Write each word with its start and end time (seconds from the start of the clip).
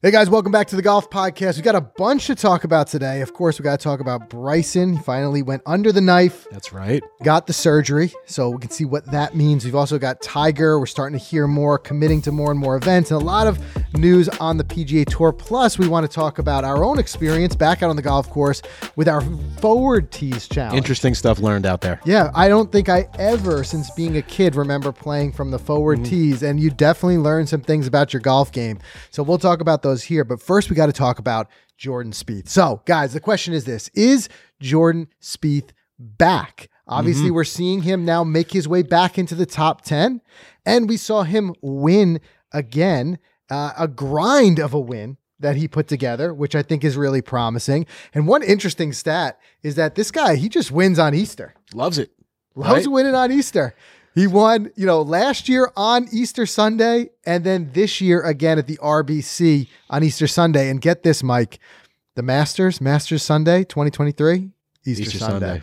Hey 0.00 0.12
guys, 0.12 0.30
welcome 0.30 0.52
back 0.52 0.68
to 0.68 0.76
the 0.76 0.82
Golf 0.82 1.10
Podcast. 1.10 1.56
We 1.56 1.62
got 1.62 1.74
a 1.74 1.80
bunch 1.80 2.28
to 2.28 2.36
talk 2.36 2.62
about 2.62 2.86
today. 2.86 3.20
Of 3.20 3.34
course, 3.34 3.58
we 3.58 3.64
got 3.64 3.80
to 3.80 3.82
talk 3.82 3.98
about 3.98 4.30
Bryson. 4.30 4.96
He 4.96 5.02
finally 5.02 5.42
went 5.42 5.62
under 5.66 5.90
the 5.90 6.00
knife, 6.00 6.46
That's 6.52 6.72
right. 6.72 7.02
got 7.24 7.48
the 7.48 7.52
surgery, 7.52 8.12
so 8.24 8.50
we 8.50 8.58
can 8.58 8.70
see 8.70 8.84
what 8.84 9.06
that 9.06 9.34
means. 9.34 9.64
We've 9.64 9.74
also 9.74 9.98
got 9.98 10.22
Tiger. 10.22 10.78
We're 10.78 10.86
starting 10.86 11.18
to 11.18 11.24
hear 11.24 11.48
more, 11.48 11.80
committing 11.80 12.22
to 12.22 12.30
more 12.30 12.52
and 12.52 12.60
more 12.60 12.76
events, 12.76 13.10
and 13.10 13.20
a 13.20 13.24
lot 13.24 13.48
of 13.48 13.58
news 13.98 14.28
on 14.28 14.56
the 14.56 14.62
PGA 14.62 15.04
Tour. 15.04 15.32
Plus, 15.32 15.80
we 15.80 15.88
want 15.88 16.08
to 16.08 16.14
talk 16.14 16.38
about 16.38 16.62
our 16.62 16.84
own 16.84 17.00
experience 17.00 17.56
back 17.56 17.82
out 17.82 17.90
on 17.90 17.96
the 17.96 18.02
golf 18.02 18.30
course 18.30 18.62
with 18.94 19.08
our 19.08 19.20
forward 19.58 20.12
tees 20.12 20.46
challenge. 20.46 20.76
Interesting 20.76 21.12
stuff 21.12 21.40
learned 21.40 21.66
out 21.66 21.80
there. 21.80 22.00
Yeah, 22.04 22.30
I 22.36 22.46
don't 22.46 22.70
think 22.70 22.88
I 22.88 23.08
ever, 23.18 23.64
since 23.64 23.90
being 23.90 24.16
a 24.16 24.22
kid, 24.22 24.54
remember 24.54 24.92
playing 24.92 25.32
from 25.32 25.50
the 25.50 25.58
forward 25.58 25.98
mm-hmm. 25.98 26.10
tees, 26.10 26.44
and 26.44 26.60
you 26.60 26.70
definitely 26.70 27.18
learn 27.18 27.48
some 27.48 27.62
things 27.62 27.88
about 27.88 28.12
your 28.12 28.22
golf 28.22 28.52
game. 28.52 28.78
So 29.10 29.24
we'll 29.24 29.38
talk 29.38 29.60
about 29.60 29.82
those 29.88 30.04
here. 30.04 30.24
But 30.24 30.40
first, 30.40 30.70
we 30.70 30.76
got 30.76 30.86
to 30.86 30.92
talk 30.92 31.18
about 31.18 31.48
Jordan 31.76 32.12
Spieth. 32.12 32.48
So, 32.48 32.82
guys, 32.84 33.12
the 33.12 33.20
question 33.20 33.54
is 33.54 33.64
this: 33.64 33.88
Is 33.94 34.28
Jordan 34.60 35.08
Spieth 35.20 35.70
back? 35.98 36.68
Obviously, 36.86 37.30
we're 37.30 37.44
seeing 37.44 37.82
him 37.82 38.04
now 38.04 38.24
make 38.24 38.52
his 38.52 38.66
way 38.66 38.82
back 38.82 39.18
into 39.18 39.34
the 39.34 39.44
top 39.46 39.82
ten, 39.82 40.20
and 40.64 40.88
we 40.88 40.96
saw 40.96 41.22
him 41.22 41.54
win 41.60 42.20
again, 42.52 43.18
uh, 43.50 43.72
a 43.78 43.86
grind 43.86 44.58
of 44.58 44.72
a 44.72 44.80
win 44.80 45.18
that 45.40 45.54
he 45.56 45.68
put 45.68 45.86
together, 45.86 46.32
which 46.32 46.54
I 46.56 46.62
think 46.62 46.82
is 46.84 46.96
really 46.96 47.20
promising. 47.22 47.86
And 48.14 48.26
one 48.26 48.42
interesting 48.42 48.92
stat 48.92 49.38
is 49.62 49.74
that 49.76 49.94
this 49.94 50.10
guy 50.10 50.36
he 50.36 50.48
just 50.48 50.70
wins 50.72 50.98
on 50.98 51.14
Easter. 51.14 51.54
Loves 51.74 51.98
it. 51.98 52.10
Loves 52.54 52.86
Right? 52.86 52.92
winning 52.92 53.14
on 53.14 53.30
Easter. 53.30 53.74
He 54.14 54.26
won, 54.26 54.70
you 54.74 54.86
know, 54.86 55.02
last 55.02 55.48
year 55.48 55.70
on 55.76 56.08
Easter 56.12 56.46
Sunday, 56.46 57.10
and 57.24 57.44
then 57.44 57.70
this 57.72 58.00
year 58.00 58.22
again 58.22 58.58
at 58.58 58.66
the 58.66 58.78
RBC 58.78 59.68
on 59.90 60.02
Easter 60.02 60.26
Sunday. 60.26 60.70
And 60.70 60.80
get 60.80 61.02
this, 61.02 61.22
Mike, 61.22 61.60
the 62.14 62.22
Masters, 62.22 62.80
Masters 62.80 63.22
Sunday, 63.22 63.64
2023, 63.64 64.50
Easter, 64.84 65.02
Easter 65.02 65.18
Sunday. 65.18 65.46
Sunday. 65.46 65.62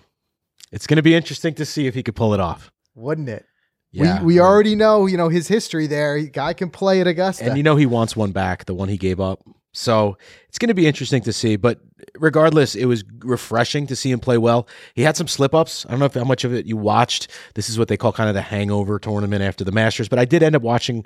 It's 0.71 0.87
going 0.87 0.97
to 0.97 1.03
be 1.03 1.15
interesting 1.15 1.53
to 1.55 1.65
see 1.65 1.87
if 1.87 1.95
he 1.95 2.03
could 2.03 2.15
pull 2.15 2.33
it 2.33 2.39
off. 2.39 2.71
wouldn't 2.95 3.29
it? 3.29 3.45
Yeah. 3.91 4.19
we 4.19 4.25
we 4.25 4.39
already 4.39 4.75
know, 4.75 5.05
you 5.05 5.15
know, 5.15 5.29
his 5.29 5.47
history 5.47 5.87
there. 5.87 6.19
Guy 6.19 6.53
can 6.53 6.69
play 6.69 6.99
at 6.99 7.07
Augusta. 7.07 7.45
And 7.45 7.55
you 7.55 7.63
know 7.63 7.77
he 7.77 7.85
wants 7.85 8.15
one 8.15 8.31
back, 8.31 8.65
the 8.65 8.73
one 8.73 8.89
he 8.89 8.97
gave 8.97 9.21
up. 9.21 9.41
So 9.77 10.17
it's 10.47 10.57
going 10.57 10.69
to 10.69 10.73
be 10.73 10.87
interesting 10.87 11.21
to 11.23 11.33
see. 11.33 11.55
But 11.57 11.79
regardless, 12.17 12.75
it 12.75 12.85
was 12.85 13.03
refreshing 13.19 13.87
to 13.87 13.95
see 13.95 14.11
him 14.11 14.19
play 14.19 14.37
well. 14.37 14.67
He 14.93 15.01
had 15.01 15.17
some 15.17 15.27
slip 15.27 15.53
ups. 15.53 15.85
I 15.85 15.91
don't 15.91 15.99
know 15.99 16.05
if 16.05 16.13
how 16.13 16.23
much 16.23 16.43
of 16.43 16.53
it 16.53 16.65
you 16.65 16.77
watched. 16.77 17.27
This 17.55 17.69
is 17.69 17.77
what 17.77 17.87
they 17.87 17.97
call 17.97 18.13
kind 18.13 18.29
of 18.29 18.35
the 18.35 18.41
hangover 18.41 18.99
tournament 18.99 19.41
after 19.41 19.63
the 19.63 19.71
Masters. 19.71 20.07
But 20.07 20.19
I 20.19 20.25
did 20.25 20.43
end 20.43 20.55
up 20.55 20.61
watching 20.61 21.05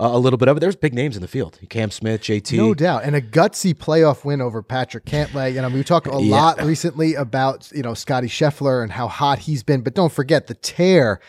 uh, 0.00 0.08
a 0.12 0.18
little 0.18 0.36
bit 0.36 0.48
of 0.48 0.56
it. 0.56 0.60
There's 0.60 0.76
big 0.76 0.94
names 0.94 1.16
in 1.16 1.22
the 1.22 1.28
field: 1.28 1.58
Cam 1.68 1.90
Smith, 1.90 2.22
JT. 2.22 2.56
No 2.56 2.74
doubt, 2.74 3.04
and 3.04 3.14
a 3.14 3.20
gutsy 3.22 3.74
playoff 3.74 4.24
win 4.24 4.40
over 4.40 4.62
Patrick 4.62 5.04
Cantlay. 5.04 5.54
You 5.54 5.62
know, 5.62 5.68
we 5.68 5.84
talked 5.84 6.06
a 6.06 6.10
Yeah. 6.20 6.34
lot 6.36 6.62
recently 6.62 7.14
about 7.14 7.70
you 7.74 7.82
know 7.82 7.94
Scotty 7.94 8.28
Scheffler 8.28 8.82
and 8.82 8.92
how 8.92 9.08
hot 9.08 9.40
he's 9.40 9.62
been, 9.62 9.82
but 9.82 9.94
don't 9.94 10.12
forget 10.12 10.46
the 10.48 10.54
tear 10.54 11.20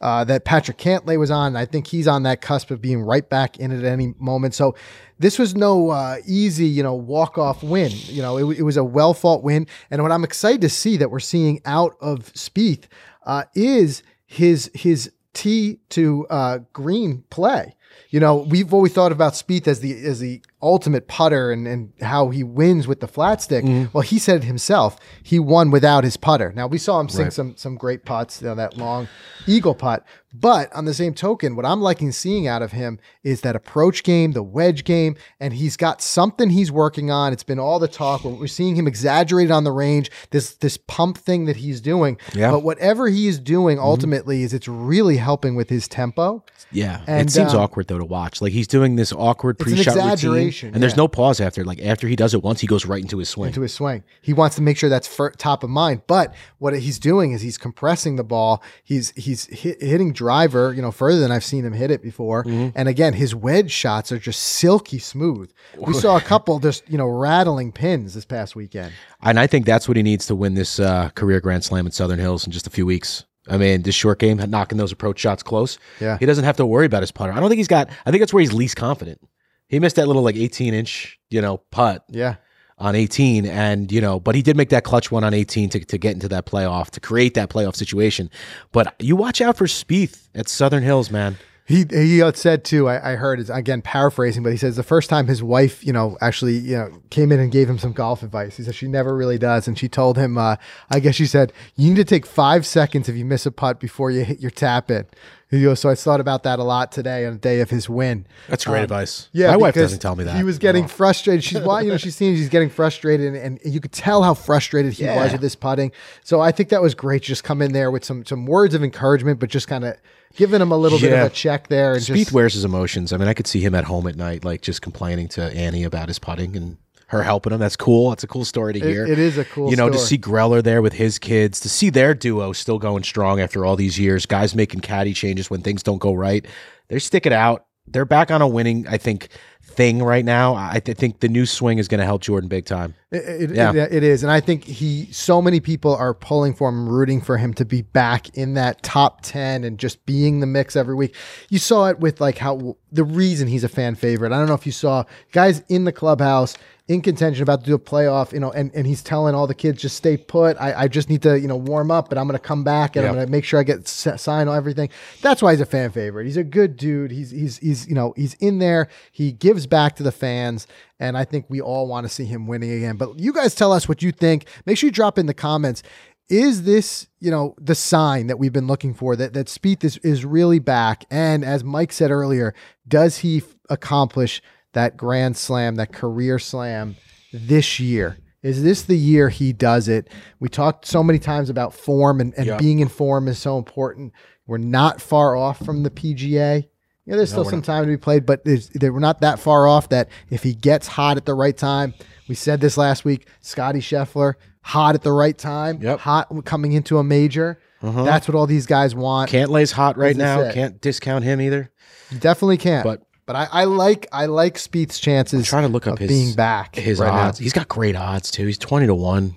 uh, 0.00 0.24
that 0.24 0.44
Patrick 0.44 0.78
Cantlay 0.78 1.18
was 1.18 1.30
on. 1.30 1.56
I 1.56 1.64
think 1.64 1.86
he's 1.86 2.06
on 2.06 2.22
that 2.24 2.40
cusp 2.40 2.70
of 2.70 2.80
being 2.80 3.02
right 3.02 3.28
back 3.28 3.58
in 3.58 3.72
at 3.72 3.84
any 3.84 4.14
moment. 4.18 4.54
So 4.54 4.74
this 5.18 5.38
was 5.38 5.54
no 5.56 5.90
uh, 5.90 6.16
easy, 6.26 6.66
you 6.66 6.82
know, 6.82 6.94
walk 6.94 7.38
off 7.38 7.62
win. 7.62 7.90
You 7.92 8.22
know, 8.22 8.38
it, 8.38 8.58
it 8.58 8.62
was 8.62 8.76
a 8.76 8.84
well 8.84 9.14
fought 9.14 9.42
win, 9.42 9.66
and 9.90 10.02
what 10.02 10.12
I'm 10.12 10.24
excited 10.24 10.60
to 10.62 10.68
see 10.68 10.96
that 10.98 11.10
we're 11.10 11.18
seeing 11.20 11.60
out 11.64 11.96
of 12.00 12.32
Spieth 12.34 12.84
uh, 13.24 13.44
is 13.54 14.02
his 14.26 14.70
his 14.74 15.10
tee 15.32 15.80
to 15.90 16.26
uh, 16.28 16.58
green 16.72 17.24
play. 17.30 17.74
You 18.10 18.20
know, 18.20 18.36
we've 18.36 18.72
always 18.72 18.92
thought 18.92 19.12
about 19.12 19.34
Spieth 19.34 19.66
as 19.66 19.80
the 19.80 19.92
as 20.04 20.20
the 20.20 20.42
ultimate 20.60 21.06
putter 21.08 21.52
and, 21.52 21.66
and 21.68 21.92
how 22.00 22.30
he 22.30 22.42
wins 22.42 22.86
with 22.88 23.00
the 23.00 23.06
flat 23.08 23.40
stick. 23.40 23.64
Mm-hmm. 23.64 23.90
Well, 23.92 24.02
he 24.02 24.18
said 24.18 24.38
it 24.42 24.44
himself. 24.44 24.98
He 25.22 25.38
won 25.38 25.70
without 25.70 26.04
his 26.04 26.16
putter. 26.16 26.52
Now 26.54 26.66
we 26.66 26.78
saw 26.78 26.98
him 27.00 27.08
sink 27.08 27.26
Right. 27.26 27.32
some 27.32 27.56
some 27.56 27.76
great 27.76 28.04
putts, 28.04 28.42
you 28.42 28.48
know, 28.48 28.54
that 28.56 28.76
long 28.76 29.08
eagle 29.46 29.74
putt. 29.74 30.04
But 30.34 30.70
on 30.74 30.84
the 30.84 30.92
same 30.92 31.14
token, 31.14 31.56
what 31.56 31.64
I'm 31.64 31.80
liking 31.80 32.12
seeing 32.12 32.46
out 32.46 32.60
of 32.60 32.72
him 32.72 32.98
is 33.24 33.40
that 33.40 33.56
approach 33.56 34.02
game, 34.02 34.32
the 34.32 34.42
wedge 34.42 34.84
game, 34.84 35.16
and 35.40 35.54
he's 35.54 35.74
got 35.74 36.02
something 36.02 36.50
he's 36.50 36.70
working 36.70 37.10
on. 37.10 37.32
It's 37.32 37.42
been 37.42 37.58
all 37.58 37.78
the 37.78 37.88
talk. 37.88 38.24
We're, 38.24 38.32
we're 38.34 38.46
seeing 38.46 38.76
him 38.76 38.86
exaggerated 38.86 39.50
on 39.50 39.64
the 39.64 39.72
range. 39.72 40.10
This 40.30 40.54
this 40.56 40.76
pump 40.76 41.16
thing 41.16 41.46
that 41.46 41.56
he's 41.56 41.80
doing. 41.80 42.18
Yeah. 42.34 42.50
But 42.50 42.62
whatever 42.62 43.08
he 43.08 43.26
is 43.26 43.38
doing, 43.38 43.78
ultimately, 43.78 44.42
is 44.42 44.52
it's 44.52 44.68
really 44.68 45.16
helping 45.16 45.54
with 45.56 45.70
his 45.70 45.88
tempo. 45.88 46.44
Yeah, 46.70 47.00
And, 47.06 47.26
it 47.28 47.32
seems 47.32 47.54
um, 47.54 47.60
awkward 47.60 47.88
though 47.88 47.96
to 47.96 48.04
watch. 48.04 48.42
Like 48.42 48.52
he's 48.52 48.66
doing 48.68 48.96
this 48.96 49.10
awkward 49.12 49.58
pre-shot 49.58 49.94
routine, 49.96 50.47
and 50.62 50.82
there's 50.82 50.92
yeah. 50.92 50.96
no 50.96 51.08
pause 51.08 51.40
after. 51.40 51.64
Like 51.64 51.80
after 51.80 52.08
he 52.08 52.16
does 52.16 52.34
it 52.34 52.42
once, 52.42 52.60
he 52.60 52.66
goes 52.66 52.86
right 52.86 53.00
into 53.00 53.18
his 53.18 53.28
swing. 53.28 53.48
into 53.48 53.62
his 53.62 53.74
swing. 53.74 54.04
He 54.20 54.32
wants 54.32 54.56
to 54.56 54.62
make 54.62 54.76
sure 54.76 54.88
that's 54.88 55.08
fir- 55.08 55.30
top 55.32 55.62
of 55.62 55.70
mind. 55.70 56.02
But 56.06 56.34
what 56.58 56.78
he's 56.78 56.98
doing 56.98 57.32
is 57.32 57.40
he's 57.40 57.58
compressing 57.58 58.16
the 58.16 58.24
ball. 58.24 58.62
He's 58.84 59.10
he's 59.10 59.46
hit, 59.46 59.82
hitting 59.82 60.12
driver, 60.12 60.72
you 60.72 60.82
know, 60.82 60.90
further 60.90 61.20
than 61.20 61.30
I've 61.30 61.44
seen 61.44 61.64
him 61.64 61.72
hit 61.72 61.90
it 61.90 62.02
before. 62.02 62.44
Mm-hmm. 62.44 62.68
And 62.74 62.88
again, 62.88 63.14
his 63.14 63.34
wedge 63.34 63.70
shots 63.70 64.12
are 64.12 64.18
just 64.18 64.40
silky 64.42 64.98
smooth. 64.98 65.50
We 65.76 65.94
saw 65.94 66.16
a 66.16 66.20
couple 66.32 66.58
just 66.58 66.88
you 66.88 66.98
know 66.98 67.06
rattling 67.06 67.72
pins 67.72 68.14
this 68.14 68.24
past 68.24 68.56
weekend. 68.56 68.92
and 69.22 69.38
I 69.38 69.46
think 69.46 69.66
that's 69.66 69.88
what 69.88 69.96
he 69.96 70.02
needs 70.02 70.26
to 70.26 70.34
win 70.34 70.54
this 70.54 70.80
uh, 70.80 71.10
career 71.10 71.40
Grand 71.40 71.64
Slam 71.64 71.86
at 71.86 71.94
Southern 71.94 72.18
Hills 72.18 72.46
in 72.46 72.52
just 72.52 72.66
a 72.66 72.70
few 72.70 72.86
weeks. 72.86 73.24
I 73.48 73.56
mean, 73.56 73.82
this 73.82 73.94
short 73.94 74.18
game, 74.18 74.38
knocking 74.50 74.78
those 74.78 74.92
approach 74.92 75.18
shots 75.18 75.42
close. 75.42 75.78
Yeah. 76.00 76.18
he 76.18 76.26
doesn't 76.26 76.44
have 76.44 76.56
to 76.58 76.66
worry 76.66 76.86
about 76.86 77.02
his 77.02 77.10
putter. 77.10 77.32
I 77.32 77.40
don't 77.40 77.48
think 77.48 77.58
he's 77.58 77.68
got. 77.68 77.88
I 78.04 78.10
think 78.10 78.20
that's 78.20 78.32
where 78.32 78.40
he's 78.40 78.52
least 78.52 78.76
confident. 78.76 79.20
He 79.68 79.78
missed 79.80 79.96
that 79.96 80.06
little 80.06 80.22
like 80.22 80.36
18 80.36 80.74
inch, 80.74 81.18
you 81.30 81.40
know, 81.40 81.58
putt 81.70 82.04
Yeah. 82.08 82.36
on 82.78 82.94
18, 82.94 83.44
and 83.46 83.90
you 83.92 84.00
know, 84.00 84.18
but 84.20 84.34
he 84.34 84.42
did 84.42 84.56
make 84.56 84.70
that 84.70 84.84
clutch 84.84 85.10
one 85.10 85.24
on 85.24 85.34
18 85.34 85.68
to, 85.70 85.84
to 85.84 85.98
get 85.98 86.14
into 86.14 86.28
that 86.28 86.46
playoff 86.46 86.90
to 86.90 87.00
create 87.00 87.34
that 87.34 87.50
playoff 87.50 87.76
situation. 87.76 88.30
But 88.72 88.94
you 88.98 89.16
watch 89.16 89.40
out 89.40 89.56
for 89.56 89.66
Spieth 89.66 90.28
at 90.34 90.48
Southern 90.48 90.82
Hills, 90.82 91.10
man. 91.10 91.36
He 91.66 91.84
he 91.90 92.22
said 92.32 92.64
too. 92.64 92.88
I, 92.88 93.12
I 93.12 93.16
heard 93.16 93.38
it's 93.40 93.50
again 93.50 93.82
paraphrasing, 93.82 94.42
but 94.42 94.52
he 94.52 94.56
says 94.56 94.76
the 94.76 94.82
first 94.82 95.10
time 95.10 95.26
his 95.26 95.42
wife, 95.42 95.84
you 95.84 95.92
know, 95.92 96.16
actually, 96.22 96.54
you 96.54 96.78
know, 96.78 97.02
came 97.10 97.30
in 97.30 97.40
and 97.40 97.52
gave 97.52 97.68
him 97.68 97.78
some 97.78 97.92
golf 97.92 98.22
advice. 98.22 98.56
He 98.56 98.62
said 98.62 98.74
she 98.74 98.88
never 98.88 99.14
really 99.14 99.36
does, 99.36 99.68
and 99.68 99.78
she 99.78 99.86
told 99.86 100.16
him, 100.16 100.38
uh, 100.38 100.56
I 100.88 100.98
guess 100.98 101.14
she 101.16 101.26
said, 101.26 101.52
you 101.76 101.90
need 101.90 101.96
to 101.96 102.04
take 102.06 102.24
five 102.24 102.64
seconds 102.64 103.06
if 103.10 103.16
you 103.16 103.26
miss 103.26 103.44
a 103.44 103.50
putt 103.50 103.80
before 103.80 104.10
you 104.10 104.24
hit 104.24 104.40
your 104.40 104.50
tap 104.50 104.90
in. 104.90 105.04
He 105.50 105.62
goes, 105.62 105.80
so 105.80 105.88
I 105.88 105.94
thought 105.94 106.20
about 106.20 106.42
that 106.42 106.58
a 106.58 106.62
lot 106.62 106.92
today 106.92 107.24
on 107.24 107.32
the 107.32 107.38
day 107.38 107.60
of 107.60 107.70
his 107.70 107.88
win. 107.88 108.26
That's 108.48 108.66
great 108.66 108.78
um, 108.78 108.84
advice. 108.84 109.30
Yeah, 109.32 109.48
my 109.48 109.56
wife 109.56 109.74
doesn't 109.74 110.00
tell 110.00 110.14
me 110.14 110.24
that. 110.24 110.36
He 110.36 110.44
was 110.44 110.58
getting 110.58 110.86
frustrated. 110.86 111.42
She's 111.42 111.60
why 111.60 111.80
you 111.80 111.88
know 111.88 111.96
she's 111.96 112.16
seeing 112.16 112.36
he's 112.36 112.50
getting 112.50 112.68
frustrated, 112.68 113.34
and, 113.34 113.58
and 113.58 113.72
you 113.72 113.80
could 113.80 113.92
tell 113.92 114.22
how 114.22 114.34
frustrated 114.34 114.92
he 114.92 115.06
was 115.06 115.32
with 115.32 115.40
this 115.40 115.54
putting. 115.54 115.90
So 116.22 116.40
I 116.40 116.52
think 116.52 116.68
that 116.68 116.82
was 116.82 116.94
great. 116.94 117.22
Just 117.22 117.44
come 117.44 117.62
in 117.62 117.72
there 117.72 117.90
with 117.90 118.04
some 118.04 118.26
some 118.26 118.44
words 118.44 118.74
of 118.74 118.84
encouragement, 118.84 119.40
but 119.40 119.48
just 119.48 119.68
kind 119.68 119.84
of 119.84 119.96
giving 120.36 120.60
him 120.60 120.70
a 120.70 120.76
little 120.76 120.98
bit 120.98 121.12
of 121.12 121.26
a 121.26 121.30
check 121.30 121.68
there. 121.68 121.94
And 121.94 122.02
Spieth 122.02 122.16
just, 122.16 122.32
wears 122.32 122.52
his 122.52 122.64
emotions. 122.64 123.14
I 123.14 123.16
mean, 123.16 123.28
I 123.28 123.34
could 123.34 123.46
see 123.46 123.60
him 123.60 123.74
at 123.74 123.84
home 123.84 124.06
at 124.06 124.16
night, 124.16 124.44
like 124.44 124.60
just 124.60 124.82
complaining 124.82 125.28
to 125.28 125.42
Annie 125.42 125.84
about 125.84 126.08
his 126.08 126.18
putting 126.18 126.56
and 126.56 126.76
her 127.08 127.22
helping 127.22 127.52
him. 127.52 127.58
That's 127.58 127.76
cool. 127.76 128.10
That's 128.10 128.24
a 128.24 128.26
cool 128.26 128.44
story 128.44 128.74
to 128.74 128.78
It- 128.80 128.84
hear. 128.90 129.06
it 129.06 129.18
is 129.18 129.36
a 129.38 129.44
cool 129.44 129.70
You 129.70 129.76
know, 129.76 129.90
to 129.90 129.98
see 129.98 130.16
Greller 130.18 130.62
there 130.62 130.80
with 130.82 130.92
his 130.94 131.18
kids, 131.18 131.60
to 131.60 131.68
see 131.68 131.90
their 131.90 132.14
duo 132.14 132.52
still 132.52 132.78
going 132.78 133.02
strong 133.02 133.40
after 133.40 133.64
all 133.64 133.76
these 133.76 133.98
years, 133.98 134.26
guys 134.26 134.54
making 134.54 134.80
caddy 134.80 135.12
changes 135.14 135.50
when 135.50 135.60
things 135.62 135.82
don't 135.82 135.98
go 135.98 136.12
right. 136.14 136.46
They're 136.88 137.00
sticking 137.00 137.32
out. 137.32 137.64
They're 137.90 138.04
back 138.04 138.30
on 138.30 138.42
a 138.42 138.46
winning, 138.46 138.86
I 138.86 138.98
think, 138.98 139.28
thing 139.62 140.02
right 140.02 140.24
now. 140.24 140.54
I 140.54 140.78
th- 140.78 140.98
think 140.98 141.20
the 141.20 141.28
new 141.28 141.46
swing 141.46 141.78
is 141.78 141.88
going 141.88 142.00
to 142.00 142.04
help 142.04 142.20
Jordan 142.20 142.46
big 142.48 142.66
time. 142.66 142.94
It, 143.10 143.50
it, 143.52 143.54
Yeah. 143.56 143.72
it- 143.72 143.92
it 143.94 144.02
is, 144.02 144.22
and 144.22 144.30
I 144.30 144.40
think 144.40 144.64
he. 144.64 145.08
So 145.10 145.40
many 145.40 145.58
people 145.60 145.96
are 145.96 146.12
pulling 146.12 146.52
for 146.52 146.68
him, 146.68 146.86
rooting 146.86 147.22
for 147.22 147.38
him 147.38 147.54
to 147.54 147.64
be 147.64 147.80
back 147.80 148.28
in 148.36 148.52
that 148.54 148.82
top 148.82 149.20
ten 149.22 149.64
and 149.64 149.78
just 149.78 150.04
being 150.04 150.40
the 150.40 150.46
mix 150.46 150.76
every 150.76 150.94
week. 150.94 151.14
You 151.48 151.58
saw 151.58 151.86
it 151.86 151.98
with 152.00 152.20
like 152.20 152.36
how 152.36 152.76
the 152.92 153.04
reason 153.04 153.48
he's 153.48 153.64
a 153.64 153.68
fan 153.70 153.94
favorite. 153.94 154.32
I 154.32 154.38
don't 154.38 154.48
know 154.48 154.54
if 154.54 154.66
you 154.66 154.72
saw 154.72 155.04
guys 155.32 155.62
in 155.70 155.84
the 155.84 155.92
clubhouse 155.92 156.58
in 156.88 157.02
contention 157.02 157.42
about 157.42 157.60
to 157.60 157.66
do 157.66 157.74
a 157.74 157.78
playoff, 157.78 158.32
you 158.32 158.40
know, 158.40 158.50
and, 158.50 158.74
and 158.74 158.86
he's 158.86 159.02
telling 159.02 159.34
all 159.34 159.46
the 159.46 159.54
kids 159.54 159.80
just 159.82 159.96
stay 159.96 160.16
put. 160.16 160.56
I, 160.58 160.72
I 160.84 160.88
just 160.88 161.10
need 161.10 161.20
to 161.22 161.38
you 161.38 161.46
know 161.46 161.56
warm 161.56 161.90
up, 161.90 162.08
but 162.08 162.16
I'm 162.16 162.26
going 162.26 162.38
to 162.38 162.42
come 162.44 162.64
back 162.64 162.96
and 162.96 163.06
I'm 163.06 163.14
going 163.14 163.26
to 163.26 163.30
make 163.30 163.44
sure 163.44 163.60
I 163.60 163.62
get 163.62 163.80
s- 163.80 164.20
sign 164.20 164.48
on 164.48 164.56
everything. 164.56 164.88
That's 165.20 165.42
why 165.42 165.52
he's 165.52 165.60
a 165.60 165.66
fan 165.66 165.90
favorite. 165.90 166.24
He's 166.24 166.38
a 166.38 166.44
good 166.44 166.76
dude. 166.76 167.10
He's 167.10 167.30
he's 167.30 167.58
he's 167.58 167.86
you 167.86 167.94
know 167.94 168.14
he's 168.16 168.34
in 168.34 168.58
there. 168.58 168.88
He 169.12 169.32
gives 169.32 169.66
back 169.66 169.96
to 169.96 170.02
the 170.02 170.12
fans. 170.12 170.66
And 171.00 171.16
I 171.16 171.24
think 171.24 171.46
we 171.48 171.60
all 171.60 171.86
want 171.86 172.08
to 172.08 172.12
see 172.12 172.24
him 172.24 172.48
winning 172.48 172.72
again. 172.72 172.96
But 172.96 173.20
you 173.20 173.32
guys 173.32 173.54
tell 173.54 173.72
us 173.72 173.88
what 173.88 174.02
you 174.02 174.10
think. 174.10 174.46
Make 174.66 174.78
sure 174.78 174.88
you 174.88 174.92
drop 174.92 175.16
in 175.16 175.26
the 175.26 175.34
comments. 175.34 175.84
Is 176.28 176.64
this, 176.64 177.06
you 177.20 177.30
know, 177.30 177.54
the 177.58 177.76
sign 177.76 178.26
that 178.26 178.38
we've 178.38 178.52
been 178.52 178.66
looking 178.66 178.92
for 178.94 179.14
that 179.14 179.32
that 179.34 179.46
Spieth 179.46 179.84
is, 179.84 179.96
is 179.98 180.24
really 180.24 180.58
back? 180.58 181.04
And 181.10 181.44
as 181.44 181.62
Mike 181.62 181.92
said 181.92 182.10
earlier, 182.10 182.52
does 182.88 183.18
he 183.18 183.38
f- 183.38 183.54
accomplish 183.70 184.42
that 184.72 184.96
grand 184.96 185.36
slam, 185.36 185.76
that 185.76 185.92
career 185.92 186.38
slam 186.38 186.96
this 187.32 187.78
year? 187.80 188.18
Is 188.42 188.62
this 188.62 188.82
the 188.82 188.96
year 188.96 189.28
he 189.28 189.52
does 189.52 189.88
it? 189.88 190.08
We 190.38 190.48
talked 190.48 190.86
so 190.86 191.02
many 191.02 191.18
times 191.18 191.50
about 191.50 191.74
form 191.74 192.20
and, 192.20 192.32
and 192.36 192.46
Yeah. 192.46 192.56
being 192.56 192.78
in 192.78 192.88
form 192.88 193.26
is 193.28 193.38
so 193.38 193.58
important. 193.58 194.12
We're 194.46 194.58
not 194.58 195.00
far 195.00 195.34
off 195.36 195.58
from 195.64 195.82
the 195.82 195.90
PGA 195.90 196.68
Yeah, 197.04 197.16
there's 197.16 197.30
still 197.30 197.44
some 197.44 197.58
not. 197.58 197.64
time 197.64 197.84
to 197.84 197.88
be 197.88 197.96
played, 197.96 198.24
but 198.26 198.44
they 198.44 198.90
we're 198.90 199.00
not 199.00 199.20
that 199.22 199.38
far 199.40 199.66
off. 199.66 199.88
That 199.88 200.08
if 200.30 200.42
he 200.42 200.54
gets 200.54 200.86
hot 200.86 201.16
at 201.16 201.24
the 201.26 201.34
right 201.34 201.56
time, 201.56 201.94
we 202.28 202.34
said 202.34 202.60
this 202.60 202.76
last 202.76 203.04
week. 203.04 203.26
Scotty 203.40 203.80
Scheffler, 203.80 204.34
hot 204.62 204.94
at 204.94 205.02
the 205.02 205.12
right 205.12 205.36
time, 205.36 205.80
Yep. 205.82 205.98
hot 206.00 206.44
coming 206.44 206.72
into 206.72 206.98
a 206.98 207.04
major. 207.04 207.58
Uh-huh. 207.82 208.04
That's 208.04 208.28
what 208.28 208.34
all 208.34 208.46
these 208.46 208.66
guys 208.66 208.94
want. 208.94 209.30
Cantlay's 209.30 209.72
hot 209.72 209.96
right 209.98 210.16
now. 210.16 210.50
Can't 210.52 210.80
discount 210.80 211.24
him 211.24 211.40
either. 211.40 211.70
You 212.10 212.18
definitely 212.18 212.56
can't. 212.58 212.84
But- 212.84 213.02
but 213.28 213.36
I, 213.36 213.46
I 213.52 213.64
like 213.64 214.06
I 214.10 214.24
like 214.26 214.54
Spieth's 214.54 214.98
chances. 214.98 215.46
trying 215.46 215.64
to 215.64 215.68
look 215.68 215.86
up 215.86 215.98
his- 215.98 216.08
being 216.08 216.34
back. 216.34 216.74
His 216.74 216.98
right 216.98 217.12
now. 217.12 217.28
odds. 217.28 217.38
He's 217.38 217.52
got 217.52 217.68
great 217.68 217.94
odds 217.94 218.30
too. 218.30 218.46
He's 218.46 218.56
twenty 218.58 218.86
to 218.86 218.94
one. 218.94 219.36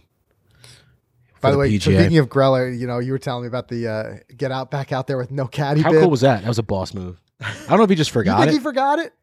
By 1.41 1.49
for 1.49 1.51
the 1.51 1.57
way, 1.57 1.69
PGA. 1.71 1.81
speaking 1.99 2.17
of 2.19 2.29
Greller, 2.29 2.69
you 2.79 2.88
know, 2.88 2.99
you 2.99 3.11
were 3.11 3.17
telling 3.19 3.43
me 3.43 3.47
about 3.47 3.67
the 3.67 3.88
uh, 3.88 4.17
get 4.38 4.51
out 4.51 4.71
back 4.71 4.91
out 4.91 5.07
there 5.07 5.17
with 5.17 5.29
no 5.31 5.45
caddy. 5.45 5.81
How 5.81 5.91
bib. 5.91 6.01
cool 6.01 6.09
was 6.09 6.21
that? 6.21 6.41
That 6.43 6.47
was 6.47 6.57
a 6.59 6.63
boss 6.63 6.93
move. 6.93 7.19
I 7.41 7.53
don't 7.67 7.77
know 7.79 7.83
if 7.83 7.89
he 7.89 7.95
just 7.95 8.11
forgot. 8.19 8.39
You 8.39 8.45
think 8.45 8.55
it. 8.55 8.59
he 8.59 8.63
forgot 8.63 8.99
it? 8.99 9.13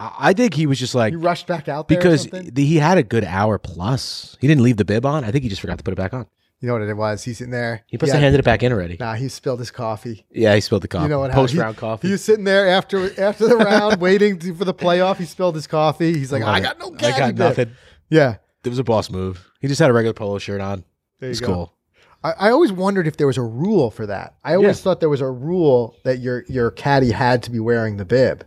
I 0.00 0.12
I 0.18 0.32
think 0.32 0.54
he 0.54 0.66
was 0.66 0.78
just 0.80 0.94
like 0.94 1.12
He 1.12 1.16
rushed 1.16 1.46
back 1.46 1.68
out 1.68 1.88
there 1.88 1.98
or 1.98 2.00
because 2.00 2.22
something? 2.22 2.50
the, 2.54 2.64
he 2.64 2.76
had 2.76 2.96
a 2.98 3.02
good 3.02 3.24
hour 3.24 3.58
plus. 3.58 4.36
He 4.40 4.48
didn't 4.48 4.62
leave 4.64 4.76
the 4.78 4.84
bib 4.84 5.04
on. 5.04 5.24
I 5.24 5.30
think 5.30 5.42
he 5.44 5.50
just 5.50 5.60
forgot 5.60 5.76
to 5.78 5.84
put 5.84 5.92
it 5.92 5.96
back 5.98 6.14
on. 6.14 6.26
You 6.60 6.68
know 6.68 6.74
what 6.78 6.82
it 6.88 6.94
was? 6.96 7.22
He's 7.24 7.38
sitting 7.38 7.50
there. 7.50 7.82
He 7.86 7.98
must 7.98 8.10
had- 8.10 8.16
have 8.16 8.22
handed 8.22 8.38
it 8.40 8.44
back 8.44 8.62
in 8.62 8.72
already. 8.72 8.96
Nah, 8.98 9.14
he 9.14 9.28
spilled 9.28 9.58
his 9.58 9.70
coffee. 9.70 10.24
Yeah, 10.30 10.54
he 10.54 10.60
spilled 10.62 10.82
the 10.82 10.88
coffee. 10.88 11.04
You 11.04 11.08
know 11.10 11.18
what? 11.20 11.30
Post 11.32 11.54
round 11.54 11.76
coffee. 11.76 12.08
He 12.08 12.12
was 12.12 12.24
sitting 12.24 12.44
there 12.44 12.68
after 12.68 13.10
after 13.20 13.46
the 13.46 13.56
round, 13.56 14.00
waiting 14.00 14.38
to, 14.38 14.54
for 14.54 14.64
the 14.64 14.72
playoff. 14.74 15.16
He 15.18 15.26
spilled 15.26 15.56
his 15.56 15.66
coffee. 15.66 16.14
He's 16.14 16.32
like, 16.32 16.42
Love 16.42 16.54
I 16.54 16.60
got 16.60 16.78
no 16.78 16.86
I 16.98 17.10
got 17.10 17.26
bib." 17.34 17.38
nothing. 17.38 17.70
Yeah, 18.08 18.36
It 18.64 18.68
was 18.70 18.78
a 18.78 18.84
boss 18.84 19.10
move. 19.10 19.50
He 19.60 19.68
just 19.68 19.78
had 19.80 19.90
a 19.90 19.92
regular 19.92 20.14
polo 20.14 20.38
shirt 20.38 20.60
on. 20.60 20.84
there 21.20 21.28
you 21.28 21.32
It's 21.32 21.40
cool. 21.40 21.74
I, 22.22 22.32
I 22.32 22.50
always 22.50 22.72
wondered 22.72 23.06
if 23.06 23.16
there 23.18 23.26
was 23.26 23.36
a 23.36 23.42
rule 23.42 23.90
for 23.90 24.06
that. 24.06 24.34
I 24.44 24.54
always 24.54 24.78
Yeah. 24.78 24.82
thought 24.84 25.00
there 25.00 25.10
was 25.10 25.20
a 25.20 25.30
rule 25.30 25.96
that 26.04 26.20
your 26.20 26.44
your 26.48 26.70
caddy 26.70 27.10
had 27.10 27.42
to 27.42 27.50
be 27.50 27.60
wearing 27.60 27.98
the 27.98 28.04
bib, 28.06 28.46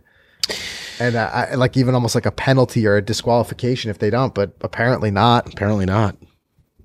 and 0.98 1.14
uh, 1.14 1.30
I, 1.32 1.54
like 1.54 1.76
even 1.76 1.94
almost 1.94 2.14
like 2.16 2.26
a 2.26 2.32
penalty 2.32 2.84
or 2.86 2.96
a 2.96 3.02
disqualification 3.02 3.90
if 3.92 3.98
they 3.98 4.10
don't. 4.10 4.34
But 4.34 4.54
apparently 4.62 5.12
not. 5.12 5.52
Apparently 5.52 5.86
not. 5.86 6.16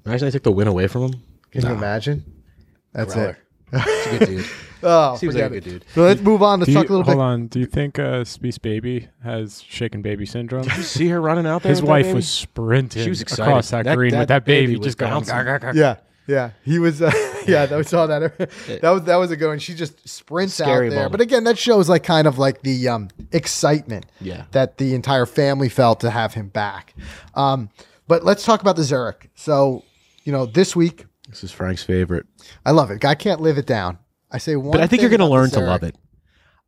Imagine 0.06 0.28
I 0.28 0.32
took 0.32 0.44
the 0.44 0.52
win 0.52 0.68
away 0.68 0.88
from 0.88 1.04
him. 1.14 1.22
Can 1.52 1.62
you 1.62 1.70
Nah. 1.70 1.76
imagine? 1.76 2.24
That's 2.94 3.14
Greller. 3.16 3.38
it. 3.72 3.82
He's 3.82 4.06
a 4.16 4.20
good 4.20 4.28
dude. 4.28 4.46
Oh, 4.86 5.16
Seems 5.16 5.34
like 5.34 5.46
forget 5.46 5.52
a 5.54 5.56
it. 5.56 5.64
good 5.64 5.70
dude. 5.80 5.86
So 5.96 6.02
let's 6.02 6.20
move 6.20 6.44
on. 6.44 6.60
Let's 6.60 6.68
Do 6.68 6.74
talk 6.74 6.90
you, 6.90 6.90
a 6.90 6.92
little 6.98 7.06
hold 7.06 7.18
bit. 7.20 7.22
on. 7.24 7.48
Do 7.48 7.60
you 7.62 7.66
think 7.66 8.00
uh, 8.00 8.26
Spieth's 8.26 8.58
baby 8.58 9.08
has 9.24 9.62
shaken 9.62 10.02
baby 10.02 10.26
syndrome? 10.26 10.64
Did 10.64 10.76
you 10.76 10.84
see 10.84 11.08
her 11.08 11.22
running 11.22 11.46
out 11.48 11.62
there? 11.64 11.70
His 11.70 11.80
with 11.82 11.86
that 11.88 11.90
wife 11.92 12.04
baby? 12.08 12.16
was 12.16 12.28
sprinting 12.28 13.02
She 13.02 13.08
was 13.10 13.22
excited. 13.22 13.44
across 13.50 13.70
that, 13.70 13.86
That- 13.86 13.96
green 13.96 14.12
that 14.12 14.20
with 14.20 14.28
that 14.28 14.44
baby, 14.44 14.66
baby 14.74 14.80
was 14.80 14.86
just 14.88 14.98
going. 14.98 15.14
bouncing. 15.14 15.34
"Gah, 15.38 15.44
gah, 15.46 15.58
gah." 15.58 15.72
Yeah, 15.74 15.96
yeah. 16.28 16.50
He 16.66 16.80
was. 16.80 17.02
Uh, 17.02 17.12
yeah, 17.48 17.66
that 17.66 17.78
we 17.78 17.84
saw 17.86 18.08
that. 18.08 18.38
that 18.82 18.90
was 18.92 19.04
that 19.06 19.16
was 19.16 19.32
a 19.32 19.38
good 19.38 19.48
one. 19.48 19.60
She 19.60 19.74
just 19.74 20.06
sprints 20.06 20.56
Scary 20.56 20.88
out 20.88 20.90
there. 20.90 21.00
moment. 21.00 21.12
But 21.14 21.22
again, 21.22 21.46
that 21.46 21.58
shows 21.58 21.88
like 21.88 22.04
kind 22.04 22.28
of 22.28 22.38
like 22.38 22.62
the 22.64 22.90
um, 22.90 23.08
excitement 23.32 24.06
Yeah. 24.20 24.44
that 24.52 24.80
the 24.80 24.96
entire 24.96 25.26
family 25.26 25.70
felt 25.70 26.02
to 26.02 26.10
have 26.10 26.34
him 26.34 26.50
back. 26.50 26.94
Um, 27.36 27.70
but 28.10 28.26
let's 28.26 28.44
talk 28.44 28.60
about 28.60 28.76
the 28.76 28.84
Zurich. 28.84 29.30
So 29.36 29.86
you 30.24 30.32
know, 30.32 30.46
this 30.46 30.76
week 30.76 31.06
This 31.30 31.44
is 31.44 31.52
Frank's 31.52 31.84
favorite. 31.84 32.26
I 32.66 32.72
love 32.72 32.92
it. 32.92 33.00
Guy 33.00 33.16
can't 33.16 33.42
live 33.42 33.58
it 33.58 33.66
down. 33.66 33.98
I 34.32 34.38
say 34.38 34.56
one. 34.56 34.72
But 34.72 34.82
I 34.82 34.88
think 34.88 35.02
you're 35.02 35.10
going 35.10 35.20
to 35.20 35.28
learn 35.28 35.50
to 35.52 35.60
love 35.60 35.84
it. 35.84 35.96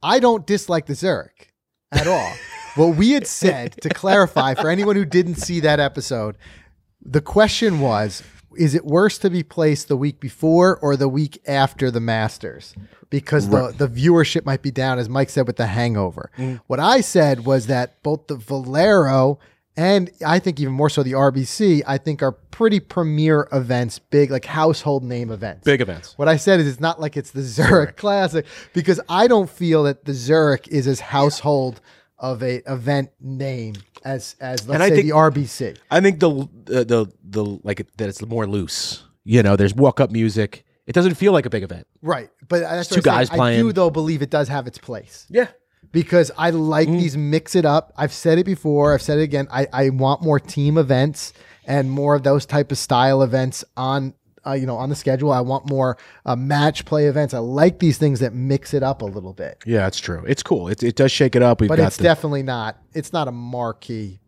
I 0.03 0.19
don't 0.19 0.45
dislike 0.45 0.85
the 0.85 0.95
Zurich 0.95 1.53
at 1.91 2.07
all. 2.07 2.31
what 2.75 2.95
we 2.95 3.11
had 3.11 3.25
said 3.25 3.75
to 3.81 3.89
clarify 3.89 4.53
for 4.53 4.69
anyone 4.69 4.95
who 4.95 5.05
didn't 5.05 5.35
see 5.35 5.61
that 5.61 5.79
episode, 5.79 6.37
the 7.01 7.21
question 7.21 7.79
was 7.79 8.23
is 8.57 8.73
it 8.73 8.85
worse 8.85 9.17
to 9.17 9.29
be 9.29 9.43
placed 9.43 9.87
the 9.87 9.97
week 9.97 10.19
before 10.19 10.77
or 10.77 10.95
the 10.95 11.09
week 11.09 11.41
after 11.47 11.91
the 11.91 11.99
Masters? 11.99 12.73
Because 13.09 13.49
the, 13.49 13.73
the 13.77 13.87
viewership 13.87 14.45
might 14.45 14.61
be 14.61 14.71
down, 14.71 14.97
as 14.97 15.09
Mike 15.09 15.29
said, 15.29 15.45
with 15.45 15.57
the 15.57 15.67
hangover. 15.67 16.31
Mm. 16.37 16.61
What 16.67 16.79
I 16.79 17.01
said 17.01 17.45
was 17.45 17.67
that 17.67 18.01
both 18.01 18.27
the 18.27 18.35
Valero 18.35 19.39
and 19.77 20.10
I 20.25 20.39
think 20.39 20.60
even 20.60 20.74
more 20.74 20.89
so 20.89 21.04
the 21.04 21.12
RBC, 21.13 21.83
I 21.86 21.98
think 21.98 22.24
are 22.24 22.31
pretty 22.31 22.80
premier 22.80 23.48
events, 23.51 24.00
big, 24.00 24.31
like 24.31 24.45
household 24.45 25.04
name 25.04 25.31
events. 25.31 25.63
Big 25.66 25.81
events. 25.81 26.18
What 26.18 26.27
I 26.27 26.38
said 26.38 26.60
is 26.60 26.68
it's 26.68 26.80
not 26.80 27.00
like 27.01 27.18
it's 27.18 27.31
the 27.31 27.42
Zurich 27.42 27.98
Classic 27.98 28.45
because 28.74 29.00
I 29.10 29.27
don't 29.27 29.50
feel 29.50 29.83
that 29.83 30.06
the 30.06 30.13
Zurich 30.13 30.68
is 30.69 30.88
as 30.88 31.00
household 31.00 31.81
of 32.18 32.42
a 32.42 32.62
event 32.72 33.10
name 33.19 33.75
as 34.06 34.36
as 34.39 34.68
let's 34.68 34.75
And 34.75 34.83
I 34.83 34.89
say 34.89 34.95
think- 34.95 35.07
the 35.10 35.13
RBC. 35.16 35.77
I 35.92 36.00
think 36.01 36.19
the 36.19 36.30
the 36.66 36.86
the, 36.86 37.06
the 37.24 37.44
like 37.63 37.86
that 37.98 38.07
it's 38.10 38.25
more 38.25 38.48
loose. 38.48 39.04
You 39.24 39.44
know, 39.44 39.56
there's 39.56 39.74
walk 39.74 40.00
up 40.00 40.12
music. 40.12 40.63
It 40.86 40.94
doesn't 40.94 41.16
feel 41.16 41.33
like 41.33 41.48
a 41.48 41.50
big 41.50 41.63
event. 41.63 41.88
Right. 42.04 42.30
But 42.48 42.60
that's 42.62 42.88
two 42.88 42.98
I'm 42.98 43.01
saying. 43.01 43.16
guys 43.18 43.30
I 43.31 43.33
do 43.33 43.38
playing. 43.38 43.69
though 43.74 43.89
believe 43.89 44.22
it 44.22 44.30
does 44.30 44.48
have 44.50 44.68
its 44.68 44.77
place. 44.77 45.25
Yeah. 45.30 45.48
Because 45.95 46.30
I 46.38 46.50
like 46.50 46.89
Mm. 46.89 47.00
these 47.00 47.15
mix 47.15 47.56
it 47.56 47.63
up. 47.63 47.94
I've 47.95 48.12
said 48.12 48.38
it 48.38 48.44
before. 48.45 48.94
I've 48.94 49.01
said 49.01 49.18
it 49.18 49.21
again. 49.24 49.47
I, 49.50 49.65
I 49.71 49.89
want 49.92 50.21
more 50.21 50.42
team 50.42 50.77
events 50.77 51.31
and 51.65 51.89
more 51.89 52.15
of 52.15 52.24
those 52.24 52.45
type 52.45 52.69
of 52.69 52.77
style 52.77 53.24
events 53.24 53.63
on 53.77 54.13
uh, 54.45 54.51
you 54.51 54.65
know 54.65 54.75
on 54.75 54.89
the 54.89 54.95
schedule. 54.95 55.31
I 55.31 55.39
want 55.39 55.69
more 55.69 55.97
uh, 56.25 56.36
match 56.36 56.83
play 56.83 57.06
events. 57.06 57.33
I 57.33 57.38
like 57.39 57.80
these 57.80 57.97
things 57.97 58.19
that 58.19 58.33
mix 58.33 58.74
it 58.74 58.83
up 58.83 59.01
a 59.01 59.06
little 59.06 59.31
bit. 59.31 59.57
Yeah, 59.65 59.88
it's 59.88 59.97
true. 60.00 60.21
It's 60.27 60.44
cool. 60.44 60.68
It, 60.68 60.83
it 60.83 60.97
does 60.97 61.13
shake 61.13 61.33
it 61.38 61.42
up. 61.42 61.62
We've 61.62 61.69
But 61.69 61.80
it's 61.80 61.95
the, 61.95 62.03
definitely 62.03 62.44
not. 62.44 62.77
It's 62.94 63.13
not 63.13 63.30
a 63.30 63.31
marquee. 63.31 64.19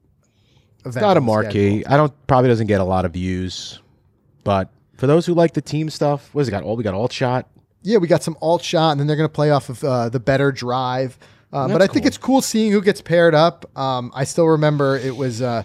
It's 0.86 0.96
not 0.96 1.18
a 1.18 1.22
marquee. 1.22 1.82
schedule. 1.82 1.94
I 1.94 1.98
don't 1.98 2.28
probably 2.28 2.48
doesn't 2.50 2.68
get 2.68 2.80
a 2.80 2.86
lot 2.86 3.04
of 3.04 3.12
views, 3.12 3.82
but 4.46 4.70
for 4.96 5.06
those 5.06 5.26
who 5.26 5.34
like 5.34 5.54
the 5.54 5.62
team 5.62 5.90
stuff, 5.90 6.34
what 6.34 6.40
has 6.42 6.48
it 6.48 6.52
got? 6.52 6.64
All 6.64 6.78
we 6.78 6.84
got 6.84 6.94
alt 6.94 7.12
shot. 7.12 7.46
Yeah, 7.84 7.98
we 7.98 8.08
got 8.08 8.24
some 8.24 8.38
alt 8.42 8.64
shot, 8.64 8.92
and 8.92 9.00
then 9.00 9.06
they're 9.08 9.18
going 9.18 9.30
to 9.30 9.34
play 9.34 9.52
off 9.52 9.68
of 9.70 9.84
uh, 9.84 10.08
the 10.10 10.20
better 10.22 10.52
drive. 10.54 11.18
Uh, 11.54 11.68
but 11.68 11.76
I 11.76 11.78
That's 11.80 11.94
think 11.94 12.04
cool. 12.04 12.08
it's 12.08 12.18
cool 12.18 12.42
seeing 12.42 12.72
who 12.72 12.82
gets 12.82 13.02
paired 13.02 13.34
up. 13.34 13.66
Um, 13.78 14.12
I 14.14 14.26
still 14.26 14.48
remember 14.48 14.98
it 14.98 15.16
was, 15.16 15.42
uh, 15.42 15.64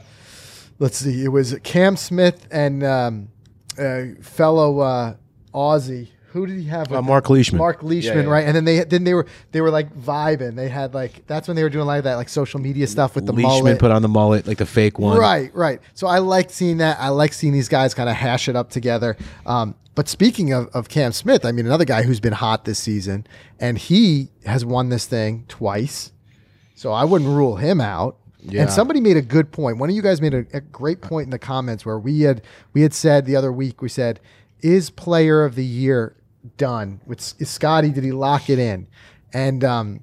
let's 0.79 0.97
see, 0.99 1.25
it 1.25 1.29
was 1.29 1.59
Cam 1.65 1.97
Smith 1.97 2.47
and 2.51 2.85
um, 2.85 3.29
uh, 3.79 4.03
fellow 4.21 4.79
uh, 4.81 5.15
Aussie. 5.53 6.09
Who 6.29 6.47
did 6.47 6.57
he 6.57 6.65
have? 6.69 6.91
Uh, 6.91 6.99
him? 7.01 7.07
Mark 7.07 7.29
Leishman. 7.29 7.59
Mark 7.59 7.83
Leishman, 7.83 8.17
Yeah, 8.17 8.23
yeah. 8.23 8.29
right? 8.31 8.47
And 8.47 8.57
then 8.57 8.65
they 8.65 8.85
then 8.85 9.05
they 9.05 9.13
were 9.13 9.27
they 9.51 9.61
were 9.61 9.71
like 9.71 9.95
vibing. 9.95 10.57
They 10.57 10.71
had 10.71 10.95
like 10.95 11.27
that's 11.27 11.47
when 11.47 11.57
they 11.57 11.63
were 11.63 11.69
doing 11.69 11.85
like 11.87 12.05
that 12.05 12.15
like 12.15 12.31
social 12.31 12.59
media 12.59 12.87
stuff 12.87 13.15
with 13.15 13.27
the 13.27 13.33
Leishman 13.35 13.65
mullet. 13.65 13.79
put 13.79 13.91
on 13.91 14.01
the 14.01 14.09
mullet, 14.09 14.47
like 14.47 14.57
the 14.57 14.65
fake 14.65 14.99
one. 14.99 15.19
Right, 15.19 15.55
right. 15.55 15.81
So 15.93 16.07
I 16.07 16.21
like 16.21 16.49
seeing 16.49 16.79
that. 16.79 16.99
I 16.99 17.09
like 17.11 17.35
seeing 17.35 17.53
these 17.53 17.69
guys 17.69 17.93
kind 17.93 18.09
of 18.09 18.17
hash 18.17 18.49
it 18.49 18.57
up 18.57 18.71
together. 18.71 19.19
Um, 19.45 19.75
but 19.95 20.09
speaking 20.09 20.53
of, 20.53 20.69
of 20.69 20.89
Cam 20.89 21.13
Smith, 21.13 21.45
I 21.45 21.53
mean, 21.53 21.67
another 21.67 21.85
guy 21.85 22.03
who's 22.03 22.21
been 22.21 22.33
hot 22.33 22.65
this 22.65 22.79
season, 22.79 23.27
and 23.61 23.77
he 23.77 24.31
has 24.47 24.65
won 24.65 24.89
this 24.89 25.07
thing 25.07 25.45
twice. 25.49 26.13
So 26.75 26.93
I 26.93 27.05
wouldn't 27.05 27.31
rule 27.31 27.57
him 27.57 27.81
out. 27.81 28.17
Yeah. 28.41 28.63
And 28.63 28.71
somebody 28.71 29.01
made 29.01 29.17
a 29.17 29.23
good 29.23 29.53
point. 29.53 29.79
One 29.79 29.89
of 29.89 29.95
you 29.95 30.03
guys 30.03 30.21
made 30.21 30.35
a, 30.35 30.45
a 30.53 30.61
great 30.61 31.01
point 31.01 31.27
in 31.27 31.31
the 31.31 31.39
comments 31.39 31.87
where 31.87 31.99
we 31.99 32.23
had 32.23 32.43
we 32.73 32.83
had 32.83 32.93
said 32.93 33.25
the 33.25 33.37
other 33.37 33.53
week 33.53 33.81
we 33.81 33.89
said, 33.89 34.19
"Is 34.61 34.91
Player 34.91 35.45
of 35.45 35.55
the 35.55 35.65
Year 35.65 36.17
done 36.57 37.01
with 37.07 37.21
Scotty? 37.21 37.91
Did 37.91 38.03
he 38.03 38.11
lock 38.11 38.51
it 38.51 38.59
in?" 38.59 38.89
And 39.33 39.63
um, 39.63 40.01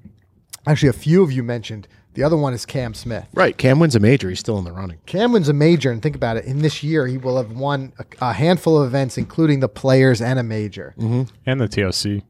actually, 0.66 0.88
a 0.88 0.94
few 0.94 1.22
of 1.22 1.30
you 1.30 1.42
mentioned 1.42 1.86
the 2.14 2.22
other 2.22 2.36
one 2.36 2.52
is 2.54 2.66
Cam 2.66 2.94
Smith. 2.94 3.26
Right. 3.34 3.56
Cam 3.56 3.78
wins 3.78 3.94
a 3.94 4.00
major. 4.00 4.28
He's 4.28 4.40
still 4.40 4.58
in 4.58 4.64
the 4.64 4.72
running. 4.72 4.98
Cam 5.06 5.32
wins 5.32 5.48
a 5.48 5.52
major, 5.52 5.90
and 5.92 6.02
think 6.02 6.16
about 6.16 6.36
it. 6.36 6.44
In 6.44 6.60
this 6.62 6.82
year, 6.82 7.06
he 7.06 7.18
will 7.18 7.36
have 7.36 7.52
won 7.52 7.92
a, 7.98 8.04
a 8.30 8.32
handful 8.32 8.80
of 8.80 8.86
events, 8.86 9.16
including 9.18 9.60
the 9.60 9.68
players 9.68 10.20
and 10.20 10.38
a 10.38 10.42
major. 10.42 10.94
Mm-hmm. 10.98 11.22
and 11.46 11.60
the 11.60 11.68
TOC. 11.68 12.22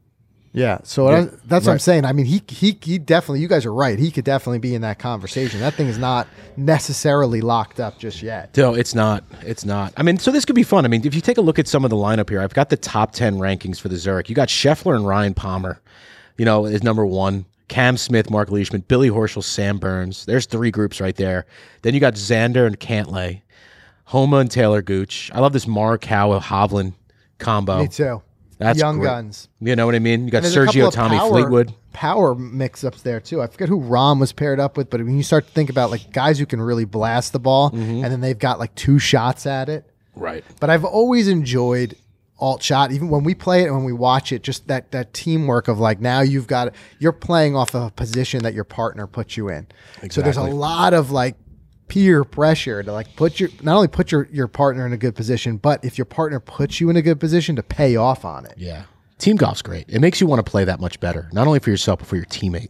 Yeah, 0.53 0.79
so 0.83 1.07
I- 1.07 1.29
that's 1.45 1.65
what 1.65 1.71
I'm 1.71 1.79
saying. 1.79 2.03
I 2.03 2.11
mean, 2.11 2.25
he 2.25 2.43
he 2.49 2.77
he 2.81 2.97
definitely. 2.99 3.39
You 3.39 3.47
guys 3.47 3.65
are 3.65 3.73
right. 3.73 3.97
He 3.97 4.11
could 4.11 4.25
definitely 4.25 4.59
be 4.59 4.75
in 4.75 4.81
that 4.81 4.99
conversation. 4.99 5.61
That 5.61 5.75
thing 5.75 5.87
is 5.87 5.97
not 5.97 6.27
necessarily 6.57 7.41
locked 7.41 7.79
up 7.79 7.97
just 7.97 8.21
yet. 8.21 8.55
No, 8.57 8.73
it's 8.73 8.93
not. 8.93 9.23
It's 9.43 9.63
not. 9.65 9.93
I 9.97 10.03
mean, 10.03 10.17
so 10.17 10.29
this 10.29 10.43
could 10.45 10.55
be 10.55 10.63
fun. 10.63 10.83
I 10.85 10.89
mean, 10.89 11.05
if 11.05 11.15
you 11.15 11.21
take 11.21 11.37
a 11.37 11.41
look 11.41 11.57
at 11.57 11.67
some 11.69 11.83
of 11.83 11.89
the 11.89 11.95
lineup 11.95 12.29
here, 12.29 12.41
I've 12.41 12.53
got 12.53 12.69
the 12.69 12.77
top 12.77 13.13
10 13.13 13.37
rankings 13.37 13.79
for 13.79 13.87
the 13.89 13.95
Zurich. 13.97 14.27
You 14.29 14.35
got 14.35 14.49
Scheffler 14.49 14.95
and 14.95 15.07
Ryan 15.07 15.33
Palmer, 15.33 15.81
you 16.37 16.45
know, 16.45 16.65
is 16.65 16.83
number 16.83 17.05
one. 17.05 17.45
Cam 17.71 17.95
Smith, 17.95 18.29
Mark 18.29 18.51
Leishman, 18.51 18.83
Billy 18.89 19.09
Horschel, 19.09 19.41
Sam 19.43 19.77
Burns. 19.79 20.25
There's 20.25 20.45
three 20.45 20.71
groups 20.71 20.99
right 20.99 21.15
there. 21.15 21.45
Then 21.83 21.93
you 21.93 22.01
got 22.01 22.15
Xander 22.15 22.67
and 22.67 22.77
Cantlay, 22.77 23.41
Homa 24.05 24.37
and 24.37 24.51
Taylor 24.51 24.81
Gooch. 24.81 25.31
I 25.33 25.39
love 25.39 25.53
this 25.53 25.65
Mark 25.65 26.03
Howe 26.03 26.37
Hovland 26.39 26.93
combo. 27.39 27.79
Me 27.79 27.87
too. 27.87 28.21
That's 28.57 28.77
Young 28.77 28.99
great. 28.99 29.07
guns. 29.07 29.47
You 29.61 29.75
know 29.75 29.85
what 29.85 29.95
I 29.95 29.99
mean? 29.99 30.25
You 30.25 30.31
got 30.31 30.43
And 30.43 30.53
there's 30.53 30.55
a 30.55 30.65
couple 30.65 30.81
Sergio 30.81 30.91
Tommy 30.93 31.17
power- 31.17 31.29
Fleetwood. 31.31 31.73
Power 31.93 32.35
mix 32.35 32.83
ups 32.83 33.01
there 33.01 33.19
too. 33.21 33.41
I 33.41 33.47
forget 33.47 33.69
who 33.69 33.79
Rahm 33.81 34.19
was 34.19 34.33
paired 34.33 34.59
up 34.59 34.75
with, 34.77 34.89
but 34.89 35.01
when 35.01 35.15
you 35.17 35.23
start 35.23 35.47
to 35.47 35.51
think 35.53 35.69
about 35.69 35.91
like 35.91 36.11
guys 36.11 36.37
who 36.39 36.45
can 36.45 36.61
really 36.61 36.85
blast 36.85 37.31
the 37.33 37.39
ball, 37.39 37.71
Mm-hmm. 37.71 38.03
and 38.03 38.11
then 38.11 38.19
they've 38.21 38.37
got 38.37 38.59
like 38.59 38.75
two 38.75 38.99
shots 38.99 39.45
at 39.45 39.67
it. 39.69 39.89
Right. 40.15 40.43
But 40.59 40.69
I've 40.69 40.83
always 40.85 41.27
enjoyed 41.29 41.95
alt 42.41 42.61
shot, 42.63 42.91
even 42.91 43.09
when 43.09 43.23
we 43.23 43.35
play 43.35 43.61
it 43.61 43.67
and 43.67 43.75
when 43.75 43.85
we 43.85 43.93
watch 43.93 44.31
it, 44.31 44.41
just 44.41 44.67
that 44.67 44.91
that 44.91 45.13
teamwork 45.13 45.67
of 45.67 45.79
like 45.79 46.01
now 46.01 46.21
you've 46.21 46.47
got 46.47 46.73
you're 46.99 47.11
playing 47.11 47.55
off 47.55 47.75
of 47.75 47.83
a 47.83 47.91
position 47.91 48.43
that 48.43 48.53
your 48.53 48.63
partner 48.63 49.07
puts 49.07 49.37
you 49.37 49.47
in. 49.47 49.67
exactly. 50.01 50.09
So 50.09 50.21
there's 50.21 50.37
a 50.37 50.43
lot 50.43 50.93
of 50.93 51.11
like 51.11 51.35
peer 51.87 52.23
pressure 52.23 52.81
to 52.81 52.91
like 52.91 53.15
put 53.15 53.39
your 53.39 53.49
not 53.61 53.75
only 53.75 53.87
put 53.87 54.11
your 54.11 54.27
your 54.31 54.47
partner 54.47 54.85
in 54.85 54.93
a 54.93 54.97
good 54.97 55.15
position, 55.15 55.57
but 55.57 55.83
if 55.85 55.97
your 55.97 56.05
partner 56.05 56.39
puts 56.39 56.81
you 56.81 56.89
in 56.89 56.97
a 56.97 57.01
good 57.01 57.19
position 57.19 57.55
to 57.55 57.63
pay 57.63 57.95
off 57.95 58.25
on 58.25 58.45
it. 58.45 58.55
Yeah. 58.57 58.83
Team 59.17 59.35
golf's 59.35 59.61
great. 59.61 59.85
It 59.87 59.99
makes 59.99 60.19
you 60.19 60.25
want 60.25 60.43
to 60.43 60.49
play 60.49 60.65
that 60.65 60.79
much 60.79 60.99
better, 60.99 61.29
not 61.31 61.45
only 61.45 61.59
for 61.59 61.69
yourself, 61.69 61.99
but 61.99 62.07
for 62.07 62.15
your 62.15 62.25
teammate. 62.25 62.69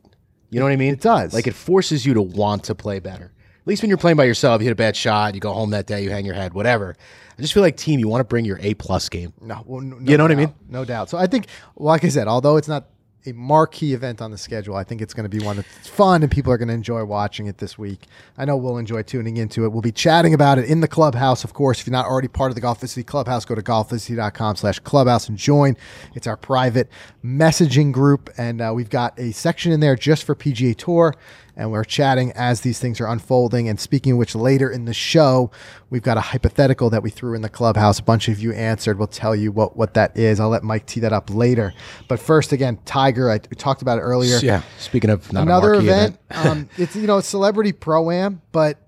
You 0.49 0.59
know 0.59 0.65
what 0.65 0.73
I 0.73 0.75
mean? 0.75 0.93
It 0.93 0.99
does. 0.99 1.33
Like 1.33 1.47
it 1.47 1.53
forces 1.55 2.05
you 2.05 2.13
to 2.13 2.21
want 2.21 2.65
to 2.65 2.75
play 2.75 2.99
better. 2.99 3.31
At 3.61 3.67
least 3.67 3.83
when 3.83 3.89
you're 3.89 3.97
playing 3.97 4.17
by 4.17 4.25
yourself, 4.25 4.59
you 4.59 4.65
hit 4.65 4.73
a 4.73 4.75
bad 4.75 4.95
shot, 4.95 5.33
you 5.33 5.39
go 5.39 5.53
home 5.53 5.69
that 5.69 5.85
day, 5.85 6.03
you 6.03 6.09
hang 6.09 6.25
your 6.25 6.33
head, 6.33 6.53
whatever. 6.53 6.97
I 7.41 7.43
just 7.43 7.55
feel 7.55 7.63
like 7.63 7.75
team, 7.75 7.99
you 7.99 8.07
want 8.07 8.19
to 8.19 8.25
bring 8.25 8.45
your 8.45 8.59
A 8.61 8.75
plus 8.75 9.09
game. 9.09 9.33
No, 9.41 9.63
well, 9.65 9.81
no 9.81 9.97
You 9.99 10.15
know 10.15 10.25
what 10.25 10.31
I 10.31 10.35
mean? 10.35 10.53
No 10.69 10.85
doubt. 10.85 11.09
So 11.09 11.17
I 11.17 11.25
think, 11.25 11.47
like 11.75 12.05
I 12.05 12.09
said, 12.09 12.27
although 12.27 12.55
it's 12.57 12.67
not 12.67 12.85
a 13.25 13.31
marquee 13.31 13.95
event 13.95 14.21
on 14.21 14.29
the 14.29 14.37
schedule, 14.37 14.75
I 14.75 14.83
think 14.83 15.01
it's 15.01 15.15
going 15.15 15.27
to 15.27 15.37
be 15.37 15.43
one 15.43 15.55
that's 15.55 15.87
fun 15.87 16.21
and 16.21 16.31
people 16.31 16.53
are 16.53 16.57
going 16.59 16.67
to 16.67 16.75
enjoy 16.75 17.03
watching 17.03 17.47
it 17.47 17.57
this 17.57 17.79
week. 17.79 18.05
I 18.37 18.45
know 18.45 18.57
we'll 18.57 18.77
enjoy 18.77 19.01
tuning 19.01 19.37
into 19.37 19.65
it. 19.65 19.71
We'll 19.71 19.81
be 19.81 19.91
chatting 19.91 20.35
about 20.35 20.59
it 20.59 20.65
in 20.65 20.81
the 20.81 20.87
clubhouse, 20.87 21.43
of 21.43 21.53
course. 21.53 21.79
If 21.79 21.87
you're 21.87 21.93
not 21.93 22.05
already 22.05 22.27
part 22.27 22.51
of 22.51 22.55
the 22.55 22.61
Golficity 22.61 23.03
Clubhouse, 23.03 23.43
go 23.43 23.55
to 23.55 23.63
golficity.com 23.63 24.57
slash 24.57 24.77
clubhouse 24.77 25.27
and 25.27 25.35
join. 25.35 25.75
It's 26.13 26.27
our 26.27 26.37
private 26.37 26.89
messaging 27.25 27.91
group, 27.91 28.29
and 28.37 28.61
uh, 28.61 28.71
we've 28.75 28.91
got 28.91 29.19
a 29.19 29.31
section 29.31 29.71
in 29.71 29.79
there 29.79 29.95
just 29.95 30.25
for 30.25 30.35
PGA 30.35 30.75
Tour 30.77 31.15
and 31.61 31.71
we're 31.71 31.83
chatting 31.83 32.31
as 32.31 32.61
these 32.61 32.79
things 32.79 32.99
are 32.99 33.05
unfolding. 33.05 33.69
And 33.69 33.79
speaking 33.79 34.13
of 34.13 34.17
which, 34.17 34.33
later 34.33 34.69
in 34.69 34.85
the 34.85 34.95
show, 34.95 35.51
we've 35.91 36.01
got 36.01 36.17
a 36.17 36.21
hypothetical 36.21 36.89
that 36.89 37.03
we 37.03 37.11
threw 37.11 37.35
in 37.35 37.43
the 37.43 37.49
clubhouse. 37.49 37.99
A 37.99 38.03
bunch 38.03 38.27
of 38.27 38.39
you 38.39 38.51
answered. 38.51 38.97
We'll 38.97 39.07
tell 39.07 39.35
you 39.35 39.51
what 39.51 39.77
what 39.77 39.93
that 39.93 40.17
is. 40.17 40.39
I'll 40.39 40.49
let 40.49 40.63
Mike 40.63 40.87
tee 40.87 41.01
that 41.01 41.13
up 41.13 41.29
later. 41.29 41.71
But 42.07 42.19
first, 42.19 42.51
again, 42.51 42.79
Tiger. 42.85 43.29
I 43.29 43.39
we 43.49 43.55
talked 43.55 43.83
about 43.83 43.99
it 43.99 44.01
earlier. 44.01 44.39
Yeah. 44.39 44.63
Speaking 44.79 45.11
of 45.11 45.31
not 45.31 45.43
Another 45.43 45.75
event. 45.75 46.17
event, 46.31 46.47
um, 46.47 46.69
it's 46.77 46.95
you 46.95 47.05
know 47.05 47.19
it's 47.19 47.27
celebrity 47.27 47.73
pro 47.73 48.09
am, 48.09 48.41
but 48.51 48.79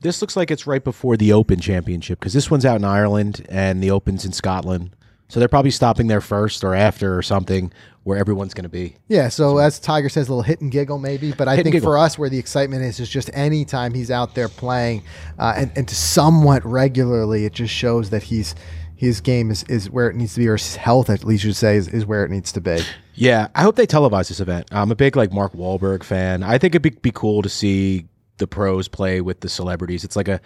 this 0.00 0.20
looks 0.20 0.36
like 0.36 0.50
it's 0.50 0.66
right 0.66 0.84
before 0.84 1.16
the 1.16 1.32
Open 1.32 1.58
Championship 1.58 2.20
because 2.20 2.34
this 2.34 2.50
one's 2.50 2.66
out 2.66 2.76
in 2.76 2.84
Ireland 2.84 3.46
and 3.48 3.82
the 3.82 3.90
Open's 3.90 4.26
in 4.26 4.32
Scotland. 4.32 4.90
So 5.28 5.40
they're 5.40 5.48
probably 5.48 5.70
stopping 5.70 6.06
there 6.06 6.20
first 6.20 6.64
or 6.64 6.74
after 6.74 7.16
or 7.16 7.22
something 7.22 7.72
where 8.08 8.18
everyone's 8.18 8.54
going 8.54 8.64
to 8.64 8.70
be. 8.70 8.96
Yeah, 9.08 9.28
so 9.28 9.58
as 9.58 9.78
Tiger 9.78 10.08
says, 10.08 10.28
a 10.28 10.32
little 10.32 10.42
hit 10.42 10.62
and 10.62 10.72
giggle 10.72 10.98
maybe, 10.98 11.32
but 11.32 11.46
I 11.46 11.56
Hit 11.56 11.64
think 11.66 11.82
for 11.82 11.98
us, 11.98 12.18
where 12.18 12.30
the 12.30 12.38
excitement 12.38 12.82
is, 12.82 12.98
is 13.00 13.08
just 13.10 13.30
any 13.34 13.66
time 13.66 13.92
he's 13.92 14.10
out 14.10 14.34
there 14.34 14.48
playing, 14.48 15.02
uh, 15.38 15.52
and 15.56 15.70
and 15.76 15.86
to 15.86 15.94
somewhat 15.94 16.64
regularly, 16.64 17.44
it 17.44 17.52
just 17.52 17.72
shows 17.74 18.10
that 18.10 18.22
he's 18.22 18.54
his 18.96 19.20
game 19.20 19.50
is, 19.50 19.62
is 19.64 19.88
where 19.90 20.08
it 20.10 20.16
needs 20.16 20.34
to 20.34 20.40
be, 20.40 20.48
or 20.48 20.56
his 20.56 20.74
health, 20.74 21.08
at 21.10 21.22
least 21.22 21.44
you 21.44 21.52
say, 21.52 21.76
is, 21.76 21.86
is 21.86 22.04
where 22.04 22.24
it 22.24 22.30
needs 22.32 22.50
to 22.52 22.60
be. 22.60 22.80
Yeah, 23.14 23.46
I 23.54 23.62
hope 23.62 23.76
they 23.76 23.86
televise 23.86 24.28
this 24.28 24.40
event. 24.40 24.66
I'm 24.72 24.90
a 24.90 24.96
big 24.96 25.14
like 25.14 25.30
Mark 25.32 25.52
Wahlberg 25.52 26.02
fan. 26.02 26.42
I 26.42 26.58
think 26.58 26.74
it'd 26.74 26.82
be, 26.82 26.90
be 26.90 27.12
cool 27.12 27.42
to 27.42 27.48
see 27.48 28.06
the 28.38 28.46
pros 28.48 28.88
play 28.88 29.20
with 29.20 29.40
the 29.40 29.48
celebrities. 29.48 30.02
It's 30.02 30.16
like 30.16 30.28
a 30.28 30.40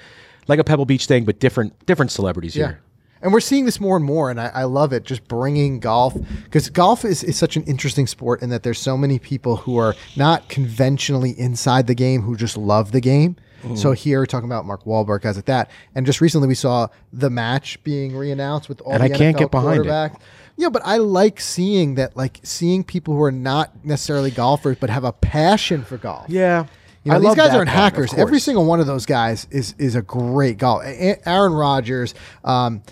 like 0.48 0.58
a 0.58 0.64
Pebble 0.64 0.84
Beach 0.84 1.06
thing, 1.06 1.24
but 1.24 1.38
different 1.38 1.86
different 1.86 2.10
celebrities 2.10 2.56
Yeah. 2.56 2.66
here. 2.66 2.80
And 3.22 3.32
we're 3.32 3.40
seeing 3.40 3.64
this 3.64 3.80
more 3.80 3.96
and 3.96 4.04
more, 4.04 4.30
and 4.30 4.40
I, 4.40 4.48
I 4.48 4.64
love 4.64 4.92
it. 4.92 5.04
Just 5.04 5.26
bringing 5.28 5.80
golf 5.80 6.16
because 6.44 6.68
golf 6.68 7.04
is, 7.04 7.22
is 7.22 7.36
such 7.36 7.56
an 7.56 7.62
interesting 7.64 8.06
sport 8.06 8.42
in 8.42 8.50
that 8.50 8.62
there's 8.62 8.80
so 8.80 8.96
many 8.96 9.18
people 9.18 9.56
who 9.56 9.76
are 9.76 9.94
not 10.16 10.48
conventionally 10.48 11.30
inside 11.38 11.86
the 11.86 11.94
game 11.94 12.22
who 12.22 12.36
just 12.36 12.56
love 12.56 12.92
the 12.92 13.00
game. 13.00 13.36
Mm-hmm. 13.62 13.76
So 13.76 13.92
here 13.92 14.18
we're 14.18 14.26
talking 14.26 14.48
about 14.48 14.66
Mark 14.66 14.84
Wahlberg 14.84 15.22
guys 15.22 15.36
like 15.36 15.44
that, 15.44 15.70
and 15.94 16.04
just 16.04 16.20
recently 16.20 16.48
we 16.48 16.56
saw 16.56 16.88
the 17.12 17.30
match 17.30 17.82
being 17.84 18.10
reannounced 18.12 18.68
with 18.68 18.80
all 18.80 18.92
And 18.92 19.02
the 19.02 19.14
I 19.14 19.16
can't 19.16 19.36
NFL 19.36 19.38
get 19.38 19.50
behind 19.52 19.86
it. 19.86 20.12
Yeah, 20.56 20.68
but 20.68 20.82
I 20.84 20.98
like 20.98 21.40
seeing 21.40 21.94
that, 21.94 22.16
like 22.16 22.40
seeing 22.42 22.84
people 22.84 23.14
who 23.14 23.22
are 23.22 23.32
not 23.32 23.84
necessarily 23.84 24.30
golfers 24.30 24.76
but 24.78 24.90
have 24.90 25.04
a 25.04 25.12
passion 25.12 25.84
for 25.84 25.96
golf. 25.96 26.26
Yeah. 26.28 26.66
You 27.04 27.10
know, 27.10 27.16
I 27.16 27.18
these 27.18 27.28
love 27.28 27.36
guys 27.36 27.50
that 27.50 27.56
aren't 27.56 27.68
hackers. 27.68 28.14
Every 28.14 28.38
single 28.38 28.64
one 28.64 28.78
of 28.78 28.86
those 28.86 29.06
guys 29.06 29.48
is 29.50 29.74
is 29.78 29.96
a 29.96 30.02
great 30.02 30.58
golf. 30.58 30.84
A- 30.84 31.28
Aaron 31.28 31.52
Rodgers, 31.52 32.14
um, 32.44 32.82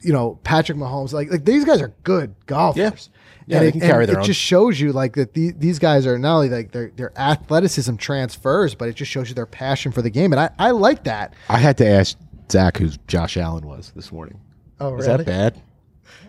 you 0.00 0.12
know, 0.12 0.38
Patrick 0.44 0.78
Mahomes, 0.78 1.12
like 1.12 1.30
like 1.30 1.44
these 1.44 1.64
guys 1.64 1.82
are 1.82 1.92
good 2.04 2.34
golfers. 2.46 2.78
Yeah. 3.12 3.20
Yeah, 3.46 3.56
and 3.58 3.64
they 3.64 3.68
it, 3.68 3.72
can 3.72 3.82
and 3.82 3.90
carry 3.90 4.06
their 4.06 4.14
it 4.16 4.18
own. 4.20 4.24
just 4.24 4.40
shows 4.40 4.80
you 4.80 4.92
like 4.94 5.16
that 5.16 5.34
the, 5.34 5.50
these 5.52 5.78
guys 5.78 6.06
are 6.06 6.18
not 6.18 6.36
only 6.36 6.48
like 6.48 6.72
their 6.72 6.90
their 6.96 7.12
athleticism 7.18 7.96
transfers, 7.96 8.74
but 8.74 8.88
it 8.88 8.94
just 8.94 9.10
shows 9.10 9.28
you 9.28 9.34
their 9.34 9.44
passion 9.44 9.92
for 9.92 10.00
the 10.00 10.08
game, 10.08 10.32
and 10.32 10.40
I, 10.40 10.48
I 10.58 10.70
like 10.70 11.04
that. 11.04 11.34
I 11.50 11.58
had 11.58 11.76
to 11.78 11.86
ask 11.86 12.16
Zach 12.50 12.78
who 12.78 12.88
Josh 13.06 13.36
Allen 13.36 13.66
was 13.66 13.92
this 13.94 14.10
morning. 14.10 14.40
Oh, 14.80 14.96
Is 14.96 15.04
that 15.04 15.26
bad? 15.26 15.60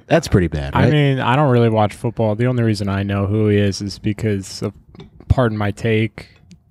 That's 0.07 0.27
pretty 0.27 0.47
bad, 0.47 0.75
right? 0.75 0.87
I 0.87 0.91
mean, 0.91 1.19
I 1.19 1.37
don't 1.37 1.51
really 1.51 1.69
watch 1.69 1.93
football. 1.93 2.35
The 2.35 2.47
only 2.47 2.63
reason 2.63 2.89
I 2.89 3.03
know 3.03 3.27
who 3.27 3.47
he 3.47 3.57
is 3.57 3.81
is 3.81 3.97
because 3.97 4.61
of, 4.61 4.73
pardon 5.29 5.57
my 5.57 5.71
take, 5.71 6.27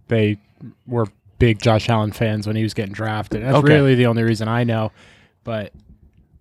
they 0.09 0.39
were 0.87 1.07
big 1.39 1.59
Josh 1.61 1.89
Allen 1.89 2.13
fans 2.13 2.47
when 2.47 2.55
he 2.55 2.63
was 2.63 2.75
getting 2.75 2.93
drafted. 2.93 3.43
That's 3.43 3.57
Okay. 3.57 3.73
really 3.75 3.95
the 3.95 4.07
only 4.07 4.23
reason 4.23 4.47
I 4.47 4.63
know. 4.65 4.93
But 5.43 5.73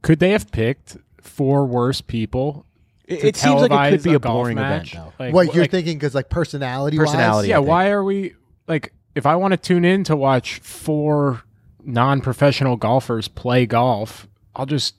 could 0.04 0.20
they 0.20 0.30
have 0.30 0.52
picked 0.52 0.98
four 1.20 1.66
worse 1.66 2.02
people? 2.02 2.66
it, 3.06 3.20
to 3.22 3.28
it 3.28 3.36
seems 3.36 3.62
like 3.62 3.72
it 3.72 3.98
could 3.98 4.04
be 4.04 4.14
a, 4.14 4.20
golf 4.20 4.36
boring 4.36 4.56
match? 4.56 4.94
event, 4.94 5.14
though. 5.18 5.24
Like, 5.26 5.34
what 5.34 5.54
you're 5.54 5.64
like, 5.64 5.72
thinking 5.72 5.98
because 5.98 6.14
like 6.14 6.30
personality, 6.30 6.98
Personality. 6.98 7.50
Yeah, 7.50 7.58
why 7.58 7.90
are 7.90 8.04
we 8.04 8.36
like? 8.68 8.94
If 9.16 9.26
I 9.26 9.36
want 9.36 9.52
to 9.54 9.58
tune 9.58 9.86
in 9.86 10.04
to 10.06 10.16
watch 10.16 10.60
four 10.60 11.44
non-professional 11.84 12.78
golfers 12.78 13.28
play 13.28 13.66
golf, 13.66 14.28
I'll 14.56 14.66
just 14.66 14.96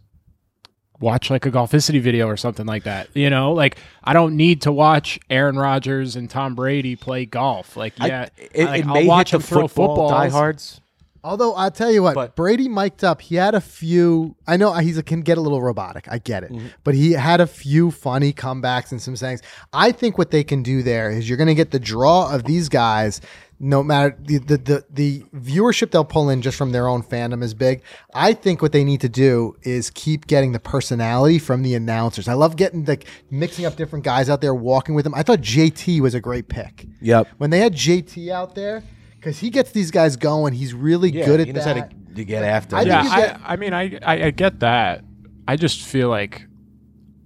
watch 1.01 1.29
like 1.31 1.45
a 1.45 1.51
golficity 1.51 2.01
video 2.01 2.27
or 2.29 2.37
something 2.37 2.67
like 2.67 2.85
that. 2.85 3.09
You 3.15 3.29
know, 3.31 3.53
like 3.53 3.79
I 4.05 4.13
don't 4.13 4.37
need 4.37 4.63
to 4.63 4.73
watch 4.73 5.19
Aaron 5.31 5.57
Rodgers 5.57 6.15
and 6.17 6.31
Tom 6.31 6.55
Brady 6.55 6.95
play 6.97 7.27
golf. 7.27 7.77
Like, 7.77 7.95
I- 8.01 8.07
yeah, 8.07 8.29
it, 8.37 8.65
like, 8.67 8.81
it 8.81 8.87
I'll 8.87 8.95
may 8.95 9.07
watch 9.07 9.31
hit 9.31 9.37
him 9.37 9.41
the 9.41 9.47
throw 9.47 9.69
football 9.69 10.09
footballs. 10.09 10.13
diehards. 10.33 10.81
Although 11.25 11.55
I'll 11.55 11.71
tell 11.71 11.91
you 11.91 12.03
what, 12.03 12.15
But- 12.15 12.37
Brady 12.37 12.69
mic'd 12.69 13.03
up. 13.03 13.23
He 13.23 13.37
had 13.37 13.55
a 13.55 13.61
few. 13.61 14.37
I 14.47 14.57
know 14.59 14.75
he's 14.75 14.99
a, 14.99 15.03
can 15.03 15.23
get 15.23 15.39
a 15.39 15.41
little 15.41 15.63
robotic. 15.63 16.07
I 16.11 16.19
get 16.19 16.45
it, 16.45 16.53
Mm-hmm. 16.53 16.67
but 16.85 16.95
he 16.95 17.13
had 17.13 17.41
a 17.41 17.47
few 17.47 17.91
funny 17.91 18.33
comebacks 18.35 18.93
and 18.93 19.01
some 19.01 19.17
sayings. 19.17 19.41
I 19.73 19.91
think 19.91 20.19
what 20.19 20.31
they 20.31 20.45
can 20.45 20.63
do 20.63 20.83
there 20.83 21.11
is 21.11 21.27
you're 21.29 21.39
going 21.39 21.49
to 21.49 21.55
get 21.55 21.71
the 21.71 21.81
draw 21.81 22.31
of 22.33 22.45
these 22.45 22.69
guys. 22.69 23.21
No 23.61 23.83
matter 23.85 24.15
the, 24.21 24.39
the 24.39 24.57
the 24.59 24.85
the 24.91 25.21
viewership 25.35 25.93
they'll 25.93 26.05
pull 26.05 26.29
in 26.29 26.43
just 26.43 26.59
from 26.59 26.73
their 26.73 26.89
own 26.89 27.03
fandom 27.05 27.43
is 27.43 27.55
big. 27.55 27.83
I 28.13 28.35
think 28.35 28.61
what 28.61 28.73
they 28.73 28.83
need 28.85 29.01
to 29.03 29.09
do 29.09 29.57
is 29.63 29.91
keep 29.91 30.27
getting 30.27 30.53
the 30.53 30.59
personality 30.61 31.39
from 31.39 31.63
the 31.63 31.75
announcers. 31.75 32.27
I 32.29 32.35
love 32.35 32.57
getting 32.57 32.85
like 32.85 33.07
mixing 33.31 33.65
up 33.65 33.77
different 33.77 34.05
guys 34.05 34.29
out 34.29 34.41
there 34.43 34.55
walking 34.55 34.95
with 34.97 35.05
them. 35.05 35.15
I 35.15 35.23
thought 35.23 35.41
JT 35.41 36.01
was 36.01 36.15
a 36.15 36.21
great 36.21 36.49
pick 36.49 36.87
Yep. 37.01 37.29
when 37.39 37.51
they 37.51 37.61
had 37.61 37.75
JT 37.75 38.29
out 38.31 38.55
there 38.57 38.83
because 39.25 39.39
he 39.39 39.49
gets 39.49 39.71
these 39.71 39.91
guys 39.91 40.17
going. 40.17 40.53
He's 40.53 40.75
really 40.75 41.11
good 41.11 41.41
at 41.41 41.47
he 41.47 41.53
knows 41.55 41.65
that. 41.65 41.77
how 41.79 41.83
to, 41.87 42.15
to 42.15 42.25
get 42.27 42.45
after. 42.45 42.77
I 42.77 42.83
Yeah, 42.83 43.03
you 43.05 43.09
I, 43.11 43.21
get- 43.21 43.41
I 43.43 43.57
mean, 43.57 43.73
I, 43.73 43.99
I 44.03 44.25
I 44.27 44.31
get 44.31 44.61
that. 44.61 45.03
I 45.49 45.57
just 45.57 45.81
feel 45.81 46.11
like 46.11 46.47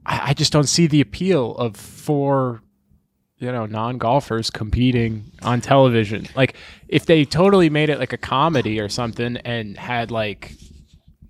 I, 0.07 0.31
I 0.31 0.35
just 0.35 0.53
don't 0.53 0.69
see 0.69 0.87
the 0.87 1.01
appeal 1.01 1.57
of 1.57 1.75
four, 1.77 2.63
you 3.39 3.51
know, 3.51 3.67
non 3.67 3.99
golfers 3.99 4.49
competing 4.49 5.33
on 5.43 5.61
television. 5.61 6.29
Like, 6.37 6.55
if 6.87 7.05
they 7.05 7.25
totally 7.25 7.69
made 7.69 7.91
it 7.91 7.99
like 7.99 8.13
a 8.13 8.17
comedy 8.17 8.79
or 8.79 8.89
something 8.89 9.37
and 9.39 9.77
had 9.77 10.13
like 10.13 10.53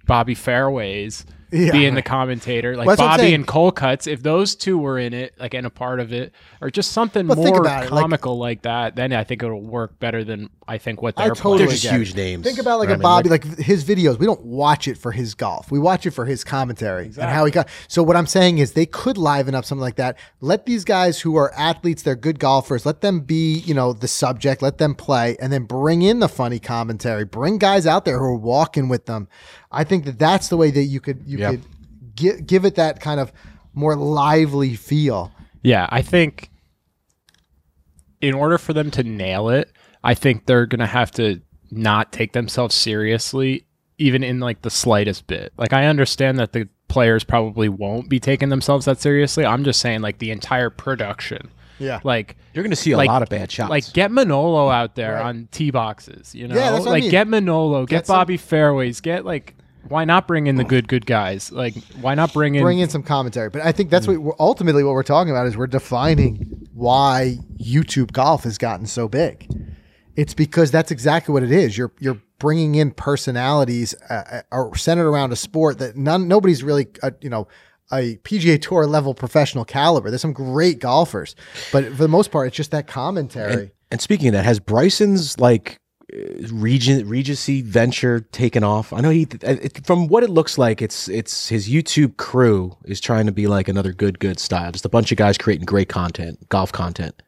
Bobby 0.04 0.34
Fairways 0.34 1.25
Yeah. 1.50 1.72
being 1.72 1.94
the 1.94 2.02
commentator, 2.02 2.76
like 2.76 2.86
Well, 2.86 2.96
that's 2.96 3.00
what 3.06 3.12
I'm 3.12 3.18
Bobby 3.18 3.34
and 3.34 3.46
Cole 3.46 3.72
Cuts, 3.72 4.06
if 4.06 4.22
those 4.22 4.54
two 4.54 4.76
were 4.78 4.98
in 4.98 5.14
it, 5.14 5.34
like 5.38 5.54
and 5.54 5.66
a 5.66 5.70
part 5.70 5.98
of 6.00 6.12
it, 6.12 6.32
or 6.60 6.70
just 6.70 6.92
something 6.92 7.26
But 7.26 7.38
more 7.38 7.60
about 7.60 7.84
it, 7.84 7.90
like- 7.92 8.02
comical 8.02 8.38
like, 8.38 8.62
that, 8.62 8.96
then 8.96 9.12
I 9.12 9.24
think 9.24 9.42
it'll 9.42 9.60
work 9.62 9.98
better 9.98 10.24
than 10.24 10.50
I 10.70 10.76
think 10.76 11.00
what 11.00 11.14
I 11.16 11.24
they're 11.24 11.34
totally 11.34 11.56
playing. 11.56 11.68
They're 11.68 11.72
just 11.76 11.82
get 11.84 11.92
huge 11.94 12.14
names. 12.14 12.44
Think 12.44 12.58
about 12.58 12.78
like 12.78 12.88
Right? 12.88 12.92
a 12.92 12.94
I 12.94 12.96
mean, 12.98 13.02
Bobby, 13.02 13.28
like, 13.30 13.58
his 13.58 13.84
videos. 13.84 14.18
We 14.18 14.26
don't 14.26 14.44
watch 14.44 14.86
it 14.86 14.98
for 14.98 15.12
his 15.12 15.32
golf. 15.34 15.70
We 15.70 15.78
watch 15.78 16.04
it 16.04 16.10
for 16.10 16.26
his 16.26 16.44
commentary 16.44 17.06
and 17.06 17.16
how 17.30 17.46
he 17.46 17.50
got. 17.50 17.68
So 17.88 18.02
what 18.02 18.16
I'm 18.16 18.26
saying 18.26 18.58
is 18.58 18.72
they 18.72 18.84
could 18.84 19.16
liven 19.16 19.54
up 19.54 19.64
something 19.64 19.80
like 19.80 19.96
that. 19.96 20.18
Let 20.42 20.66
these 20.66 20.84
guys 20.84 21.20
who 21.20 21.36
are 21.36 21.54
athletes, 21.54 22.02
they're 22.02 22.14
good 22.16 22.38
golfers. 22.38 22.84
Let 22.84 23.00
them 23.00 23.20
be, 23.20 23.54
you 23.60 23.72
know, 23.72 23.94
the 23.94 24.08
subject. 24.08 24.60
Let 24.60 24.76
them 24.76 24.94
play, 24.94 25.36
and 25.40 25.50
then 25.50 25.64
bring 25.64 26.02
in 26.02 26.18
the 26.20 26.28
funny 26.28 26.58
commentary. 26.58 27.24
Bring 27.24 27.56
guys 27.56 27.86
out 27.86 28.04
there 28.04 28.18
who 28.18 28.24
are 28.24 28.34
walking 28.36 28.90
with 28.90 29.06
them. 29.06 29.26
I 29.70 29.84
think 29.84 30.04
that 30.06 30.18
that's 30.18 30.48
the 30.48 30.56
way 30.56 30.70
that 30.70 30.84
you 30.84 31.00
could 31.00 31.22
you 31.26 31.38
Yeah. 31.38 31.50
could 31.52 31.62
gi- 32.14 32.40
give 32.42 32.64
it 32.64 32.75
that 32.76 33.00
kind 33.00 33.20
of 33.20 33.32
more 33.75 33.94
lively 33.96 34.75
feel. 34.75 35.32
Yeah, 35.62 35.87
I 35.90 36.02
think 36.02 36.50
in 38.20 38.34
order 38.34 38.58
for 38.58 38.72
them 38.72 38.90
to 38.92 39.02
nail 39.02 39.48
it, 39.48 39.70
I 40.02 40.14
think 40.14 40.46
they're 40.46 40.66
going 40.66 40.80
to 40.80 40.87
have 40.87 41.10
to 41.12 41.40
not 41.70 42.12
take 42.12 42.32
themselves 42.32 42.75
seriously 42.75 43.64
even 43.98 44.22
in 44.22 44.38
like 44.40 44.62
the 44.62 44.70
slightest 44.70 45.26
bit. 45.26 45.52
Like 45.58 45.72
I 45.72 45.87
understand 45.87 46.38
that 46.38 46.52
the 46.52 46.68
players 46.87 47.25
probably 47.25 47.68
won't 47.68 48.08
be 48.08 48.18
taking 48.20 48.48
themselves 48.48 48.87
that 48.87 49.00
seriously. 49.00 49.44
I'm 49.44 49.64
just 49.64 49.80
saying 49.80 50.00
like 50.00 50.18
the 50.18 50.30
entire 50.30 50.70
production. 50.70 51.50
Yeah. 51.80 52.00
Like 52.04 52.37
You're 52.54 52.62
going 52.64 52.70
to 52.70 52.76
see 52.76 52.92
a 52.92 52.96
like- 52.96 53.08
lot 53.08 53.22
of 53.22 53.28
bad 53.28 53.50
shots. 53.52 53.70
like 53.70 53.92
get 53.92 54.10
Manolo 54.10 54.68
out 54.70 54.94
there 54.94 55.14
Right. 55.14 55.26
on 55.26 55.48
tee 55.50 55.70
boxes, 55.70 56.34
you 56.34 56.46
know? 56.48 56.54
Yeah, 56.54 56.70
that's 56.70 56.80
what 56.84 56.88
I 56.88 56.92
like 56.92 57.02
mean. 57.02 57.10
get 57.10 57.28
Manolo, 57.28 57.82
get, 57.87 57.96
Get 57.98 58.06
some- 58.06 58.16
Bobby 58.16 58.37
Fairways, 58.37 59.00
get 59.00 59.25
like 59.25 59.54
why 59.88 60.04
not 60.04 60.26
bring 60.26 60.47
in 60.47 60.56
the 60.56 60.64
good 60.64 60.88
good 60.88 61.06
guys? 61.06 61.52
Like 61.52 61.75
why 62.00 62.14
not 62.14 62.32
bring 62.32 62.54
in 62.54 62.62
bring 62.62 62.78
in 62.78 62.88
some 62.88 63.02
commentary. 63.02 63.50
But 63.50 63.62
I 63.62 63.73
think 63.73 63.90
that's 63.90 64.06
what 64.06 64.37
ultimately 64.38 64.85
what 64.85 64.92
we're 64.92 65.02
talking 65.02 65.30
about 65.30 65.47
is 65.47 65.56
we're 65.56 65.66
defining 65.66 66.68
why 66.75 67.38
YouTube 67.58 68.12
golf 68.12 68.44
has 68.44 68.58
gotten 68.58 68.87
so 68.87 69.08
big. 69.08 69.49
It's 70.16 70.35
because 70.35 70.70
that's 70.70 70.90
exactly 70.90 71.32
what 71.32 71.42
it 71.42 71.52
is. 71.52 71.78
You're 71.78 71.92
you're 72.00 72.20
bringing 72.38 72.76
in 72.76 72.90
personalities 72.92 73.94
uh, 74.11 74.42
uh, 74.52 74.75
centered 74.75 75.08
around 75.08 75.32
a 75.32 75.37
sport 75.37 75.78
that 75.78 75.97
none 75.97 76.28
nobody's 76.28 76.62
really 76.62 76.88
uh, 77.02 77.12
you 77.20 77.30
know 77.30 77.49
a 77.90 78.16
PGA 78.18 78.61
Tour 78.61 78.87
level 78.87 79.14
professional 79.14 79.64
caliber. 79.64 80.11
There's 80.11 80.20
some 80.20 80.32
great 80.32 80.78
golfers, 80.78 81.35
but 81.73 81.85
for 81.85 82.02
the 82.02 82.08
most 82.08 82.30
part, 82.30 82.49
it's 82.49 82.56
just 82.56 82.70
that 82.73 82.87
commentary. 82.87 83.73
And 83.90 84.00
speaking 84.00 84.28
of 84.28 84.35
that, 84.35 84.44
has 84.44 84.61
Bryson's 84.61 85.38
like 85.40 85.80
Regency 86.10 87.60
venture 87.62 88.20
taken 88.20 88.64
off? 88.64 88.92
I 88.92 89.00
know 89.00 89.10
he, 89.10 89.26
it, 89.42 89.84
from 89.86 90.08
what 90.08 90.22
it 90.22 90.30
looks 90.30 90.56
like, 90.56 90.80
it's 90.80 91.08
it's 91.08 91.48
his 91.48 91.68
YouTube 91.68 92.16
crew 92.16 92.76
is 92.84 93.00
trying 93.00 93.26
to 93.26 93.32
be 93.32 93.46
like 93.46 93.68
another 93.68 93.92
good 93.92 94.18
good 94.18 94.38
style, 94.38 94.72
just 94.72 94.86
a 94.86 94.88
bunch 94.88 95.12
of 95.12 95.18
guys 95.18 95.36
creating 95.36 95.66
great 95.66 95.88
content, 95.88 96.48
golf 96.48 96.72
content. 96.72 97.22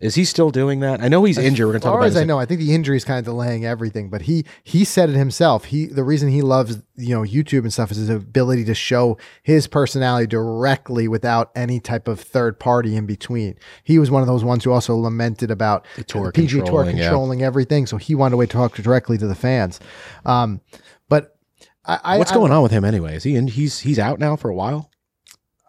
Is 0.00 0.14
he 0.14 0.24
still 0.24 0.50
doing 0.50 0.80
that? 0.80 1.02
I 1.02 1.08
know 1.08 1.24
he's 1.24 1.36
injured. 1.36 1.66
We're 1.66 1.72
going 1.72 1.82
to 1.82 1.84
talk 1.84 1.96
about. 1.96 2.06
as 2.06 2.16
I 2.16 2.24
know, 2.24 2.38
I 2.38 2.46
think 2.46 2.60
the 2.60 2.74
injury 2.74 2.96
is 2.96 3.04
kind 3.04 3.18
of 3.18 3.24
delaying 3.26 3.66
everything. 3.66 4.08
But 4.08 4.22
he 4.22 4.46
he 4.64 4.82
said 4.84 5.10
it 5.10 5.16
himself. 5.16 5.66
He 5.66 5.86
the 5.86 6.04
reason 6.04 6.30
he 6.30 6.40
loves 6.40 6.80
you 6.96 7.14
know 7.14 7.20
YouTube 7.20 7.60
and 7.60 7.72
stuff 7.72 7.90
is 7.90 7.98
his 7.98 8.08
ability 8.08 8.64
to 8.64 8.74
show 8.74 9.18
his 9.42 9.66
personality 9.66 10.26
directly 10.26 11.06
without 11.06 11.50
any 11.54 11.80
type 11.80 12.08
of 12.08 12.18
third 12.18 12.58
party 12.58 12.96
in 12.96 13.04
between. 13.04 13.56
He 13.84 13.98
was 13.98 14.10
one 14.10 14.22
of 14.22 14.26
those 14.26 14.42
ones 14.42 14.64
who 14.64 14.72
also 14.72 14.96
lamented 14.96 15.50
about 15.50 15.86
the 15.96 16.04
tour 16.04 16.32
PG 16.32 16.62
Tour 16.62 16.84
controlling, 16.86 17.40
yeah. 17.40 17.46
everything. 17.46 17.86
So 17.86 17.98
he 17.98 18.14
wanted 18.14 18.38
to 18.38 18.46
talk 18.46 18.76
directly 18.76 19.18
to 19.18 19.26
the 19.26 19.34
fans. 19.34 19.80
Um, 20.24 20.62
but 21.10 21.36
I, 21.84 22.00
I 22.02 22.18
What's 22.18 22.32
I, 22.32 22.34
going 22.34 22.52
on 22.52 22.62
with 22.62 22.72
him 22.72 22.86
anyway? 22.86 23.16
Is 23.16 23.24
he 23.24 23.36
in? 23.36 23.48
He's 23.48 23.80
he's 23.80 23.98
out 23.98 24.18
now 24.18 24.36
for 24.36 24.48
a 24.48 24.54
while. 24.54 24.89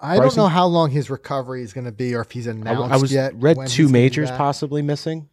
I 0.01 0.17
don't 0.17 0.35
know 0.35 0.47
how 0.47 0.65
long 0.65 0.89
his 0.91 1.09
recovery 1.09 1.63
is 1.63 1.73
going 1.73 1.85
to 1.85 1.91
be, 1.91 2.15
or 2.15 2.21
if 2.21 2.31
he's 2.31 2.47
I, 2.47 2.51
announced 2.51 2.93
I 2.93 2.97
was 2.97 3.13
yet. 3.13 3.33
read 3.35 3.55
two 3.55 3.61
he's 3.61 3.77
gonna 3.77 3.87
be 3.87 3.91
majors 3.93 4.31
possibly 4.31 4.81
missing. 4.81 5.29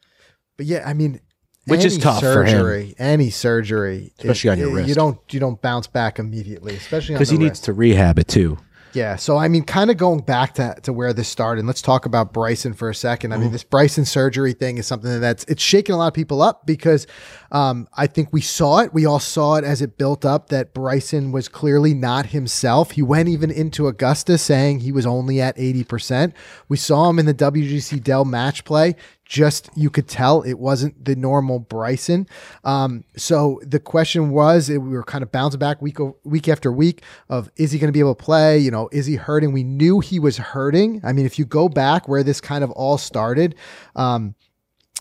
But 0.56 0.66
yeah, 0.66 0.82
I 0.84 0.92
mean, 0.92 1.20
Which 1.66 1.84
is 1.84 1.94
any 1.94 2.02
tough 2.02 2.20
for 2.20 2.44
him. 2.44 2.94
Any 2.98 3.30
surgery, 3.30 4.12
Especially 4.18 4.50
on 4.50 4.58
your 4.58 4.70
You 4.70 4.76
wrist. 4.76 4.94
don't 4.94 5.18
you 5.32 5.40
don't 5.40 5.60
bounce 5.62 5.86
back 5.86 6.18
immediately, 6.18 6.74
especially 6.74 7.14
because 7.14 7.30
he 7.30 7.38
needs 7.38 7.60
to 7.60 7.72
rehab 7.72 8.18
it 8.18 8.28
too. 8.28 8.58
Yeah. 8.94 9.16
So 9.16 9.36
I 9.36 9.48
mean, 9.48 9.64
kind 9.64 9.90
of 9.90 9.96
going 9.96 10.20
back 10.20 10.54
to, 10.54 10.76
to 10.82 10.92
where 10.92 11.12
this 11.12 11.28
started. 11.28 11.64
Let's 11.66 11.82
talk 11.82 12.06
about 12.06 12.32
Bryson 12.32 12.72
for 12.74 12.88
a 12.88 12.94
second. 12.94 13.32
I 13.32 13.36
Mm-hmm. 13.36 13.42
mean, 13.44 13.52
this 13.52 13.64
Bryson 13.64 14.04
surgery 14.04 14.52
thing 14.52 14.78
is 14.78 14.86
something 14.86 15.20
that's 15.20 15.44
it's 15.44 15.62
shaking 15.62 15.94
a 15.94 15.98
lot 15.98 16.08
of 16.08 16.14
people 16.14 16.42
up 16.42 16.66
because 16.66 17.06
um, 17.52 17.86
I 17.96 18.06
think 18.06 18.28
we 18.32 18.40
saw 18.40 18.78
it. 18.80 18.92
We 18.92 19.06
all 19.06 19.20
saw 19.20 19.56
it 19.56 19.64
as 19.64 19.80
it 19.82 19.96
built 19.98 20.24
up 20.24 20.48
that 20.48 20.74
Bryson 20.74 21.32
was 21.32 21.48
clearly 21.48 21.94
not 21.94 22.26
himself. 22.26 22.92
He 22.92 23.02
went 23.02 23.28
even 23.28 23.50
into 23.50 23.86
Augusta 23.88 24.38
saying 24.38 24.80
he 24.80 24.92
was 24.92 25.06
only 25.06 25.40
at 25.40 25.58
eighty 25.58 25.84
percent. 25.84 26.34
We 26.68 26.76
saw 26.76 27.08
him 27.10 27.18
in 27.18 27.26
the 27.26 27.34
WGC 27.34 28.02
Dell 28.02 28.24
match 28.24 28.64
play 28.64 28.96
just 29.28 29.68
you 29.76 29.90
could 29.90 30.08
tell 30.08 30.40
it 30.42 30.54
wasn't 30.58 31.04
the 31.04 31.14
normal 31.14 31.58
Bryson. 31.58 32.26
Um, 32.64 33.04
so 33.14 33.60
the 33.62 33.78
question 33.78 34.30
was, 34.30 34.70
it, 34.70 34.78
we 34.78 34.88
were 34.88 35.04
kind 35.04 35.22
of 35.22 35.30
bouncing 35.30 35.60
back 35.60 35.82
week 35.82 35.98
week 36.24 36.48
after 36.48 36.72
week 36.72 37.02
of 37.28 37.50
is 37.56 37.70
he 37.70 37.78
going 37.78 37.88
to 37.88 37.92
be 37.92 38.00
able 38.00 38.14
to 38.14 38.24
play? 38.24 38.58
You 38.58 38.70
know, 38.70 38.88
is 38.90 39.04
he 39.04 39.16
hurting? 39.16 39.52
We 39.52 39.64
knew 39.64 40.00
he 40.00 40.18
was 40.18 40.38
hurting. 40.38 41.02
I 41.04 41.12
mean, 41.12 41.26
if 41.26 41.38
you 41.38 41.44
go 41.44 41.68
back 41.68 42.08
where 42.08 42.22
this 42.22 42.40
kind 42.40 42.64
of 42.64 42.70
all 42.70 42.96
started, 42.96 43.54
um, 43.94 44.34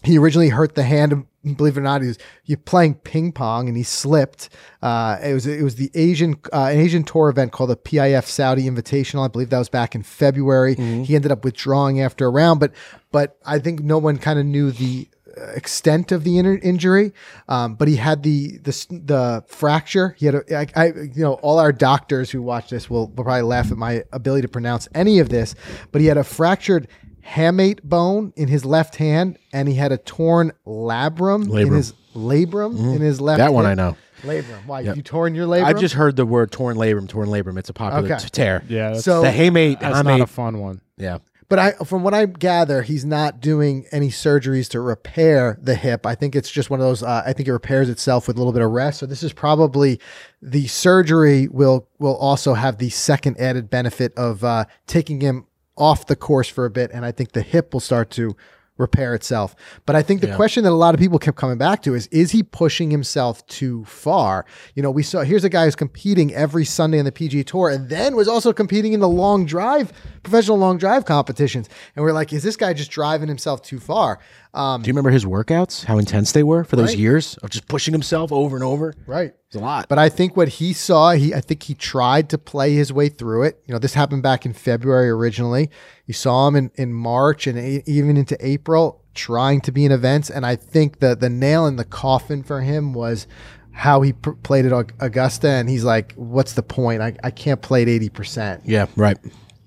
he 0.04 0.18
originally 0.18 0.50
hurt 0.50 0.76
the 0.76 0.84
hand. 0.84 1.26
Believe 1.56 1.78
it 1.78 1.80
or 1.80 1.84
not, 1.84 2.02
he 2.02 2.10
was 2.10 2.18
you 2.46 2.58
playing 2.58 2.96
ping 2.96 3.32
pong 3.32 3.68
and 3.68 3.78
he 3.78 3.84
slipped. 3.84 4.50
Uh, 4.82 5.18
it 5.24 5.34
was 5.34 5.48
it 5.48 5.64
was 5.64 5.76
the 5.76 5.90
Asian 5.96 6.36
uh, 6.52 6.70
an 6.72 6.80
Asian 6.80 7.04
tour 7.04 7.30
event 7.30 7.52
called 7.52 7.70
the 7.70 7.78
PIF 7.78 8.26
Saudi 8.26 8.64
Invitational. 8.70 9.26
I 9.26 9.28
believe 9.30 9.50
that 9.50 9.58
was 9.58 9.70
back 9.70 9.96
in 9.96 10.04
February. 10.04 10.76
He 11.06 11.16
ended 11.16 11.32
up 11.32 11.44
withdrawing 11.44 12.02
after 12.02 12.26
a 12.26 12.30
round, 12.30 12.60
but 12.60 12.74
but 13.12 13.38
I 13.46 13.60
think 13.60 13.82
no 13.82 13.98
one 13.98 14.18
kind 14.18 14.40
of 14.40 14.46
knew 14.46 14.72
the 14.72 15.08
uh, 15.38 15.52
extent 15.52 16.12
of 16.12 16.24
the 16.24 16.38
inner 16.38 16.58
injury. 16.58 17.14
Um, 17.48 17.76
but 17.76 17.88
he 17.88 17.96
had 17.96 18.24
the 18.24 18.58
the 18.58 18.72
the 18.90 19.44
fracture. 19.48 20.16
He 20.18 20.26
had 20.26 20.36
a, 20.36 20.58
I, 20.58 20.68
I 20.76 20.86
you 20.88 21.24
know 21.24 21.34
all 21.36 21.60
our 21.60 21.72
doctors 21.72 22.30
who 22.30 22.42
watch 22.42 22.70
this 22.70 22.90
will, 22.90 23.08
will 23.08 23.24
probably 23.24 23.44
laugh 23.44 23.72
at 23.72 23.78
my 23.78 24.04
ability 24.12 24.42
to 24.44 24.48
pronounce 24.48 24.88
any 24.94 25.20
of 25.20 25.30
this. 25.30 25.56
But 25.92 26.02
he 26.02 26.08
had 26.08 26.18
a 26.18 26.24
fractured 26.24 26.88
hamate 27.28 27.84
bone 27.84 28.34
in 28.36 28.48
his 28.48 28.64
left 28.66 28.96
hand, 28.96 29.38
and 29.54 29.68
he 29.68 29.76
had 29.76 29.92
a 29.92 29.98
torn 29.98 30.52
labrum, 30.66 31.44
in 31.46 31.50
Labrum. 31.52 31.76
his 31.76 31.94
labrum 32.16 32.96
in 32.96 33.02
his 33.02 33.20
left. 33.22 33.40
That 33.40 33.54
one 33.54 33.66
hip. 33.66 33.72
I 33.72 33.76
know. 33.76 33.98
Labrum. 34.24 34.66
Why 34.66 34.80
you 34.82 35.02
torn 35.02 35.36
your 35.36 35.46
labrum? 35.48 35.66
I've 35.66 35.80
just 35.80 35.94
heard 35.94 36.16
the 36.16 36.26
word 36.26 36.52
torn 36.52 36.76
labrum, 36.78 37.08
torn 37.08 37.28
labrum. 37.30 37.58
It's 37.58 37.70
a 37.70 37.74
popular 37.74 38.06
Okay. 38.12 38.24
t- 38.24 38.30
tear. 38.30 38.64
Yeah, 38.68 38.92
that's, 38.92 39.04
So- 39.04 39.22
the 39.22 39.28
hamate. 39.30 39.80
that's 39.80 40.04
not 40.04 40.22
a 40.22 40.26
fun 40.28 40.60
one. 40.60 40.82
Yeah, 40.98 41.20
But 41.50 41.60
I, 41.60 41.72
from 41.86 42.02
what 42.04 42.14
I 42.16 42.26
gather, 42.26 42.82
he's 42.82 43.06
not 43.06 43.40
doing 43.40 43.86
any 43.92 44.10
surgeries 44.10 44.68
to 44.70 44.82
repair 44.82 45.58
the 45.62 45.76
hip. 45.76 46.06
I 46.08 46.16
think 46.16 46.36
it's 46.36 46.50
just 46.50 46.70
one 46.72 46.80
of 46.80 46.86
those. 46.86 47.04
Uh, 47.04 47.22
I 47.26 47.34
think 47.34 47.48
it 47.48 47.54
repairs 47.54 47.90
itself 47.90 48.28
with 48.28 48.36
a 48.38 48.40
little 48.40 48.52
bit 48.54 48.64
of 48.64 48.72
rest. 48.72 49.00
So 49.00 49.06
this 49.06 49.22
is 49.22 49.32
probably 49.34 50.00
the 50.42 50.66
surgery 50.68 51.48
will 51.48 51.88
will 52.00 52.16
also 52.18 52.54
have 52.56 52.80
the 52.80 52.90
second 52.90 53.40
added 53.40 53.70
benefit 53.70 54.14
of 54.18 54.44
uh, 54.44 54.66
taking 54.88 55.22
him 55.22 55.46
off 55.78 56.08
the 56.08 56.16
course 56.16 56.48
for 56.48 56.66
a 56.66 56.70
bit, 56.70 56.92
and 56.94 57.06
I 57.06 57.12
think 57.12 57.32
the 57.32 57.42
hip 57.42 57.74
will 57.74 57.80
start 57.80 58.10
to 58.12 58.36
repair 58.78 59.16
itself. 59.16 59.56
But 59.86 59.96
I 59.96 60.02
think 60.02 60.22
the 60.22 60.36
question 60.36 60.64
that 60.64 60.72
a 60.72 60.76
lot 60.76 60.94
of 60.94 61.00
people 61.00 61.20
kept 61.20 61.38
coming 61.38 61.58
back 61.58 61.82
to 61.84 61.96
is 61.96 62.08
is 62.08 62.32
he 62.32 62.44
pushing 62.44 62.92
himself 62.92 63.46
too 63.48 63.84
far? 63.86 64.46
You 64.76 64.84
know, 64.84 64.92
we 64.92 65.04
saw 65.04 65.22
here's 65.22 65.44
a 65.44 65.50
guy 65.50 65.66
who's 65.66 65.76
competing 65.76 66.34
every 66.34 66.66
Sunday 66.66 67.00
on 67.00 67.06
the 67.06 67.12
PG 67.12 67.46
Tour 67.46 67.70
and 67.70 67.90
then 67.90 68.16
was 68.16 68.28
also 68.28 68.54
competing 68.54 68.94
in 68.94 69.00
the 69.00 69.10
long 69.10 69.46
drive, 69.46 69.92
professional 70.24 70.58
long 70.58 70.78
drive 70.78 71.06
competitions. 71.06 71.70
And 71.96 72.04
we're 72.04 72.14
like, 72.14 72.32
is 72.34 72.44
this 72.44 72.56
guy 72.56 72.74
just 72.74 72.92
driving 72.92 73.28
himself 73.28 73.62
too 73.62 73.80
far? 73.80 74.20
Um, 74.58 74.82
do 74.82 74.88
you 74.88 74.92
remember 74.94 75.12
his 75.12 75.24
workouts? 75.26 75.86
How 75.86 75.98
intense 75.98 76.32
they 76.32 76.44
were 76.44 76.64
for 76.64 76.76
those 76.76 76.90
Right. 76.90 76.98
years 76.98 77.38
of 77.44 77.50
just 77.52 77.68
pushing 77.68 77.94
himself 77.94 78.32
over 78.32 78.56
and 78.56 78.64
over. 78.64 78.94
right. 79.06 79.34
It's 79.48 79.56
a 79.56 79.60
lot. 79.60 79.88
But 79.88 79.98
I 80.00 80.10
think 80.10 80.36
what 80.36 80.50
he 80.50 80.74
saw, 80.74 81.12
he 81.12 81.34
I 81.34 81.40
think 81.40 81.64
he 81.64 81.74
tried 81.74 82.28
to 82.32 82.38
play 82.38 82.74
his 82.74 82.92
way 82.92 83.08
through 83.08 83.44
it. 83.44 83.62
You 83.66 83.74
know, 83.74 83.80
this 83.80 83.94
happened 83.94 84.22
back 84.24 84.46
in 84.46 84.52
February 84.54 85.10
originally. 85.10 85.70
You 86.06 86.14
saw 86.14 86.48
him 86.50 86.56
in, 86.58 86.72
in 86.76 86.94
March 86.94 87.48
and 87.48 87.58
a- 87.58 87.84
even 87.90 88.18
into 88.18 88.36
April 88.46 89.04
trying 89.14 89.62
to 89.62 89.72
be 89.72 89.86
in 89.86 89.92
events. 89.94 90.30
And 90.30 90.46
I 90.46 90.58
think 90.58 91.00
the 91.00 91.16
the 91.16 91.30
nail 91.30 91.66
in 91.66 91.78
the 91.78 91.86
coffin 91.86 92.44
for 92.44 92.60
him 92.62 92.94
was 92.94 93.26
how 93.72 94.02
he 94.02 94.12
pr- 94.12 94.32
played 94.32 94.66
at 94.66 94.74
Augusta. 95.00 95.48
And 95.48 95.70
he's 95.70 95.84
like, 95.86 96.14
what's 96.16 96.54
the 96.54 96.64
point? 96.64 97.02
I, 97.02 97.16
I 97.24 97.30
can't 97.32 97.62
play 97.62 97.84
at 97.84 97.88
80%, 97.88 98.62
yeah, 98.66 98.88
right. 98.96 99.18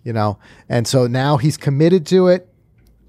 you 0.05 0.13
know? 0.13 0.37
And 0.69 0.87
so 0.87 1.07
now 1.07 1.37
he's 1.37 1.57
committed 1.57 2.05
to 2.09 2.27
it. 2.27 2.49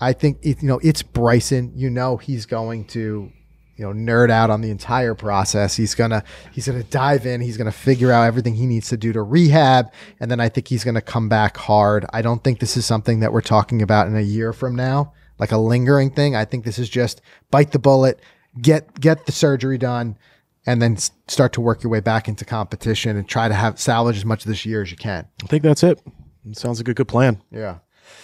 I 0.01 0.13
think, 0.13 0.39
it, 0.41 0.61
you 0.61 0.67
know, 0.67 0.79
it's 0.83 1.03
Bryson. 1.03 1.71
You 1.75 1.89
know, 1.89 2.17
he's 2.17 2.45
going 2.45 2.85
to 2.87 3.31
you 3.77 3.85
know 3.85 3.93
nerd 3.93 4.29
out 4.29 4.49
on 4.49 4.61
the 4.61 4.69
entire 4.69 5.15
process. 5.15 5.75
He's 5.75 5.95
gonna 5.95 6.23
he's 6.51 6.67
gonna 6.67 6.83
dive 6.83 7.25
in. 7.25 7.41
He's 7.41 7.57
gonna 7.57 7.71
figure 7.71 8.11
out 8.11 8.23
everything 8.23 8.53
he 8.53 8.67
needs 8.67 8.89
to 8.89 8.97
do 8.97 9.13
to 9.13 9.23
rehab. 9.23 9.91
And 10.19 10.29
then 10.29 10.39
i 10.39 10.49
think 10.49 10.67
he's 10.67 10.83
gonna 10.83 11.01
come 11.01 11.29
back 11.29 11.57
hard. 11.57 12.05
I 12.13 12.21
don't 12.21 12.43
think 12.43 12.59
this 12.59 12.77
is 12.77 12.85
something 12.85 13.21
that 13.21 13.33
we're 13.33 13.41
talking 13.41 13.81
about 13.81 14.07
in 14.07 14.15
a 14.15 14.21
year 14.21 14.53
from 14.53 14.75
now 14.75 15.13
like 15.41 15.51
a 15.51 15.57
lingering 15.57 16.11
thing. 16.11 16.35
I 16.35 16.45
think 16.45 16.63
this 16.63 16.79
is 16.79 16.87
just 16.87 17.19
bite 17.49 17.71
the 17.71 17.79
bullet 17.79 18.21
get 18.61 18.99
get 19.01 19.25
the 19.25 19.31
surgery 19.31 19.77
done 19.77 20.17
and 20.65 20.81
then 20.81 20.95
start 21.27 21.53
to 21.53 21.61
work 21.61 21.83
your 21.83 21.91
way 21.91 21.99
back 21.99 22.27
into 22.27 22.45
competition 22.45 23.17
and 23.17 23.27
try 23.27 23.47
to 23.47 23.53
have 23.53 23.79
salvage 23.79 24.17
as 24.17 24.25
much 24.25 24.45
of 24.45 24.49
this 24.49 24.65
year 24.65 24.83
as 24.83 24.91
you 24.91 24.97
can. 24.97 25.27
I 25.43 25.47
think 25.47 25.63
that's 25.63 25.83
it. 25.83 25.99
It. 26.47 26.57
Sounds 26.57 26.79
like 26.79 26.87
a 26.87 26.93
good 26.93 27.07
plan. 27.07 27.41
yeah 27.51 27.79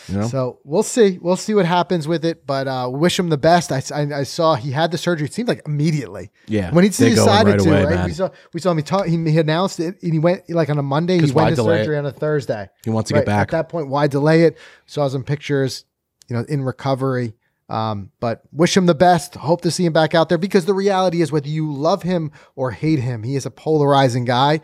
You 0.08 0.20
know? 0.20 0.28
so 0.28 0.60
we'll 0.64 0.84
see. 0.84 1.18
We'll 1.22 1.36
see 1.36 1.54
what 1.54 1.66
happens 1.66 2.08
with 2.08 2.24
it, 2.24 2.46
but 2.46 2.68
uh, 2.68 2.90
wish 2.92 3.20
him 3.20 3.30
the 3.30 3.38
best. 3.38 3.72
I, 3.72 3.82
I, 3.94 4.20
I 4.20 4.24
saw 4.24 4.56
he 4.56 4.72
had 4.72 4.92
the 4.92 4.98
surgery. 4.98 5.28
It 5.28 5.34
seemed 5.34 5.48
like 5.48 5.62
immediately. 5.66 6.32
Yeah, 6.48 6.72
when 6.72 6.84
he 6.84 6.90
they 6.90 7.14
go 7.16 7.24
in 7.24 7.28
decided 7.28 7.52
right 7.52 7.60
to, 7.60 7.70
away, 7.70 7.84
right? 7.84 7.96
man. 7.96 8.06
We 8.06 8.14
saw 8.14 8.30
we 8.54 8.60
saw 8.60 8.72
him. 8.72 8.78
He, 8.78 8.84
talk, 8.84 9.06
he 9.06 9.18
he 9.18 9.40
announced 9.40 9.80
it, 9.80 10.02
and 10.02 10.14
he 10.14 10.20
went 10.20 10.50
like 10.50 10.70
on 10.70 10.78
a 10.78 10.84
Monday. 10.84 11.20
He 11.20 11.32
went 11.32 11.50
to 11.50 11.56
delay 11.56 11.76
it? 11.76 11.80
surgery 11.80 11.98
on 11.98 12.06
a 12.06 12.12
Thursday. 12.12 12.70
He 12.84 12.90
wants 12.90 13.10
to 13.10 13.16
get 13.16 13.26
back. 13.26 13.50
At 13.50 13.52
that 13.52 13.70
point, 13.70 13.90
why 13.90 14.08
delay 14.08 14.44
it? 14.44 14.58
Saw 14.86 15.08
some 15.08 15.24
pictures, 15.24 15.86
you 16.30 16.36
know, 16.36 16.46
in 16.48 16.64
recovery. 16.64 17.34
Um, 17.70 18.12
but 18.22 18.44
wish 18.54 18.78
him 18.78 18.86
the 18.86 18.96
best. 18.96 19.36
Hope 19.36 19.62
to 19.62 19.72
see 19.72 19.86
him 19.86 19.92
back 19.94 20.16
out 20.16 20.30
there 20.30 20.38
because 20.38 20.66
the 20.66 20.74
reality 20.74 21.22
is, 21.22 21.32
whether 21.32 21.50
you 21.50 21.74
love 21.74 22.04
him 22.04 22.32
or 22.56 22.72
hate 22.72 23.00
him, 23.00 23.24
he 23.24 23.36
is 23.36 23.46
a 23.46 23.52
polarizing 23.52 24.24
guy. 24.24 24.62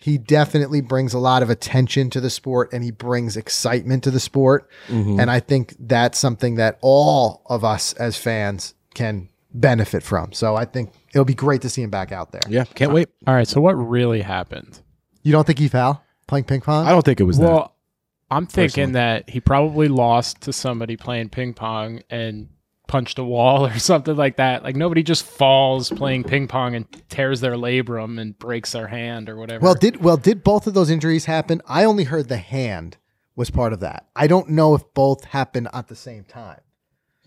He 0.00 0.16
definitely 0.16 0.80
brings 0.80 1.12
a 1.12 1.18
lot 1.18 1.42
of 1.42 1.50
attention 1.50 2.08
to 2.10 2.20
the 2.20 2.30
sport 2.30 2.72
and 2.72 2.84
he 2.84 2.92
brings 2.92 3.36
excitement 3.36 4.04
to 4.04 4.12
the 4.12 4.20
sport. 4.20 4.70
Mm-hmm. 4.86 5.18
And 5.18 5.30
I 5.30 5.40
think 5.40 5.74
that's 5.78 6.18
something 6.18 6.54
that 6.54 6.78
all 6.80 7.42
of 7.46 7.64
us 7.64 7.94
as 7.94 8.16
fans 8.16 8.74
can 8.94 9.28
benefit 9.52 10.04
from. 10.04 10.32
So 10.32 10.54
I 10.54 10.66
think 10.66 10.92
it'll 11.10 11.24
be 11.24 11.34
great 11.34 11.62
to 11.62 11.70
see 11.70 11.82
him 11.82 11.90
back 11.90 12.12
out 12.12 12.30
there. 12.30 12.42
Yeah, 12.48 12.64
can't 12.64 12.92
wait. 12.92 13.08
All 13.26 13.34
right, 13.34 13.48
so 13.48 13.60
what 13.60 13.72
really 13.72 14.22
happened? 14.22 14.80
You 15.22 15.32
don't 15.32 15.46
think 15.46 15.58
he 15.58 15.68
foul 15.68 16.02
playing 16.28 16.44
ping 16.44 16.60
pong? 16.60 16.86
I 16.86 16.90
don't 16.90 17.04
think 17.04 17.18
it 17.18 17.24
was 17.24 17.38
that. 17.38 17.50
Well, 17.50 17.74
I'm 18.30 18.46
thinking 18.46 18.92
personally. 18.92 18.92
that 18.92 19.30
he 19.30 19.40
probably 19.40 19.88
lost 19.88 20.42
to 20.42 20.52
somebody 20.52 20.96
playing 20.96 21.30
ping 21.30 21.54
pong 21.54 22.02
and 22.08 22.48
punched 22.88 23.18
a 23.20 23.24
wall 23.24 23.66
or 23.68 23.78
something 23.78 24.16
like 24.16 24.36
that. 24.38 24.64
Like 24.64 24.74
nobody 24.74 25.04
just 25.04 25.24
falls 25.24 25.90
playing 25.90 26.24
ping 26.24 26.48
pong 26.48 26.74
and 26.74 26.86
tears 27.08 27.40
their 27.40 27.54
labrum 27.54 28.20
and 28.20 28.36
breaks 28.36 28.72
their 28.72 28.88
hand 28.88 29.28
or 29.28 29.36
whatever. 29.36 29.62
Well, 29.62 29.74
did 29.74 30.02
well 30.02 30.16
did 30.16 30.42
both 30.42 30.66
of 30.66 30.74
those 30.74 30.90
injuries 30.90 31.26
happen? 31.26 31.62
I 31.68 31.84
only 31.84 32.04
heard 32.04 32.28
the 32.28 32.38
hand 32.38 32.96
was 33.36 33.50
part 33.50 33.72
of 33.72 33.80
that. 33.80 34.08
I 34.16 34.26
don't 34.26 34.48
know 34.48 34.74
if 34.74 34.82
both 34.94 35.22
happened 35.24 35.68
at 35.72 35.86
the 35.86 35.94
same 35.94 36.24
time. 36.24 36.60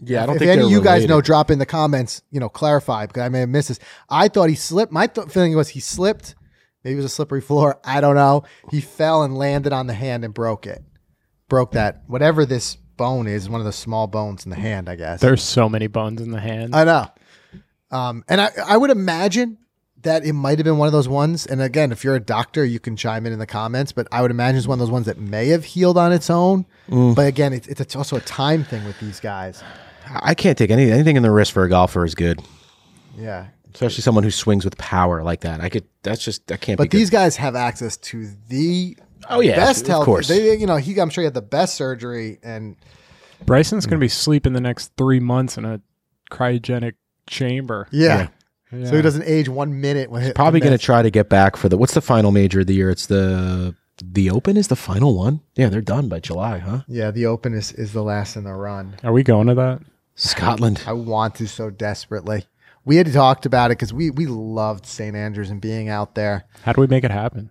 Yeah, 0.04 0.24
I 0.24 0.26
don't 0.26 0.36
if 0.36 0.40
think 0.40 0.52
any 0.52 0.64
of 0.64 0.72
you 0.72 0.82
guys 0.82 1.06
know, 1.06 1.22
drop 1.22 1.52
in 1.52 1.60
the 1.60 1.66
comments. 1.66 2.24
You 2.32 2.40
know, 2.40 2.50
clarify 2.50 3.06
because 3.06 3.22
I 3.22 3.30
may 3.30 3.42
have 3.42 3.50
missed 3.50 3.70
this. 3.70 3.80
I 4.10 4.28
thought 4.28 4.50
he 4.50 4.56
slipped. 4.56 4.92
My 4.92 5.08
th- 5.08 5.30
feeling 5.30 5.56
was 5.56 5.70
he 5.70 5.80
slipped. 5.80 6.36
Maybe 6.84 6.94
it 6.94 6.98
was 6.98 7.06
a 7.06 7.10
slippery 7.10 7.42
floor. 7.42 7.80
I 7.86 8.02
don't 8.02 8.16
know. 8.16 8.44
He 8.72 8.82
fell 8.82 9.22
and 9.22 9.38
landed 9.38 9.72
on 9.72 9.86
the 9.86 9.94
hand 9.94 10.26
and 10.26 10.34
broke 10.34 10.66
it. 10.66 10.84
Broke 11.48 11.72
that 11.74 12.02
whatever 12.08 12.46
this 12.46 12.78
bone 13.02 13.28
is. 13.28 13.50
One 13.50 13.60
of 13.62 13.66
the 13.66 13.74
small 13.74 14.08
bones 14.08 14.46
in 14.46 14.50
the 14.52 14.56
hand, 14.58 14.88
I 14.90 14.96
guess. 14.96 15.20
There's 15.22 15.42
so 15.44 15.68
many 15.68 15.88
bones 15.88 16.22
in 16.22 16.32
the 16.32 16.40
hand. 16.40 16.76
I 16.76 16.84
know. 16.84 17.08
Um, 17.90 18.24
and 18.30 18.40
I, 18.40 18.50
I 18.66 18.78
would 18.78 18.90
imagine 18.92 19.58
that 20.04 20.24
it 20.26 20.34
might 20.34 20.58
have 20.58 20.66
been 20.66 20.78
one 20.78 20.88
of 20.88 20.92
those 20.94 21.08
ones. 21.10 21.46
And 21.46 21.62
again, 21.62 21.92
if 21.92 22.04
you're 22.04 22.16
a 22.16 22.20
doctor, 22.20 22.64
you 22.66 22.80
can 22.80 22.96
chime 22.96 23.26
in 23.26 23.34
in 23.34 23.40
the 23.40 23.46
comments. 23.48 23.92
But 23.92 24.08
I 24.12 24.22
would 24.22 24.32
imagine 24.32 24.58
it's 24.60 24.68
one 24.68 24.76
of 24.76 24.80
those 24.80 24.92
ones 24.92 25.06
that 25.08 25.18
may 25.20 25.48
have 25.50 25.66
healed 25.66 25.98
on 25.98 26.12
its 26.12 26.30
own. 26.30 26.66
But 26.90 27.28
again, 27.28 27.54
it's, 27.54 27.68
it's 27.68 27.96
also 27.96 28.16
a 28.18 28.22
time 28.22 28.64
thing 28.64 28.84
with 28.86 29.00
these 29.00 29.20
guys. 29.20 29.64
I 30.24 30.34
can't 30.34 30.58
take 30.58 30.72
any 30.72 30.92
anything 30.92 31.16
in 31.18 31.24
the 31.24 31.32
wrist 31.32 31.52
for 31.52 31.64
a 31.64 31.70
golfer 31.70 32.04
is 32.06 32.16
good, 32.16 32.42
Yeah. 33.18 33.48
especially 33.74 34.02
someone 34.02 34.24
who 34.24 34.32
swings 34.32 34.66
with 34.66 34.78
power 34.78 35.24
like 35.24 35.42
that. 35.42 35.62
I 35.62 35.70
could. 35.70 35.86
That's 36.04 36.24
just 36.24 36.52
I 36.52 36.58
can't 36.58 36.78
But 36.78 36.90
be. 36.90 36.98
these 36.98 37.10
guys 37.10 37.36
have 37.38 37.56
access 37.56 37.96
to 37.98 38.28
the 38.50 38.98
Oh, 39.32 39.40
yeah, 39.40 39.56
best 39.56 39.84
of 39.84 39.88
health. 39.90 40.06
course. 40.06 40.28
They, 40.28 40.56
you 40.58 40.68
know, 40.68 40.78
he 40.78 41.00
I'm 41.00 41.10
sure 41.10 41.22
he 41.22 41.26
had 41.26 41.34
the 41.34 41.42
best 41.42 41.76
surgery 41.76 42.40
and 42.44 42.76
Bryson's 43.46 43.86
going 43.86 44.00
to 44.00 44.04
be 44.04 44.08
sleeping 44.10 44.54
the 44.54 44.62
next 44.62 44.92
three 44.98 45.20
months 45.20 45.58
in 45.58 45.66
a 45.66 45.82
cryogenic 46.32 46.94
chamber. 47.28 47.88
yeah. 47.92 48.28
Yeah. 48.74 48.86
So 48.86 48.96
he 48.96 49.02
doesn't 49.02 49.26
age 49.26 49.50
one 49.50 49.82
minute 49.82 50.10
when 50.10 50.24
good. 50.24 50.34
Probably 50.36 50.62
going 50.62 50.72
to 50.72 50.78
try 50.78 51.02
to 51.02 51.12
get 51.12 51.28
back 51.28 51.58
for 51.58 51.68
the. 51.68 51.76
What's 51.76 51.94
the 51.94 52.00
final 52.00 52.32
major 52.32 52.62
of 52.62 52.68
the 52.68 52.74
year? 52.74 52.90
It's 52.90 53.06
the 53.08 53.76
the 54.02 54.30
Open 54.30 54.56
is 54.56 54.70
the 54.70 54.78
final 54.78 55.14
one. 55.18 55.42
Yeah, 55.56 55.68
they're 55.68 55.82
done 55.82 56.08
by 56.08 56.22
July, 56.22 56.60
huh? 56.60 56.84
Yeah, 56.88 57.12
the 57.12 57.26
Open 57.26 57.54
is, 57.54 57.74
is 57.74 57.92
the 57.92 58.02
last 58.02 58.38
in 58.38 58.46
the 58.46 58.54
run. 58.54 58.96
Are 59.04 59.12
we 59.12 59.24
going 59.24 59.48
to 59.48 59.56
that? 59.56 59.82
Scotland. 60.16 60.84
I 60.88 60.94
want 60.94 61.36
to 61.36 61.48
so 61.48 61.70
desperately. 61.70 62.46
We 62.86 62.96
had 62.96 63.12
talked 63.12 63.46
about 63.46 63.72
it 63.72 63.78
because 63.78 63.94
we 63.94 64.10
we 64.10 64.26
loved 64.26 64.86
St. 64.86 65.16
Andrews 65.18 65.50
and 65.50 65.60
being 65.60 65.90
out 65.90 66.16
there. 66.16 66.46
How 66.64 66.72
do 66.72 66.80
we 66.82 66.88
make 66.88 67.04
it 67.04 67.12
happen? 67.12 67.50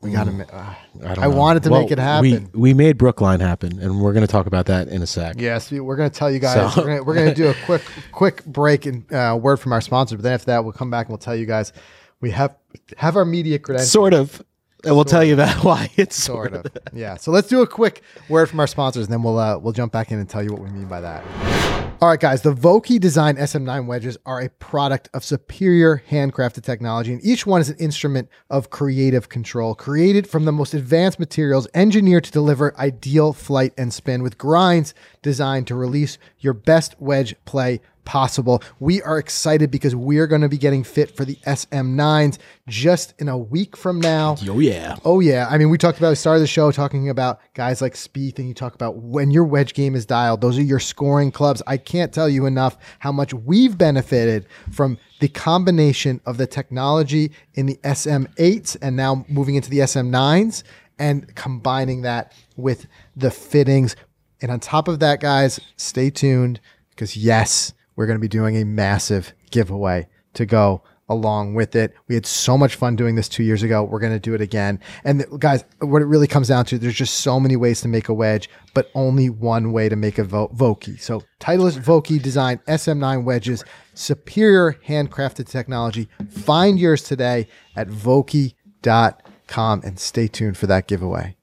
We 0.00 0.12
got 0.12 0.24
to. 0.24 0.54
Uh, 0.56 0.74
I, 1.04 1.14
don't 1.14 1.18
I 1.18 1.26
wanted 1.28 1.64
to 1.64 1.70
Well, 1.70 1.82
make 1.82 1.90
it 1.90 1.98
happen. 1.98 2.50
We 2.52 2.60
we 2.60 2.74
made 2.74 2.98
Brookline 2.98 3.40
happen, 3.40 3.78
and 3.80 4.00
we're 4.00 4.12
going 4.12 4.26
to 4.26 4.30
talk 4.30 4.46
about 4.46 4.66
that 4.66 4.88
in 4.88 5.02
a 5.02 5.06
sec. 5.06 5.36
yes, 5.38 5.70
we, 5.70 5.80
we're 5.80 5.96
going 5.96 6.10
to 6.10 6.16
tell 6.16 6.30
you 6.30 6.38
guys. 6.38 6.74
So- 6.74 6.84
we're 6.84 7.14
going 7.14 7.28
to 7.28 7.34
do 7.34 7.48
a 7.48 7.54
quick 7.66 7.82
quick 8.12 8.44
break 8.44 8.86
and 8.86 9.12
uh, 9.12 9.36
word 9.40 9.56
from 9.58 9.72
our 9.72 9.80
sponsor. 9.80 10.16
But 10.16 10.22
then 10.22 10.32
after 10.34 10.46
that, 10.46 10.62
we'll 10.64 10.72
come 10.72 10.90
back 10.90 11.06
and 11.06 11.10
we'll 11.10 11.18
tell 11.18 11.34
you 11.36 11.46
guys 11.46 11.72
we 12.20 12.30
have 12.30 12.54
have 12.96 13.16
our 13.16 13.24
media 13.24 13.58
credentials. 13.58 13.90
Sort 13.90 14.14
of. 14.14 14.42
And 14.84 14.94
we'll 14.94 15.04
tell 15.04 15.24
you 15.24 15.34
that 15.36 15.56
why 15.64 15.90
it's 15.96 16.14
Sort 16.14 16.52
of. 16.54 16.66
Yeah. 16.92 17.16
So 17.16 17.32
let's 17.32 17.48
do 17.48 17.62
a 17.62 17.66
quick 17.66 18.02
word 18.28 18.48
from 18.48 18.60
our 18.60 18.68
sponsors, 18.68 19.06
and 19.06 19.12
then 19.12 19.24
we'll 19.24 19.38
uh, 19.38 19.58
we'll 19.58 19.72
jump 19.72 19.92
back 19.92 20.12
in 20.12 20.20
and 20.20 20.28
tell 20.28 20.42
you 20.42 20.52
what 20.52 20.62
we 20.62 20.70
mean 20.70 20.86
by 20.86 21.00
that. 21.00 21.87
All 22.00 22.08
right, 22.08 22.20
guys. 22.20 22.42
The 22.42 22.54
Vokey 22.54 23.00
Design 23.00 23.34
SM9 23.34 23.86
wedges 23.86 24.16
are 24.24 24.40
a 24.40 24.50
product 24.50 25.08
of 25.12 25.24
superior 25.24 26.00
handcrafted 26.08 26.62
technology, 26.62 27.12
and 27.12 27.24
each 27.24 27.44
one 27.44 27.60
is 27.60 27.70
an 27.70 27.76
instrument 27.78 28.28
of 28.48 28.70
creative 28.70 29.28
control, 29.28 29.74
created 29.74 30.28
from 30.28 30.44
the 30.44 30.52
most 30.52 30.74
advanced 30.74 31.18
materials, 31.18 31.66
engineered 31.74 32.22
to 32.22 32.30
deliver 32.30 32.78
ideal 32.78 33.32
flight 33.32 33.74
and 33.76 33.92
spin, 33.92 34.22
with 34.22 34.38
grinds 34.38 34.94
designed 35.22 35.66
to 35.66 35.74
release 35.74 36.18
your 36.38 36.52
best 36.52 36.94
wedge 37.00 37.34
play 37.44 37.80
possible. 38.08 38.62
We 38.80 39.02
are 39.02 39.18
excited 39.18 39.70
because 39.70 39.94
we 39.94 40.18
are 40.18 40.26
going 40.26 40.40
to 40.40 40.48
be 40.48 40.56
getting 40.56 40.82
fit 40.82 41.14
for 41.14 41.26
the 41.26 41.36
SM9s 41.46 42.38
just 42.66 43.12
in 43.20 43.28
a 43.28 43.36
week 43.36 43.76
from 43.76 44.00
now. 44.00 44.36
Oh 44.48 44.58
yeah. 44.58 44.96
Oh 45.04 45.20
yeah, 45.20 45.46
I 45.50 45.58
mean 45.58 45.68
we 45.68 45.76
talked 45.76 45.98
about 45.98 46.08
we 46.08 46.14
started 46.14 46.40
the 46.40 46.46
show 46.46 46.72
talking 46.72 47.10
about 47.10 47.38
guys 47.52 47.82
like 47.82 47.92
Spieth, 47.92 48.38
and 48.38 48.48
you 48.48 48.54
talk 48.54 48.74
about 48.74 48.96
when 48.96 49.30
your 49.30 49.44
wedge 49.44 49.74
game 49.74 49.94
is 49.94 50.06
dialed. 50.06 50.40
Those 50.40 50.56
are 50.58 50.62
your 50.62 50.80
scoring 50.80 51.30
clubs. 51.30 51.62
I 51.66 51.76
can't 51.76 52.10
tell 52.12 52.30
you 52.30 52.46
enough 52.46 52.78
how 52.98 53.12
much 53.12 53.34
we've 53.34 53.76
benefited 53.76 54.46
from 54.72 54.96
the 55.20 55.28
combination 55.28 56.22
of 56.24 56.38
the 56.38 56.46
technology 56.46 57.32
in 57.54 57.66
the 57.66 57.78
SM8s 57.84 58.78
and 58.80 58.96
now 58.96 59.26
moving 59.28 59.54
into 59.54 59.68
the 59.68 59.80
SM9s 59.80 60.62
and 60.98 61.34
combining 61.34 62.02
that 62.02 62.32
with 62.56 62.86
the 63.14 63.30
fittings. 63.30 63.96
And 64.40 64.50
on 64.50 64.60
top 64.60 64.88
of 64.88 65.00
that, 65.00 65.20
guys, 65.20 65.60
stay 65.76 66.08
tuned 66.08 66.58
because 66.90 67.14
yes, 67.16 67.74
we're 67.98 68.06
going 68.06 68.16
to 68.16 68.20
be 68.20 68.28
doing 68.28 68.56
a 68.56 68.64
massive 68.64 69.32
giveaway 69.50 70.06
to 70.34 70.46
go 70.46 70.84
along 71.08 71.54
with 71.54 71.74
it. 71.74 71.92
We 72.06 72.14
had 72.14 72.26
so 72.26 72.56
much 72.56 72.76
fun 72.76 72.94
doing 72.94 73.16
this 73.16 73.28
two 73.28 73.42
years 73.42 73.64
ago. 73.64 73.82
We're 73.82 73.98
going 73.98 74.12
to 74.12 74.20
do 74.20 74.34
it 74.34 74.40
again. 74.40 74.78
And 75.02 75.26
guys, 75.40 75.64
what 75.80 76.00
it 76.00 76.04
really 76.04 76.28
comes 76.28 76.46
down 76.46 76.64
to, 76.66 76.78
there's 76.78 76.94
just 76.94 77.16
so 77.16 77.40
many 77.40 77.56
ways 77.56 77.80
to 77.80 77.88
make 77.88 78.08
a 78.08 78.14
wedge, 78.14 78.48
but 78.72 78.88
only 78.94 79.28
one 79.28 79.72
way 79.72 79.88
to 79.88 79.96
make 79.96 80.16
a 80.18 80.22
vo- 80.22 80.46
Vokey. 80.54 81.00
So 81.00 81.24
Titleist 81.40 81.82
Vokey 81.82 82.22
Design 82.22 82.60
SM9 82.68 83.24
wedges, 83.24 83.64
superior 83.94 84.74
handcrafted 84.86 85.48
technology. 85.48 86.08
Find 86.30 86.78
yours 86.78 87.02
today 87.02 87.48
at 87.74 87.88
Vokey.com 87.88 89.80
and 89.82 89.98
stay 89.98 90.28
tuned 90.28 90.56
for 90.56 90.68
that 90.68 90.86
giveaway. 90.86 91.36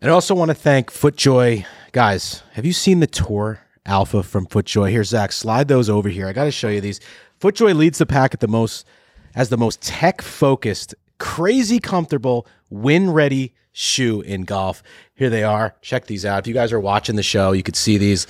And 0.00 0.10
I 0.10 0.14
also 0.14 0.34
want 0.34 0.50
to 0.50 0.54
thank 0.54 0.90
FootJoy. 0.90 1.66
Guys, 1.92 2.42
have 2.52 2.64
you 2.64 2.72
seen 2.72 3.00
the 3.00 3.06
tour 3.06 3.60
alpha 3.86 4.22
from 4.22 4.46
FootJoy? 4.46 4.90
Here, 4.90 5.04
Zach, 5.04 5.32
slide 5.32 5.68
those 5.68 5.90
over 5.90 6.08
here. 6.08 6.26
I 6.26 6.32
got 6.32 6.44
to 6.44 6.50
show 6.50 6.68
you 6.68 6.80
these. 6.80 7.00
FootJoy 7.40 7.74
leads 7.74 7.98
the 7.98 8.06
pack 8.06 8.34
at 8.34 8.40
the 8.40 8.48
most 8.48 8.86
as 9.34 9.48
the 9.48 9.56
most 9.56 9.82
tech 9.82 10.22
focused, 10.22 10.94
crazy 11.18 11.80
comfortable, 11.80 12.46
win 12.70 13.10
ready 13.10 13.52
shoe 13.72 14.20
in 14.20 14.44
golf. 14.44 14.82
Here 15.14 15.28
they 15.28 15.42
are. 15.42 15.74
Check 15.82 16.06
these 16.06 16.24
out. 16.24 16.40
If 16.40 16.46
you 16.46 16.54
guys 16.54 16.72
are 16.72 16.80
watching 16.80 17.16
the 17.16 17.22
show, 17.22 17.52
you 17.52 17.62
could 17.62 17.76
see 17.76 17.98
these. 17.98 18.26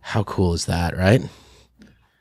How 0.00 0.22
cool 0.24 0.54
is 0.54 0.64
that, 0.66 0.96
right? 0.96 1.22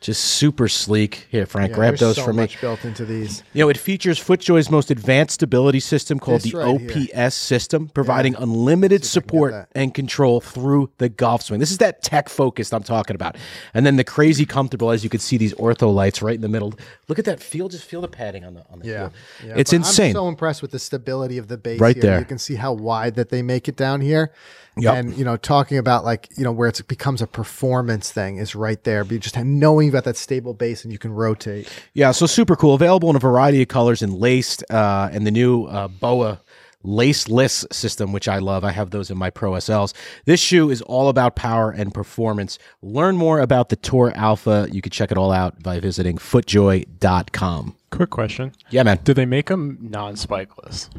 Just 0.02 0.24
super 0.24 0.70
sleek. 0.70 1.28
Here, 1.30 1.46
Frank, 1.46 1.72
Yeah, 1.72 1.76
grab 1.76 1.98
those 1.98 2.16
so 2.16 2.24
for 2.24 2.32
me. 2.32 2.44
much 2.44 2.62
built 2.62 2.86
into 2.86 3.04
these. 3.04 3.44
You 3.52 3.66
know, 3.66 3.70
it 3.70 3.78
features 3.78 4.18
FootJoy's 4.18 4.70
most 4.70 4.90
advanced 4.92 5.34
stability 5.34 5.82
system 5.82 6.20
called 6.20 6.42
This 6.42 6.54
the 6.54 6.58
right 6.58 6.80
here. 6.80 7.08
OPS 7.26 7.36
system, 7.36 7.90
providing 7.90 8.34
unlimited 8.36 9.04
support 9.04 9.68
and 9.74 9.94
control 9.94 10.40
through 10.40 10.90
the 11.00 11.10
golf 11.10 11.42
swing. 11.42 11.60
This 11.60 11.72
is 11.72 11.80
that 11.80 12.02
tech 12.02 12.30
focused 12.30 12.74
I'm 12.74 12.82
talking 12.84 13.14
about. 13.16 13.36
And 13.74 13.86
then 13.86 13.98
the 13.98 14.06
crazy 14.06 14.46
comfortable, 14.46 14.90
as 14.90 15.04
you 15.04 15.10
can 15.10 15.20
see, 15.20 15.36
these 15.36 15.54
OrthoLites 15.56 16.22
right 16.24 16.36
in 16.36 16.42
the 16.42 16.48
middle. 16.48 16.74
Look 17.10 17.20
at 17.20 17.26
that 17.26 17.42
feel. 17.42 17.68
Just 17.68 17.84
feel 17.84 18.00
the 18.00 18.08
padding 18.08 18.46
on 18.46 18.54
the 18.54 18.64
on 18.72 18.80
the 18.80 18.88
Yeah, 18.88 18.98
field. 19.00 19.12
yeah. 19.48 19.54
It's 19.58 19.74
insane. 19.74 20.12
I'm 20.12 20.14
so 20.14 20.28
impressed 20.30 20.62
with 20.62 20.72
the 20.72 20.80
stability 20.80 21.38
of 21.38 21.50
the 21.50 21.58
base 21.58 21.78
Right 21.82 21.96
here. 21.98 22.04
there. 22.04 22.20
You 22.20 22.26
can 22.26 22.38
see 22.38 22.56
how 22.56 22.72
wide 22.72 23.16
that 23.16 23.30
they 23.32 23.42
make 23.42 23.68
it 23.68 23.76
down 23.76 24.00
here. 24.00 24.32
Yep. 24.78 24.96
And 24.96 25.18
you 25.18 25.26
know, 25.26 25.36
talking 25.36 25.78
about 25.78 26.06
like 26.06 26.30
you 26.38 26.44
know 26.46 26.54
where 26.54 26.70
it 26.70 26.82
becomes 26.88 27.22
a 27.22 27.28
performance 27.28 28.14
thing 28.14 28.38
is 28.38 28.56
right 28.56 28.82
there. 28.86 29.04
But 29.04 29.12
you 29.12 29.20
just 29.20 29.36
have 29.36 29.46
knowing 29.46 29.89
you've 29.90 29.94
got 29.94 30.04
that 30.04 30.18
stable 30.18 30.54
base 30.54 30.84
and 30.84 30.94
you 30.94 31.00
can 31.00 31.12
rotate. 31.12 31.68
Yeah, 31.96 32.12
so 32.12 32.28
super 32.28 32.56
cool. 32.56 32.76
Available 32.76 33.10
in 33.10 33.16
a 33.16 33.20
variety 33.20 33.62
of 33.64 33.68
colors 33.68 34.02
and 34.04 34.14
laced, 34.14 34.64
uh, 34.70 35.10
and 35.12 35.26
the 35.26 35.32
new 35.32 35.66
uh, 35.66 35.88
BOA 35.88 36.40
laceless 36.86 37.66
system, 37.74 38.14
which 38.14 38.28
I 38.28 38.38
love. 38.38 38.64
I 38.64 38.72
have 38.72 38.92
those 38.92 39.10
in 39.10 39.18
my 39.18 39.30
Pro 39.30 39.52
SLs. 39.54 39.94
This 40.26 40.40
shoe 40.40 40.70
is 40.70 40.82
all 40.84 41.10
about 41.10 41.36
power 41.36 41.72
and 41.72 41.94
performance. 41.94 42.60
Learn 42.82 43.18
more 43.18 43.40
about 43.40 43.70
the 43.70 43.76
Tour 43.76 44.14
Alpha. 44.16 44.68
You 44.72 44.82
can 44.82 44.92
check 44.92 45.12
it 45.12 45.18
all 45.18 45.32
out 45.32 45.62
by 45.64 45.80
visiting 45.80 46.18
footjoy.com. 46.18 47.76
Quick 47.92 48.10
question: 48.12 48.54
Yeah, 48.70 48.84
man. 48.84 49.00
Do 49.04 49.14
they 49.14 49.26
make 49.26 49.48
them 49.48 49.78
non-spikeless? 49.82 50.90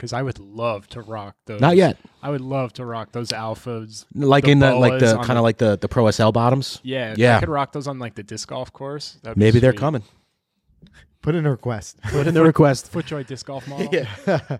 Because 0.00 0.14
I 0.14 0.22
would 0.22 0.38
love 0.38 0.88
to 0.88 1.02
rock 1.02 1.36
those. 1.44 1.60
Not 1.60 1.76
yet. 1.76 1.98
I 2.22 2.30
would 2.30 2.40
love 2.40 2.72
to 2.74 2.86
rock 2.86 3.12
those 3.12 3.28
alphas. 3.32 4.06
Like 4.14 4.44
the 4.44 4.52
in 4.52 4.58
the 4.60 4.74
like 4.74 4.98
the 4.98 5.18
kind 5.18 5.38
of 5.38 5.42
like 5.42 5.58
the 5.58 5.76
the 5.76 5.88
Pro 5.88 6.10
SL 6.10 6.30
bottoms. 6.30 6.80
Yeah, 6.82 7.14
Yeah. 7.18 7.36
I 7.36 7.40
could 7.40 7.50
rock 7.50 7.72
those 7.72 7.86
on 7.86 7.98
like 7.98 8.14
the 8.14 8.22
disc 8.22 8.48
golf 8.48 8.72
course. 8.72 9.18
That'd 9.22 9.36
Maybe 9.36 9.58
they're 9.58 9.74
coming. 9.74 10.02
Put 11.20 11.34
in 11.34 11.44
a 11.44 11.50
request. 11.50 12.00
Put 12.04 12.26
in 12.26 12.32
the 12.32 12.42
request. 12.42 12.90
FootJoy 12.94 13.26
disc 13.26 13.44
golf 13.44 13.68
model. 13.68 13.88
Yeah. 13.92 14.06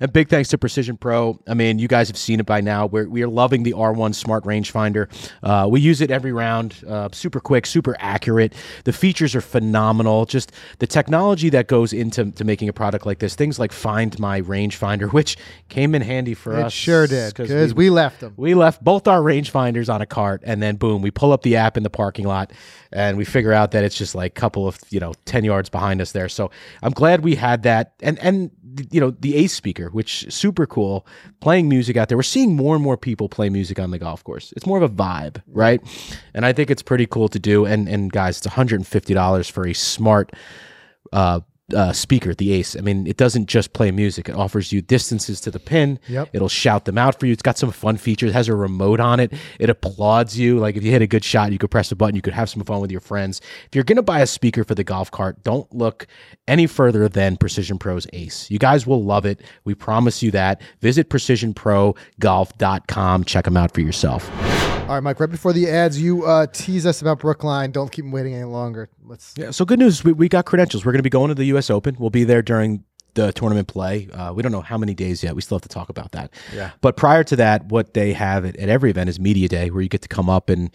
and 0.00 0.12
big 0.12 0.28
thanks 0.28 0.48
to 0.50 0.58
Precision 0.58 0.96
Pro. 0.96 1.38
I 1.46 1.54
mean, 1.54 1.78
you 1.78 1.88
guys 1.88 2.08
have 2.08 2.16
seen 2.16 2.40
it 2.40 2.46
by 2.46 2.60
now. 2.60 2.86
We're, 2.86 3.08
we 3.08 3.22
are 3.22 3.28
loving 3.28 3.62
the 3.62 3.72
R1 3.72 4.14
Smart 4.14 4.44
Rangefinder. 4.44 5.08
Uh, 5.42 5.68
we 5.68 5.80
use 5.80 6.00
it 6.00 6.10
every 6.10 6.32
round. 6.32 6.82
Uh, 6.86 7.08
super 7.12 7.40
quick, 7.40 7.66
super 7.66 7.96
accurate. 7.98 8.54
The 8.84 8.92
features 8.92 9.34
are 9.34 9.40
phenomenal. 9.40 10.24
Just 10.24 10.52
the 10.78 10.86
technology 10.86 11.50
that 11.50 11.66
goes 11.66 11.92
into 11.92 12.30
to 12.32 12.44
making 12.44 12.68
a 12.68 12.72
product 12.72 13.04
like 13.06 13.18
this. 13.18 13.34
Things 13.34 13.58
like 13.58 13.72
Find 13.72 14.18
My 14.18 14.40
Rangefinder, 14.40 15.12
which 15.12 15.36
came 15.68 15.94
in 15.94 16.02
handy 16.02 16.34
for 16.34 16.58
it 16.58 16.64
us. 16.64 16.72
sure 16.72 17.06
did 17.06 17.34
because 17.34 17.74
we, 17.74 17.84
we 17.84 17.90
left 17.90 18.20
them. 18.20 18.34
we 18.36 18.54
left 18.54 18.82
both 18.82 19.06
our 19.06 19.20
rangefinders 19.20 19.92
on 19.92 20.00
a 20.00 20.06
cart, 20.06 20.42
and 20.44 20.62
then 20.62 20.76
boom, 20.76 21.02
we 21.02 21.10
pull 21.10 21.32
up 21.32 21.42
the 21.42 21.56
app 21.56 21.76
in 21.76 21.82
the 21.82 21.90
parking 21.90 22.26
lot, 22.26 22.52
and 22.92 23.16
we 23.16 23.24
figure 23.24 23.52
out 23.52 23.72
that 23.72 23.84
it's 23.84 23.96
just 23.96 24.14
like 24.14 24.32
a 24.32 24.40
couple 24.40 24.66
of 24.66 24.78
you 24.90 25.00
know 25.00 25.12
ten 25.24 25.44
yards 25.44 25.68
behind 25.68 26.00
us 26.00 26.12
there. 26.12 26.28
So 26.28 26.50
I'm 26.82 26.92
glad 26.92 27.22
we 27.22 27.34
had 27.34 27.64
that, 27.64 27.92
and 28.00 28.18
and 28.20 28.50
you 28.90 29.00
know 29.00 29.10
the 29.10 29.36
Ace 29.36 29.52
speaker, 29.52 29.88
which 29.90 30.32
super 30.32 30.66
cool, 30.66 31.06
playing 31.40 31.68
music 31.68 31.96
out 31.96 32.08
there. 32.08 32.18
We're 32.18 32.22
seeing 32.22 32.56
more 32.56 32.74
and 32.74 32.82
more 32.84 32.96
people 32.96 33.28
play 33.28 33.48
music 33.48 33.78
on 33.78 33.90
the 33.90 33.98
golf 33.98 34.24
course. 34.24 34.52
It's 34.56 34.66
more 34.66 34.80
of 34.80 34.82
a 34.82 34.88
vibe, 34.94 35.42
right? 35.48 35.80
And 36.34 36.44
I 36.46 36.52
think 36.52 36.70
it's 36.70 36.82
pretty 36.82 37.06
cool 37.06 37.28
to 37.28 37.38
do. 37.38 37.64
And 37.64 37.88
and 37.88 38.12
guys, 38.12 38.38
it's 38.38 38.46
150 38.46 39.14
dollars 39.14 39.48
for 39.48 39.66
a 39.66 39.72
smart. 39.72 40.32
Uh, 41.12 41.40
uh, 41.74 41.92
speaker, 41.92 42.34
the 42.34 42.52
Ace. 42.52 42.76
I 42.76 42.80
mean, 42.80 43.06
it 43.06 43.16
doesn't 43.16 43.46
just 43.46 43.72
play 43.72 43.90
music; 43.90 44.28
it 44.28 44.34
offers 44.34 44.72
you 44.72 44.82
distances 44.82 45.40
to 45.42 45.50
the 45.50 45.60
pin. 45.60 45.98
Yep. 46.08 46.30
It'll 46.32 46.48
shout 46.48 46.84
them 46.84 46.98
out 46.98 47.18
for 47.18 47.26
you. 47.26 47.32
It's 47.32 47.42
got 47.42 47.58
some 47.58 47.70
fun 47.70 47.96
features. 47.96 48.30
It 48.30 48.34
has 48.34 48.48
a 48.48 48.54
remote 48.54 49.00
on 49.00 49.20
it. 49.20 49.32
It 49.58 49.70
applauds 49.70 50.38
you. 50.38 50.58
Like 50.58 50.76
if 50.76 50.84
you 50.84 50.90
hit 50.90 51.02
a 51.02 51.06
good 51.06 51.24
shot, 51.24 51.52
you 51.52 51.58
could 51.58 51.70
press 51.70 51.92
a 51.92 51.96
button. 51.96 52.16
You 52.16 52.22
could 52.22 52.34
have 52.34 52.50
some 52.50 52.64
fun 52.64 52.80
with 52.80 52.90
your 52.90 53.00
friends. 53.00 53.40
If 53.66 53.74
you're 53.74 53.84
gonna 53.84 54.02
buy 54.02 54.20
a 54.20 54.26
speaker 54.26 54.64
for 54.64 54.74
the 54.74 54.84
golf 54.84 55.10
cart, 55.10 55.42
don't 55.42 55.72
look 55.74 56.06
any 56.48 56.66
further 56.66 57.08
than 57.08 57.36
Precision 57.36 57.78
Pro's 57.78 58.06
Ace. 58.12 58.50
You 58.50 58.58
guys 58.58 58.86
will 58.86 59.04
love 59.04 59.26
it. 59.26 59.42
We 59.64 59.74
promise 59.74 60.22
you 60.22 60.30
that. 60.32 60.60
Visit 60.80 61.08
precisionprogolf.com. 61.10 63.24
Check 63.24 63.44
them 63.44 63.56
out 63.56 63.72
for 63.72 63.80
yourself. 63.80 64.28
All 64.90 64.96
right, 64.96 65.04
Mike. 65.04 65.20
Right 65.20 65.30
before 65.30 65.52
the 65.52 65.68
ads, 65.68 66.02
you 66.02 66.24
uh, 66.26 66.48
tease 66.52 66.84
us 66.84 67.00
about 67.00 67.20
Brookline. 67.20 67.70
Don't 67.70 67.92
keep 67.92 68.04
them 68.04 68.10
waiting 68.10 68.34
any 68.34 68.42
longer. 68.42 68.88
Let's. 69.04 69.34
Yeah, 69.36 69.52
so 69.52 69.64
good 69.64 69.78
news. 69.78 70.02
We, 70.02 70.12
we 70.12 70.28
got 70.28 70.46
credentials. 70.46 70.84
We're 70.84 70.90
going 70.90 70.98
to 70.98 71.04
be 71.04 71.10
going 71.10 71.28
to 71.28 71.36
the 71.36 71.44
U.S. 71.44 71.70
Open. 71.70 71.94
We'll 71.96 72.10
be 72.10 72.24
there 72.24 72.42
during 72.42 72.82
the 73.14 73.32
tournament 73.32 73.68
play. 73.68 74.08
Uh, 74.10 74.32
we 74.32 74.42
don't 74.42 74.50
know 74.50 74.62
how 74.62 74.76
many 74.76 74.94
days 74.94 75.22
yet. 75.22 75.36
We 75.36 75.42
still 75.42 75.58
have 75.58 75.62
to 75.62 75.68
talk 75.68 75.90
about 75.90 76.10
that. 76.10 76.34
Yeah. 76.52 76.72
But 76.80 76.96
prior 76.96 77.22
to 77.22 77.36
that, 77.36 77.66
what 77.66 77.94
they 77.94 78.12
have 78.14 78.44
at, 78.44 78.56
at 78.56 78.68
every 78.68 78.90
event 78.90 79.08
is 79.08 79.20
media 79.20 79.46
day, 79.46 79.70
where 79.70 79.80
you 79.80 79.88
get 79.88 80.02
to 80.02 80.08
come 80.08 80.28
up 80.28 80.50
and 80.50 80.72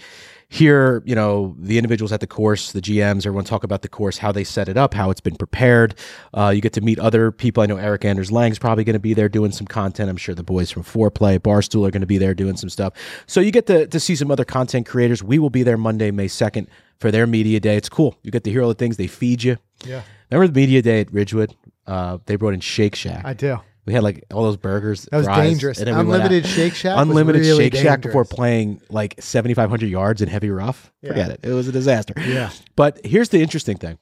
hear, 0.49 1.01
you 1.05 1.15
know, 1.15 1.55
the 1.59 1.77
individuals 1.77 2.11
at 2.11 2.19
the 2.19 2.27
course, 2.27 2.71
the 2.71 2.81
GMs, 2.81 3.25
everyone 3.25 3.45
talk 3.45 3.63
about 3.63 3.81
the 3.81 3.89
course, 3.89 4.17
how 4.17 4.31
they 4.31 4.43
set 4.43 4.69
it 4.69 4.77
up, 4.77 4.93
how 4.93 5.09
it's 5.09 5.21
been 5.21 5.35
prepared. 5.35 5.95
Uh, 6.33 6.51
you 6.55 6.61
get 6.61 6.73
to 6.73 6.81
meet 6.81 6.99
other 6.99 7.31
people. 7.31 7.63
I 7.63 7.65
know 7.65 7.77
Erik 7.77 8.05
Anders 8.05 8.31
Lang's 8.31 8.59
probably 8.59 8.83
going 8.83 8.93
to 8.93 8.99
be 8.99 9.13
there 9.13 9.29
doing 9.29 9.51
some 9.51 9.67
content. 9.67 10.09
I'm 10.09 10.17
sure 10.17 10.35
the 10.35 10.43
boys 10.43 10.71
from 10.71 10.83
Fore 10.83 11.11
Play, 11.11 11.39
Barstool 11.39 11.87
are 11.87 11.91
going 11.91 12.01
to 12.01 12.07
be 12.07 12.17
there 12.17 12.33
doing 12.33 12.57
some 12.57 12.69
stuff. 12.69 12.93
So 13.27 13.41
you 13.41 13.51
get 13.51 13.65
to, 13.67 13.87
to 13.87 13.99
see 13.99 14.15
some 14.15 14.31
other 14.31 14.45
content 14.45 14.85
creators. 14.85 15.23
We 15.23 15.39
will 15.39 15.49
be 15.49 15.63
there 15.63 15.77
Monday, 15.77 16.11
May 16.11 16.27
2nd 16.27 16.67
for 16.99 17.11
their 17.11 17.27
media 17.27 17.59
day. 17.59 17.75
It's 17.75 17.89
cool. 17.89 18.17
You 18.23 18.31
get 18.31 18.43
to 18.45 18.51
hear 18.51 18.61
all 18.61 18.69
the 18.69 18.75
things 18.75 18.97
they 18.97 19.07
feed 19.07 19.43
you. 19.43 19.57
Yeah, 19.83 20.03
Remember 20.31 20.51
the 20.51 20.59
media 20.59 20.81
day 20.81 21.01
at 21.01 21.11
Ridgewood? 21.11 21.55
Uh, 21.85 22.19
they 22.25 22.35
brought 22.35 22.53
in 22.53 22.59
Shake 22.61 22.95
Shack. 22.95 23.23
I 23.25 23.33
do. 23.33 23.59
We 23.85 23.93
had 23.93 24.03
like 24.03 24.23
all 24.33 24.43
those 24.43 24.57
burgers. 24.57 25.07
That 25.11 25.17
was 25.17 25.25
fries, 25.27 25.49
dangerous. 25.49 25.77
and 25.79 25.87
then 25.87 25.95
we 25.97 26.03
went 26.05 26.23
out- 26.23 26.25
Unlimited 26.27 26.49
Shake 26.49 26.73
Shack. 26.73 26.97
was 26.97 27.07
Unlimited 27.07 27.41
really 27.41 27.65
Shake 27.65 27.75
Shack 27.75 28.01
before 28.01 28.25
playing 28.25 28.81
like 28.89 29.15
7,500 29.19 29.87
yards 29.89 30.21
in 30.21 30.27
heavy 30.29 30.49
rough. 30.49 30.91
Forget 31.05 31.29
it. 31.31 31.39
It 31.43 31.51
was 31.53 31.67
a 31.67 31.71
disaster. 31.71 32.13
Yeah. 32.17 32.49
But 32.75 32.99
here's 33.05 33.29
the 33.29 33.41
interesting 33.41 33.77
thing. 33.77 33.97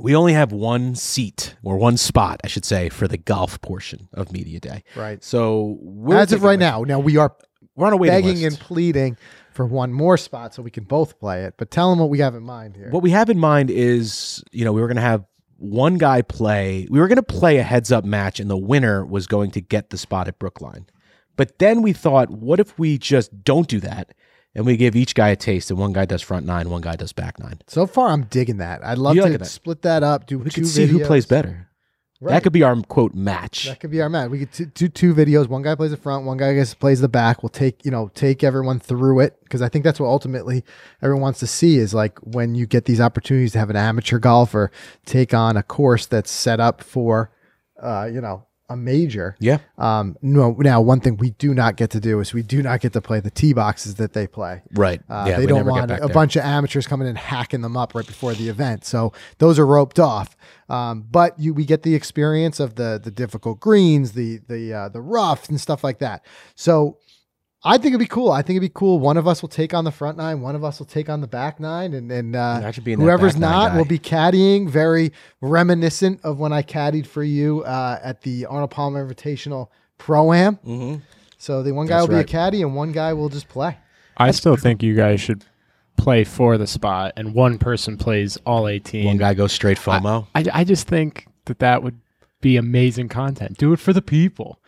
We 0.00 0.16
only 0.16 0.32
have 0.32 0.50
one 0.52 0.94
seat 0.96 1.54
or 1.62 1.76
one 1.76 1.96
spot, 1.96 2.40
I 2.42 2.48
should 2.48 2.64
say, 2.64 2.88
for 2.88 3.06
the 3.06 3.16
golf 3.16 3.60
portion 3.60 4.08
of 4.12 4.32
media 4.32 4.58
day. 4.58 4.82
Right. 4.96 5.22
So 5.22 5.78
we're 5.80 6.16
As 6.16 6.32
of 6.32 6.42
right 6.42 6.58
now, 6.58 6.82
now 6.82 6.98
we 6.98 7.16
are 7.16 7.34
we're 7.76 7.86
on 7.86 7.92
a 7.92 7.96
waiting 7.96 8.14
begging 8.16 8.42
list. 8.42 8.58
and 8.58 8.66
pleading 8.66 9.16
for 9.52 9.64
one 9.66 9.92
more 9.92 10.16
spot 10.16 10.52
so 10.54 10.62
we 10.62 10.70
can 10.70 10.82
both 10.84 11.18
play 11.20 11.44
it. 11.44 11.54
But 11.58 11.70
tell 11.70 11.90
them 11.90 12.00
what 12.00 12.10
we 12.10 12.18
have 12.20 12.34
in 12.34 12.42
mind 12.42 12.74
here. 12.76 12.90
What 12.90 13.02
we 13.04 13.10
have 13.10 13.30
in 13.30 13.38
mind 13.38 13.70
is, 13.70 14.42
you 14.50 14.64
know, 14.64 14.72
we 14.72 14.80
were 14.80 14.88
going 14.88 14.96
to 14.96 15.02
have 15.02 15.24
one 15.64 15.98
guy 15.98 16.22
play. 16.22 16.86
We 16.90 16.98
were 17.00 17.08
going 17.08 17.16
to 17.16 17.22
play 17.22 17.56
a 17.58 17.62
heads 17.62 17.90
up 17.90 18.04
match, 18.04 18.38
and 18.40 18.48
the 18.50 18.56
winner 18.56 19.04
was 19.04 19.26
going 19.26 19.50
to 19.52 19.60
get 19.60 19.90
the 19.90 19.98
spot 19.98 20.28
at 20.28 20.38
Brookline. 20.38 20.86
But 21.36 21.58
then 21.58 21.82
we 21.82 21.92
thought, 21.92 22.30
what 22.30 22.60
if 22.60 22.78
we 22.78 22.98
just 22.98 23.42
don't 23.44 23.66
do 23.66 23.80
that 23.80 24.12
and 24.54 24.64
we 24.64 24.76
give 24.76 24.94
each 24.94 25.16
guy 25.16 25.30
a 25.30 25.36
taste, 25.36 25.68
and 25.70 25.80
one 25.80 25.92
guy 25.92 26.04
does 26.04 26.22
front 26.22 26.46
nine, 26.46 26.70
one 26.70 26.80
guy 26.82 26.94
does 26.94 27.12
back 27.12 27.40
nine? 27.40 27.60
so 27.66 27.86
far, 27.88 28.10
I'm 28.10 28.24
digging 28.26 28.58
that. 28.58 28.84
I'd 28.86 28.98
love 28.98 29.16
You 29.16 29.22
to 29.22 29.28
like 29.30 29.38
that? 29.40 29.46
split 29.46 29.82
that 29.82 30.02
up. 30.04 30.26
Do 30.26 30.38
We 30.38 30.50
two 30.50 30.60
could 30.60 30.68
see 30.68 30.86
who 30.86 31.00
videos. 31.00 31.06
plays 31.06 31.26
better. 31.26 31.68
Right. 32.24 32.32
That 32.32 32.42
could 32.42 32.54
be 32.54 32.62
our 32.62 32.74
quote 32.80 33.12
match. 33.12 33.66
That 33.66 33.80
could 33.80 33.90
be 33.90 34.00
our 34.00 34.08
match. 34.08 34.30
We 34.30 34.38
could 34.38 34.52
t- 34.52 34.64
do 34.64 34.88
two 34.88 35.14
videos. 35.14 35.46
One 35.46 35.60
guy 35.60 35.74
plays 35.74 35.90
the 35.90 35.98
front. 35.98 36.24
One 36.24 36.38
guy 36.38 36.64
plays 36.80 37.02
the 37.02 37.08
back. 37.08 37.42
We'll 37.42 37.50
take 37.50 37.84
you 37.84 37.90
know 37.90 38.10
take 38.14 38.42
everyone 38.42 38.80
through 38.80 39.20
it 39.20 39.38
because 39.42 39.60
I 39.60 39.68
think 39.68 39.84
that's 39.84 40.00
what 40.00 40.06
ultimately 40.06 40.64
everyone 41.02 41.20
wants 41.20 41.40
to 41.40 41.46
see 41.46 41.76
is 41.76 41.92
like 41.92 42.18
when 42.20 42.54
you 42.54 42.64
get 42.66 42.86
these 42.86 42.98
opportunities 42.98 43.52
to 43.52 43.58
have 43.58 43.68
an 43.68 43.76
amateur 43.76 44.18
golfer 44.18 44.70
take 45.04 45.34
on 45.34 45.58
a 45.58 45.62
course 45.62 46.06
that's 46.06 46.30
set 46.30 46.60
up 46.60 46.82
for, 46.82 47.30
uh, 47.82 48.08
you 48.10 48.22
know, 48.22 48.46
a 48.68 48.76
major. 48.76 49.36
Yeah. 49.38 49.58
Um, 49.76 50.16
no, 50.22 50.52
now 50.58 50.80
one 50.80 51.00
thing 51.00 51.16
we 51.16 51.30
do 51.30 51.52
not 51.52 51.76
get 51.76 51.90
to 51.90 52.00
do 52.00 52.20
is 52.20 52.32
we 52.32 52.42
do 52.42 52.62
not 52.62 52.80
get 52.80 52.92
to 52.94 53.00
play 53.00 53.20
the 53.20 53.30
tee 53.30 53.52
boxes 53.52 53.96
that 53.96 54.14
they 54.14 54.26
play. 54.26 54.62
Right. 54.72 55.02
Uh, 55.08 55.26
yeah, 55.28 55.38
they 55.38 55.46
don't 55.46 55.66
want 55.66 55.90
a 55.90 55.96
there. 55.96 56.08
bunch 56.08 56.36
of 56.36 56.44
amateurs 56.44 56.86
coming 56.86 57.06
in 57.06 57.16
hacking 57.16 57.60
them 57.60 57.76
up 57.76 57.94
right 57.94 58.06
before 58.06 58.34
the 58.34 58.48
event. 58.48 58.84
So 58.84 59.12
those 59.38 59.58
are 59.58 59.66
roped 59.66 59.98
off. 59.98 60.36
Um, 60.68 61.06
but 61.10 61.38
you 61.38 61.52
we 61.52 61.66
get 61.66 61.82
the 61.82 61.94
experience 61.94 62.58
of 62.58 62.76
the 62.76 62.98
the 63.02 63.10
difficult 63.10 63.60
greens, 63.60 64.12
the 64.12 64.40
the 64.48 64.72
uh, 64.72 64.88
the 64.88 65.02
rough 65.02 65.48
and 65.48 65.60
stuff 65.60 65.84
like 65.84 65.98
that. 65.98 66.24
So 66.54 66.98
I 67.66 67.78
think 67.78 67.88
it'd 67.88 68.00
be 68.00 68.06
cool. 68.06 68.30
I 68.30 68.42
think 68.42 68.56
it'd 68.58 68.68
be 68.68 68.72
cool. 68.74 68.98
One 68.98 69.16
of 69.16 69.26
us 69.26 69.40
will 69.40 69.48
take 69.48 69.72
on 69.72 69.84
the 69.84 69.90
front 69.90 70.18
nine, 70.18 70.42
one 70.42 70.54
of 70.54 70.62
us 70.64 70.78
will 70.78 70.86
take 70.86 71.08
on 71.08 71.20
the 71.22 71.26
back 71.26 71.58
nine, 71.58 71.94
and 71.94 72.12
and 72.12 72.36
uh, 72.36 72.60
I 72.62 72.70
should 72.70 72.84
be 72.84 72.92
in 72.92 72.98
that 72.98 73.04
whoever's 73.04 73.36
not 73.36 73.74
will 73.74 73.86
be 73.86 73.98
caddying. 73.98 74.68
Very 74.68 75.12
reminiscent 75.40 76.20
of 76.24 76.38
when 76.38 76.52
I 76.52 76.62
caddied 76.62 77.06
for 77.06 77.22
you 77.22 77.62
uh, 77.62 77.98
at 78.02 78.20
the 78.22 78.46
Arnold 78.46 78.70
Palmer 78.70 79.06
Invitational 79.08 79.68
Pro 79.96 80.32
Am. 80.32 80.56
Mhm. 80.66 81.02
So 81.38 81.62
the 81.62 81.72
one 81.72 81.86
guy 81.86 81.98
That's 81.98 82.08
will 82.08 82.16
be 82.16 82.20
a 82.20 82.24
caddy, 82.24 82.62
and 82.62 82.74
one 82.74 82.92
guy 82.92 83.12
will 83.12 83.28
just 83.28 83.48
play. 83.48 83.78
I 84.16 84.30
still 84.30 84.56
think 84.56 84.82
you 84.82 84.94
guys 84.94 85.20
should 85.20 85.44
play 85.96 86.24
for 86.24 86.58
the 86.58 86.66
spot, 86.66 87.12
and 87.16 87.34
one 87.34 87.58
person 87.58 87.96
plays 87.96 88.36
all 88.44 88.68
18. 88.68 89.06
One 89.06 89.16
guy 89.16 89.34
goes 89.34 89.52
straight 89.52 89.78
FOMO. 89.78 90.26
I, 90.34 90.44
I 90.52 90.64
just 90.64 90.86
think 90.86 91.26
that 91.46 91.58
that 91.60 91.82
would 91.82 91.98
be 92.40 92.56
amazing 92.56 93.08
content. 93.08 93.58
Do 93.58 93.72
it 93.72 93.80
for 93.80 93.92
the 93.92 94.02
people 94.02 94.58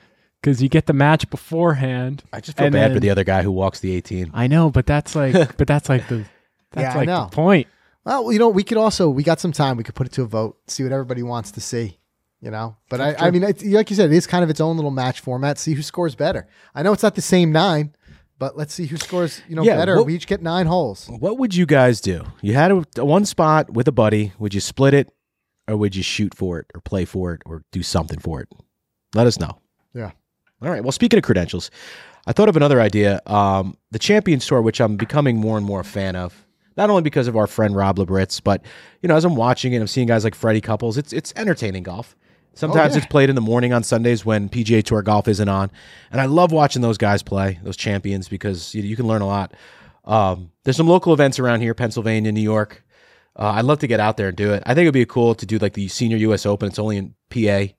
because 0.47 0.63
you 0.63 0.69
get 0.69 0.87
the 0.87 0.93
match 0.93 1.29
beforehand. 1.29 2.23
I 2.33 2.41
just 2.41 2.57
feel 2.57 2.67
and 2.69 2.73
bad 2.73 2.93
for 2.95 3.01
the 3.01 3.11
other 3.11 3.25
guy 3.25 3.43
who 3.43 3.51
walks 3.51 3.81
the 3.81 3.93
18. 3.93 4.31
I 4.33 4.47
know, 4.47 4.71
but 4.71 4.87
that's 4.87 5.17
like, 5.17 5.33
but 5.57 5.67
that's 5.67 5.89
like 5.89 6.07
the, 6.07 6.25
that's 6.71 6.95
Yeah, 6.95 6.97
like 6.97 7.09
the 7.09 7.35
point. 7.35 7.67
Well, 8.05 8.31
you 8.33 8.39
know, 8.39 8.49
we 8.49 8.63
could 8.63 8.79
also 8.79 9.09
we 9.11 9.25
got 9.25 9.41
some 9.41 9.51
time. 9.51 9.77
We 9.77 9.83
could 9.83 9.97
put 9.97 10.07
it 10.07 10.13
to 10.13 10.23
a 10.23 10.27
vote, 10.27 10.57
see 10.69 10.85
what 10.85 10.93
everybody 10.93 11.25
wants 11.25 11.51
to 11.53 11.61
see. 11.61 11.99
You 12.41 12.53
know, 12.53 12.77
but 12.91 13.01
I, 13.01 13.15
I 13.19 13.31
mean, 13.33 13.43
it's, 13.43 13.65
like 13.65 13.91
you 13.91 13.97
said, 13.97 14.13
it 14.13 14.17
is 14.17 14.27
kind 14.27 14.45
of 14.45 14.51
its 14.51 14.61
own 14.61 14.77
little 14.77 14.91
match 14.93 15.21
format. 15.21 15.59
See 15.59 15.73
who 15.73 15.83
scores 15.83 16.15
better. 16.15 16.47
I 16.77 16.83
know 16.83 16.93
it's 16.93 17.03
not 17.03 17.17
the 17.17 17.23
same 17.23 17.51
nine, 17.51 17.95
but 18.39 18.57
let's 18.57 18.73
see 18.75 18.87
who 18.87 18.99
scores. 18.99 19.41
You 19.49 19.57
know, 19.57 19.65
Yeah, 19.65 19.77
better. 19.77 19.97
what- 19.97 20.07
we 20.07 20.15
each 20.15 20.29
get 20.29 20.43
nine 20.43 20.67
holes. 20.67 21.09
What 21.09 21.39
would 21.39 21.57
you 21.57 21.67
guys 21.67 22.01
do? 22.01 22.25
You 22.43 22.53
had 22.55 22.71
a, 22.71 22.85
a 22.99 23.05
one 23.05 23.25
spot 23.25 23.71
with 23.71 23.89
a 23.89 23.93
buddy. 23.93 24.33
Would 24.39 24.55
you 24.55 24.61
split 24.61 24.95
it 24.95 25.11
or 25.67 25.77
would 25.79 25.97
you 25.97 26.03
shoot 26.05 26.35
for 26.37 26.61
it 26.61 26.67
or 26.75 26.81
play 26.83 27.05
for 27.07 27.33
it 27.33 27.41
or 27.47 27.63
do 27.73 27.83
something 27.83 28.21
for 28.21 28.43
it? 28.43 28.49
Let 29.15 29.27
us 29.27 29.41
know. 29.41 29.59
Yeah. 29.95 30.11
All 30.63 30.71
right. 30.71 30.83
Well, 30.83 30.93
speaking 30.93 31.19
of 31.19 31.25
credentials, 31.25 31.71
I 32.27 32.33
thought 32.33 32.49
of 32.49 32.57
another 32.57 32.81
idea. 32.81 33.21
Um, 33.27 33.77
the 33.91 33.99
Champions 33.99 34.47
Tour, 34.47 34.63
which 34.63 34.81
I'm 34.81 34.97
becoming 34.97 35.37
more 35.37 35.57
and 35.57 35.67
more 35.67 35.81
a 35.81 35.85
fan 35.85 36.17
of, 36.17 36.47
not 36.77 36.91
only 36.91 37.03
because 37.03 37.29
of 37.29 37.37
our 37.37 37.47
friend 37.47 37.77
Rob 37.77 37.99
Labritz, 37.99 38.43
but 38.43 38.63
you 39.03 39.09
know, 39.09 39.17
as 39.17 39.25
I'm 39.25 39.37
watching 39.37 39.73
it, 39.73 39.81
I'm 39.81 39.87
seeing 39.87 40.09
guys 40.09 40.25
like 40.25 40.35
Freddie 40.35 40.61
Couples. 40.61 40.97
It's 40.97 41.13
it's 41.13 41.33
entertaining 41.37 41.83
golf. 41.83 42.17
Sometimes 42.55 42.95
yeah. 42.95 42.99
it's 42.99 43.07
played 43.07 43.29
in 43.29 43.35
the 43.35 43.43
morning 43.43 43.75
on 43.75 43.83
Sundays 43.83 44.25
when 44.25 44.49
PGA 44.49 44.83
Tour 44.83 45.03
golf 45.03 45.29
isn't 45.29 45.49
on, 45.49 45.71
and 46.11 46.21
I 46.21 46.25
love 46.25 46.53
watching 46.53 46.81
those 46.81 46.97
guys 46.97 47.23
play, 47.23 47.61
those 47.63 47.77
champions, 47.77 48.29
because 48.29 48.75
you, 48.75 48.83
you 48.83 48.97
can 48.97 49.07
learn 49.07 49.21
a 49.21 49.27
lot. 49.27 49.53
Um, 50.07 50.51
there's 50.65 50.77
some 50.77 50.89
local 50.89 51.13
events 51.13 51.39
around 51.39 51.61
here, 51.61 51.75
Pennsylvania, 51.75 52.33
New 52.33 52.41
York. 52.41 52.83
Uh, 53.39 53.51
I'd 53.57 53.67
love 53.67 53.81
to 53.81 53.87
get 53.87 54.01
out 54.01 54.17
there 54.17 54.29
and 54.29 54.37
do 54.37 54.55
it. 54.55 54.63
I 54.65 54.73
think 54.73 54.85
it'd 54.85 54.95
be 54.95 55.05
cool 55.05 55.35
to 55.35 55.45
do 55.45 55.59
like 55.59 55.75
the 55.75 55.89
Senior 55.89 56.17
U.S. 56.19 56.47
Open. 56.47 56.69
It's 56.69 56.79
only 56.79 56.97
in 56.97 57.15
PA. 57.29 57.75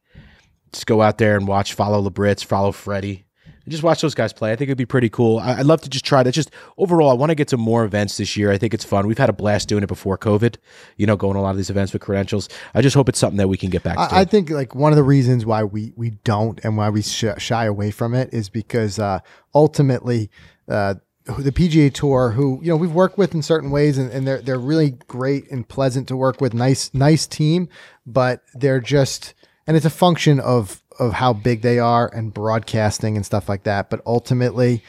Just 0.71 0.85
go 0.85 1.01
out 1.01 1.17
there 1.17 1.35
and 1.37 1.47
watch, 1.47 1.73
follow 1.73 2.01
Labritz, 2.07 2.43
follow 2.43 2.71
Freddie, 2.71 3.25
and 3.67 3.71
just 3.73 3.83
watch 3.83 3.99
those 3.99 4.15
guys 4.15 4.31
play. 4.31 4.53
I 4.53 4.55
think 4.55 4.69
it'd 4.69 4.77
be 4.77 4.85
pretty 4.85 5.09
cool. 5.09 5.39
I, 5.39 5.55
I'd 5.57 5.65
love 5.65 5.81
to 5.81 5.89
just 5.89 6.05
try 6.05 6.23
that. 6.23 6.31
Just 6.31 6.51
overall, 6.77 7.09
I 7.09 7.13
want 7.13 7.31
to 7.31 7.35
get 7.35 7.49
to 7.49 7.57
more 7.57 7.83
events 7.83 8.15
this 8.15 8.37
year. 8.37 8.49
I 8.49 8.57
think 8.57 8.73
it's 8.73 8.85
fun. 8.85 9.07
We've 9.07 9.17
had 9.17 9.29
a 9.29 9.33
blast 9.33 9.67
doing 9.67 9.83
it 9.83 9.87
before 9.87 10.17
COVID. 10.17 10.55
You 10.95 11.05
know, 11.05 11.17
going 11.17 11.33
to 11.33 11.39
a 11.39 11.41
lot 11.41 11.51
of 11.51 11.57
these 11.57 11.69
events 11.69 11.91
with 11.91 12.01
credentials. 12.01 12.47
I 12.73 12.81
just 12.81 12.95
hope 12.95 13.09
it's 13.09 13.19
something 13.19 13.37
that 13.37 13.49
we 13.49 13.57
can 13.57 13.69
get 13.69 13.83
back 13.83 13.95
to. 13.97 14.15
I, 14.15 14.21
I 14.21 14.25
think 14.25 14.49
like 14.49 14.73
one 14.73 14.93
of 14.93 14.95
the 14.95 15.03
reasons 15.03 15.45
why 15.45 15.65
we 15.65 15.91
we 15.97 16.11
don't 16.23 16.63
and 16.63 16.77
why 16.77 16.89
we 16.89 17.01
sh- 17.01 17.25
shy 17.39 17.65
away 17.65 17.91
from 17.91 18.13
it 18.13 18.33
is 18.33 18.49
because 18.49 18.99
uh, 18.99 19.19
ultimately. 19.53 20.29
Uh, 20.69 20.95
the 21.39 21.51
PGA 21.51 21.93
Tour, 21.93 22.31
who 22.31 22.59
you 22.63 22.69
know 22.69 22.77
we've 22.77 22.93
worked 22.93 23.17
with 23.17 23.33
in 23.33 23.41
certain 23.41 23.69
ways, 23.69 23.97
and, 23.97 24.09
and 24.11 24.25
they're 24.25 24.41
they're 24.41 24.57
really 24.57 24.91
great 24.91 25.51
and 25.51 25.67
pleasant 25.67 26.07
to 26.07 26.15
work 26.15 26.39
with. 26.39 26.53
Nice 26.53 26.93
nice 26.93 27.27
team, 27.27 27.67
but 28.05 28.43
they're 28.53 28.79
just 28.79 29.33
and 29.67 29.77
it's 29.77 29.85
a 29.85 29.89
function 29.91 30.39
of 30.39 30.81
of 30.99 31.13
how 31.13 31.33
big 31.33 31.61
they 31.61 31.77
are 31.77 32.07
and 32.13 32.33
broadcasting 32.33 33.15
and 33.15 33.25
stuff 33.25 33.47
like 33.47 33.63
that. 33.63 33.89
But 33.89 34.01
ultimately, 34.05 34.81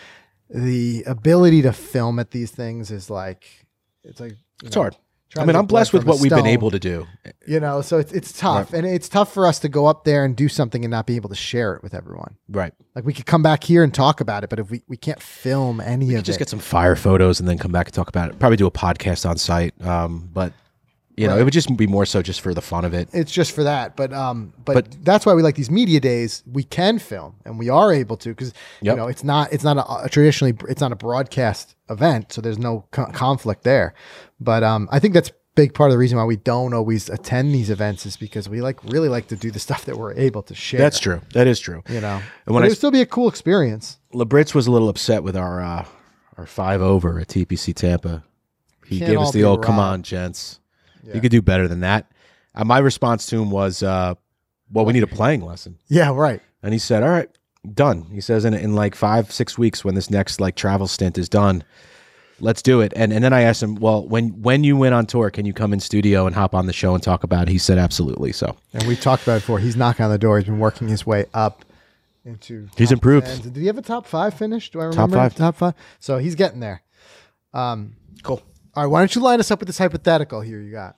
the 0.49 1.03
ability 1.07 1.63
to 1.63 1.73
film 1.73 2.19
at 2.19 2.31
these 2.31 2.51
things 2.51 2.91
is 2.91 3.11
like 3.11 3.67
it's 4.05 4.21
like 4.21 4.33
it's 4.65 4.75
know, 4.75 4.83
hard. 4.83 4.97
I 5.37 5.45
mean, 5.45 5.57
I'm 5.57 5.67
blessed 5.67 5.93
with 5.93 6.05
what 6.07 6.21
we've 6.21 6.31
been 6.31 6.47
able 6.47 6.71
to 6.71 6.79
do. 6.79 7.07
you 7.47 7.61
know 7.61 7.83
so 7.83 7.99
it's, 7.99 8.13
it's 8.13 8.33
tough 8.33 8.73
and 8.73 8.87
it's 8.87 9.11
tough 9.11 9.31
for 9.31 9.47
us 9.47 9.59
to 9.59 9.69
go 9.69 9.85
up 9.85 10.05
there 10.05 10.25
and 10.25 10.35
do 10.35 10.49
something 10.49 10.87
and 10.87 10.91
not 10.91 11.07
be 11.07 11.17
able 11.17 11.29
to 11.29 11.35
share 11.35 11.75
it 11.75 11.83
with 11.83 11.93
everyone 11.93 12.37
Right. 12.49 12.73
like 12.95 13.05
we 13.05 13.13
could 13.13 13.27
come 13.27 13.43
back 13.43 13.63
here 13.63 13.85
and 13.85 13.93
talk 13.93 14.23
about 14.23 14.43
it 14.43 14.49
but 14.49 14.59
if 14.59 14.71
we, 14.71 14.83
we 14.89 14.97
can't 14.97 15.21
film 15.23 15.83
any 15.83 16.07
of 16.07 16.11
Just 16.13 16.21
it 16.21 16.25
just 16.25 16.39
get 16.39 16.49
some 16.49 16.59
fire 16.61 16.97
photos 16.97 17.41
and 17.41 17.49
then 17.49 17.59
come 17.59 17.71
back 17.73 17.89
and 17.89 17.95
talk 17.95 18.09
about 18.09 18.31
it. 18.31 18.39
Probably 18.39 18.57
do 18.57 18.67
a 18.67 18.71
podcast 18.71 19.29
on 19.29 19.37
site. 19.37 19.75
Um, 19.85 20.31
but 20.33 20.55
you 21.19 21.27
know, 21.27 21.35
Right. 21.35 21.41
it 21.41 21.45
would 21.45 21.53
just 21.53 21.77
be 21.77 21.87
more 21.87 22.07
so 22.07 22.23
just 22.23 22.41
for 22.41 22.55
the 22.55 22.61
fun 22.63 22.85
of 22.85 22.95
it. 22.95 23.09
it's 23.13 23.33
just 23.33 23.53
for 23.53 23.65
that 23.65 23.97
but 23.97 24.13
um 24.13 24.53
but, 24.65 24.75
But- 24.75 25.05
that's 25.05 25.27
why 25.27 25.35
we 25.35 25.43
like 25.43 25.57
these 25.57 25.71
media 25.71 26.01
days 26.01 26.43
we 26.51 26.63
can 26.63 26.99
film 26.99 27.35
and 27.45 27.59
we 27.59 27.69
are 27.69 27.93
able 27.93 28.17
to 28.19 28.29
because 28.31 28.53
you 28.81 28.95
know 28.95 29.09
it's 29.09 29.25
not 29.25 29.53
it's 29.53 29.65
not 29.65 29.77
a, 29.79 30.05
a 30.05 30.09
traditionally 30.09 30.57
it's 30.69 30.81
not 30.81 30.93
a 30.93 30.97
broadcast 30.97 31.75
event 31.91 32.33
so 32.33 32.41
there's 32.41 32.59
no 32.59 32.85
co- 32.91 33.11
conflict 33.13 33.65
there 33.65 33.95
but 34.41 34.63
um 34.63 34.89
i 34.93 34.99
think 34.99 35.15
that's 35.15 35.33
big 35.55 35.75
part 35.75 35.91
of 35.91 35.93
the 35.93 35.99
reason 35.99 36.17
why 36.17 36.25
we 36.25 36.37
don't 36.37 36.73
always 36.73 37.09
attend 37.11 37.53
these 37.53 37.69
events 37.69 38.07
is 38.07 38.17
because 38.17 38.49
we 38.49 38.61
like 38.61 38.79
really 38.85 39.09
like 39.09 39.27
to 39.27 39.35
do 39.35 39.51
the 39.51 39.59
stuff 39.59 39.85
that 39.87 39.97
we're 39.99 40.15
able 40.15 40.41
to 40.41 40.55
share. 40.55 40.79
That's 40.79 41.01
true. 41.01 41.21
That 41.35 41.49
is 41.49 41.59
true. 41.59 41.83
You 41.89 42.01
know, 42.01 42.23
And 42.47 42.55
when 42.55 42.63
it 42.63 42.69
would 42.69 42.77
still 42.77 42.93
be 42.93 43.01
a 43.01 43.07
cool 43.07 43.29
experience. 43.29 43.99
Labritz 44.15 44.55
was 44.55 44.69
a 44.69 44.71
little 44.71 44.89
upset 44.89 45.25
with 45.25 45.37
our 45.37 45.61
uh, 45.61 45.85
our 46.37 46.47
five 46.47 46.81
over 46.81 47.19
at 47.19 47.27
TPC 47.27 47.75
Tampa. 47.75 48.23
He 48.87 49.01
Can't 49.01 49.11
gave 49.11 49.19
us 49.19 49.33
the 49.33 49.43
old 49.43 49.65
"Come 49.65 49.81
on, 49.81 50.05
gents, 50.05 50.61
Yeah. 51.05 51.15
you 51.15 51.21
could 51.21 51.31
do 51.31 51.43
better 51.43 51.69
than 51.69 51.81
that." 51.81 52.11
Uh, 52.55 52.65
my 52.65 52.79
response 52.79 53.27
to 53.27 53.41
him 53.41 53.51
was, 53.51 53.83
uh, 53.83 54.15
"Well, 54.73 54.85
we 54.85 54.93
need 54.93 55.03
a 55.03 55.07
playing 55.09 55.43
lesson," 55.45 55.79
Yeah, 55.89 56.13
right. 56.15 56.41
and 56.63 56.73
he 56.73 56.79
said, 56.79 57.03
"All 57.03 57.11
right, 57.11 57.29
done." 57.75 58.07
He 58.13 58.21
says, 58.21 58.45
"In 58.45 58.55
in 58.55 58.75
like 58.75 58.95
five 58.95 59.31
six 59.33 59.57
weeks, 59.59 59.85
when 59.85 59.95
this 59.95 60.11
next 60.11 60.41
like 60.41 60.55
travel 60.57 60.87
stint 60.87 61.19
is 61.19 61.29
done." 61.29 61.63
Let's 62.41 62.63
do 62.63 62.81
it. 62.81 62.93
And 62.95 63.13
and 63.13 63.25
then 63.25 63.33
I 63.33 63.41
asked 63.41 63.65
him, 63.65 63.75
well, 63.75 64.07
when 64.07 64.29
when 64.43 64.63
you 64.63 64.77
went 64.77 64.95
on 64.95 65.07
tour, 65.07 65.29
can 65.29 65.45
you 65.45 65.53
come 65.53 65.73
in 65.73 65.81
studio 65.81 66.25
and 66.25 66.37
hop 66.37 66.55
on 66.55 66.67
the 66.67 66.73
show 66.73 66.95
and 66.95 67.03
talk 67.03 67.25
about 67.25 67.49
it? 67.49 67.51
He 67.51 67.59
said 67.59 67.79
absolutely. 67.79 68.31
So 68.31 68.57
And 68.73 68.85
we 68.85 68.95
talked 68.95 69.25
about 69.25 69.39
it 69.39 69.41
before. 69.41 69.59
He's 69.59 69.75
knocking 69.77 70.05
on 70.05 70.13
the 70.13 70.19
door. 70.19 70.39
He's 70.39 70.45
been 70.47 70.61
working 70.61 70.87
his 70.87 71.05
way 71.05 71.25
up 71.35 71.65
into. 72.25 72.69
He's 72.77 72.93
improved. 72.93 73.27
10s. 73.27 73.43
Did 73.43 73.57
he 73.57 73.67
have 73.67 73.77
a 73.77 73.83
top 73.83 74.07
five 74.07 74.35
finish? 74.35 74.71
Do 74.71 74.79
I 74.79 74.85
remember? 74.85 75.17
Top 75.17 75.33
five. 75.33 75.35
Top 75.35 75.57
five. 75.57 75.75
So 75.99 76.19
he's 76.19 76.37
getting 76.37 76.61
there. 76.61 76.83
Um, 77.53 77.97
cool. 78.23 78.41
All 78.79 78.85
right. 78.85 78.91
Why 78.93 79.01
don't 79.01 79.13
you 79.17 79.21
line 79.21 79.41
us 79.41 79.51
up 79.51 79.59
with 79.59 79.67
this 79.67 79.79
hypothetical 79.79 80.41
here? 80.41 80.61
You 80.61 80.71
got. 80.71 80.95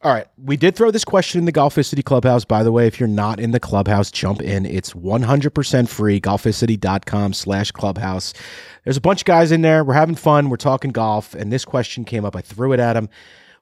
All 0.00 0.10
right. 0.10 0.26
We 0.42 0.56
did 0.56 0.74
throw 0.74 0.90
this 0.90 1.04
question 1.04 1.38
in 1.38 1.44
the 1.44 1.52
Golficity 1.52 2.02
Clubhouse. 2.02 2.46
By 2.46 2.62
the 2.62 2.72
way, 2.72 2.86
if 2.86 2.98
you're 2.98 3.10
not 3.10 3.38
in 3.38 3.50
the 3.50 3.60
clubhouse, 3.60 4.10
jump 4.10 4.40
in. 4.40 4.64
It's 4.64 4.94
100% 4.94 5.88
free. 5.90 6.18
Golficity.com 6.18 7.34
slash 7.34 7.72
clubhouse. 7.72 8.32
There's 8.84 8.96
a 8.96 9.02
bunch 9.02 9.20
of 9.20 9.24
guys 9.26 9.52
in 9.52 9.60
there. 9.60 9.84
We're 9.84 9.92
having 9.92 10.14
fun. 10.14 10.48
We're 10.48 10.56
talking 10.56 10.92
golf. 10.92 11.34
And 11.34 11.52
this 11.52 11.66
question 11.66 12.06
came 12.06 12.24
up. 12.24 12.34
I 12.34 12.40
threw 12.40 12.72
it 12.72 12.80
at 12.80 12.96
him. 12.96 13.10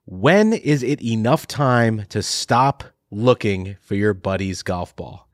When 0.04 0.52
is 0.52 0.84
it 0.84 1.02
enough 1.02 1.48
time 1.48 2.04
to 2.10 2.22
stop 2.22 2.84
looking 3.10 3.76
for 3.80 3.96
your 3.96 4.14
buddy's 4.14 4.62
golf 4.62 4.94
ball? 4.94 5.28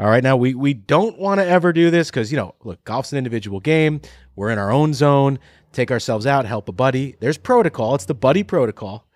All 0.00 0.06
right. 0.06 0.24
Now, 0.24 0.36
we, 0.36 0.54
we 0.54 0.74
don't 0.74 1.16
want 1.16 1.38
to 1.38 1.46
ever 1.46 1.72
do 1.72 1.92
this 1.92 2.10
because, 2.10 2.32
you 2.32 2.36
know, 2.36 2.56
look, 2.64 2.82
golf's 2.82 3.12
an 3.12 3.18
individual 3.18 3.60
game. 3.60 4.00
We're 4.36 4.50
in 4.50 4.58
our 4.58 4.70
own 4.72 4.94
zone. 4.94 5.38
Take 5.72 5.90
ourselves 5.90 6.26
out, 6.26 6.44
help 6.44 6.68
a 6.68 6.72
buddy. 6.72 7.16
There's 7.20 7.38
protocol. 7.38 7.94
It's 7.94 8.04
the 8.04 8.14
buddy 8.14 8.42
protocol. 8.42 9.06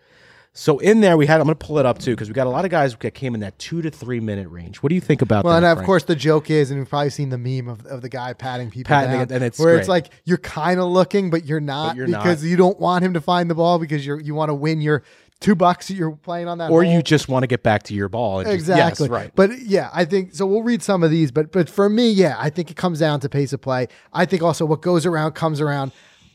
So 0.58 0.78
in 0.78 1.02
there, 1.02 1.18
we 1.18 1.26
had. 1.26 1.38
I'm 1.38 1.46
going 1.46 1.54
to 1.58 1.66
pull 1.66 1.78
it 1.78 1.84
up 1.84 1.98
too 1.98 2.12
because 2.12 2.28
we 2.28 2.32
got 2.32 2.46
a 2.46 2.50
lot 2.50 2.64
of 2.64 2.70
guys 2.70 2.96
that 2.96 3.10
came 3.10 3.34
in 3.34 3.40
that 3.42 3.58
two 3.58 3.82
to 3.82 3.90
three 3.90 4.20
minute 4.20 4.48
range. 4.48 4.78
What 4.78 4.88
do 4.88 4.94
you 4.94 5.02
think 5.02 5.20
about 5.20 5.44
Well, 5.44 5.52
that? 5.52 5.58
and 5.58 5.66
of 5.66 5.76
Frank? 5.76 5.86
course 5.86 6.04
the 6.04 6.16
joke 6.16 6.48
is, 6.50 6.70
and 6.70 6.80
we've 6.80 6.88
probably 6.88 7.10
seen 7.10 7.28
the 7.28 7.36
meme 7.36 7.68
of, 7.68 7.84
of 7.84 8.00
the 8.00 8.08
guy 8.08 8.32
patting 8.32 8.70
people 8.70 8.88
Patting 8.88 9.10
down, 9.12 9.20
it, 9.20 9.32
and 9.32 9.44
it's 9.44 9.58
where 9.58 9.76
it's 9.76 9.86
great. 9.86 9.92
like 10.04 10.10
you're 10.24 10.38
kind 10.38 10.80
of 10.80 10.86
looking, 10.86 11.28
but 11.28 11.44
you're 11.44 11.60
not 11.60 11.94
you're 11.94 12.06
because 12.06 12.42
not. 12.42 12.48
you 12.48 12.56
don't 12.56 12.80
want 12.80 13.04
him 13.04 13.12
to 13.12 13.20
find 13.20 13.50
the 13.50 13.54
ball 13.54 13.78
because 13.78 14.06
you're 14.06 14.18
you 14.18 14.34
want 14.34 14.48
to 14.48 14.54
win 14.54 14.80
your 14.80 15.02
two 15.40 15.54
bucks 15.54 15.90
you're 15.90 16.12
playing 16.12 16.48
on 16.48 16.58
that. 16.58 16.70
or 16.70 16.82
hole. 16.82 16.92
you 16.92 17.02
just 17.02 17.28
want 17.28 17.42
to 17.42 17.46
get 17.46 17.62
back 17.62 17.82
to 17.84 17.94
your 17.94 18.08
ball. 18.08 18.38
And 18.40 18.46
just- 18.46 18.54
Exactly. 18.54 19.04
yes, 19.06 19.10
right. 19.10 19.30
But 19.34 19.58
yeah, 19.60 19.90
I 19.92 20.04
think 20.04 20.34
so. 20.34 20.46
We'll 20.46 20.62
read 20.62 20.82
some 20.82 21.02
of 21.02 21.10
these, 21.10 21.30
but 21.30 21.52
but 21.52 21.68
for 21.68 21.88
me, 21.88 22.10
yeah, 22.10 22.36
I 22.38 22.50
think 22.50 22.70
it 22.70 22.76
comes 22.76 22.98
down 23.00 23.20
to 23.20 23.28
pace 23.28 23.52
of 23.52 23.60
play. 23.60 23.88
I 24.12 24.24
think 24.24 24.42
also 24.42 24.64
what 24.64 24.80
goes 24.82 25.04
around 25.06 25.32
comes 25.32 25.60
around. 25.60 25.92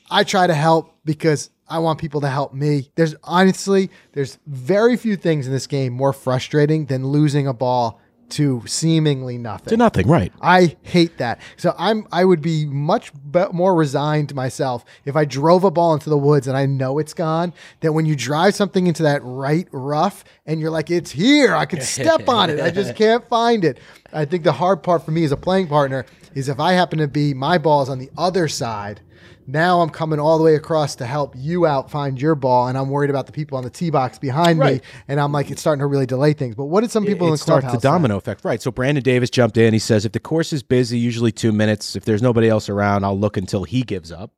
I 0.10 0.24
try 0.24 0.46
to 0.46 0.54
help 0.54 0.94
because 1.06 1.50
I 1.70 1.80
want 1.80 2.00
people 2.00 2.20
to 2.22 2.30
help 2.30 2.54
me. 2.54 2.92
There's 2.96 3.16
honestly, 3.24 3.90
there's 4.12 4.38
very 4.46 4.98
few 4.98 5.16
things 5.16 5.48
in 5.48 5.54
this 5.54 5.68
game 5.68 5.94
more 5.94 6.12
frustrating 6.14 6.86
than 6.88 7.08
losing 7.08 7.48
a 7.48 7.54
ball 7.54 8.00
to 8.32 8.64
seemingly 8.66 9.38
nothing. 9.38 9.70
to 9.70 9.78
nothing. 9.78 10.08
Right. 10.08 10.32
I 10.42 10.76
hate 10.82 11.18
that. 11.18 11.40
So 11.58 11.74
I'm 11.78 12.08
I 12.12 12.26
would 12.26 12.42
be 12.42 12.66
much 12.66 13.12
be- 13.32 13.46
more 13.52 13.76
resigned 13.76 14.30
to 14.30 14.36
myself 14.36 14.84
if 15.06 15.16
I 15.16 15.26
drove 15.26 15.64
a 15.64 15.72
ball 15.72 15.94
into 15.94 16.10
the 16.10 16.18
woods 16.18 16.48
and 16.48 16.58
I 16.58 16.66
know 16.66 17.00
it's 17.00 17.14
gone. 17.14 17.54
Than 17.82 17.94
when 17.94 18.06
you 18.06 18.16
drive 18.16 18.56
something 18.56 18.88
into 18.88 19.04
that 19.04 19.22
right 19.24 19.68
rough 19.72 20.24
and 20.46 20.60
you're 20.60 20.72
like, 20.72 20.90
it's 20.90 21.12
here. 21.12 21.56
I 21.56 21.66
could 21.66 21.84
step 21.84 22.28
on 22.28 22.50
it. 22.50 22.60
I 22.60 22.72
just 22.72 22.96
can't 23.04 23.28
find 23.30 23.64
it. 23.64 23.80
I 24.14 24.26
think 24.26 24.44
the 24.44 24.54
hard 24.54 24.84
part 24.84 25.06
for 25.06 25.12
me 25.12 25.24
as 25.24 25.32
a 25.32 25.38
playing 25.38 25.68
partner 25.68 26.06
is 26.34 26.50
if 26.50 26.60
I 26.60 26.74
happen 26.74 27.00
to 27.00 27.08
be 27.08 27.34
my 27.34 27.58
ball's 27.58 27.90
on 27.90 28.00
the 28.00 28.10
other 28.18 28.48
side. 28.48 29.02
Now 29.48 29.82
I'm 29.82 29.90
coming 29.90 30.20
all 30.20 30.38
the 30.38 30.44
way 30.44 30.56
across 30.56 30.96
to 30.98 31.06
help 31.06 31.34
you 31.38 31.66
out 31.66 31.92
find 31.92 32.22
your 32.22 32.36
ball, 32.36 32.68
and 32.68 32.78
I'm 32.78 32.90
worried 32.90 33.10
about 33.10 33.26
the 33.26 33.32
people 33.32 33.58
on 33.58 33.64
the 33.64 33.70
tee 33.70 33.90
box 33.90 34.20
behind 34.20 34.60
me, 34.60 34.82
and 35.08 35.20
I'm 35.20 35.32
like, 35.32 35.52
it's 35.52 35.62
starting 35.62 35.80
to 35.82 35.88
really 35.88 36.06
delay 36.06 36.34
things. 36.34 36.56
But 36.56 36.66
what 36.66 36.82
did 36.82 36.92
some 36.92 37.06
people 37.06 37.28
in 37.28 37.34
it 37.34 37.36
the 37.36 37.38
starts 37.40 37.64
clubhouse 37.64 37.82
the 37.82 37.88
domino 37.88 38.18
effect. 38.18 38.46
Right. 38.46 38.62
So 38.62 38.72
Brandon 38.72 39.04
Davis 39.04 39.30
jumped 39.30 39.58
in. 39.58 39.74
He 39.74 39.80
says, 39.80 40.06
if 40.06 40.12
the 40.12 40.20
course 40.20 40.54
is 40.54 40.64
busy, 40.64 40.98
usually 40.98 41.32
two 41.32 41.52
minutes. 41.52 41.96
If 41.96 42.06
there's 42.06 42.22
nobody 42.22 42.50
else 42.50 42.70
around, 42.70 43.04
I'll 43.04 43.18
look 43.20 43.38
until 43.38 43.64
he 43.64 43.84
gives 43.84 44.12
up. 44.12 44.32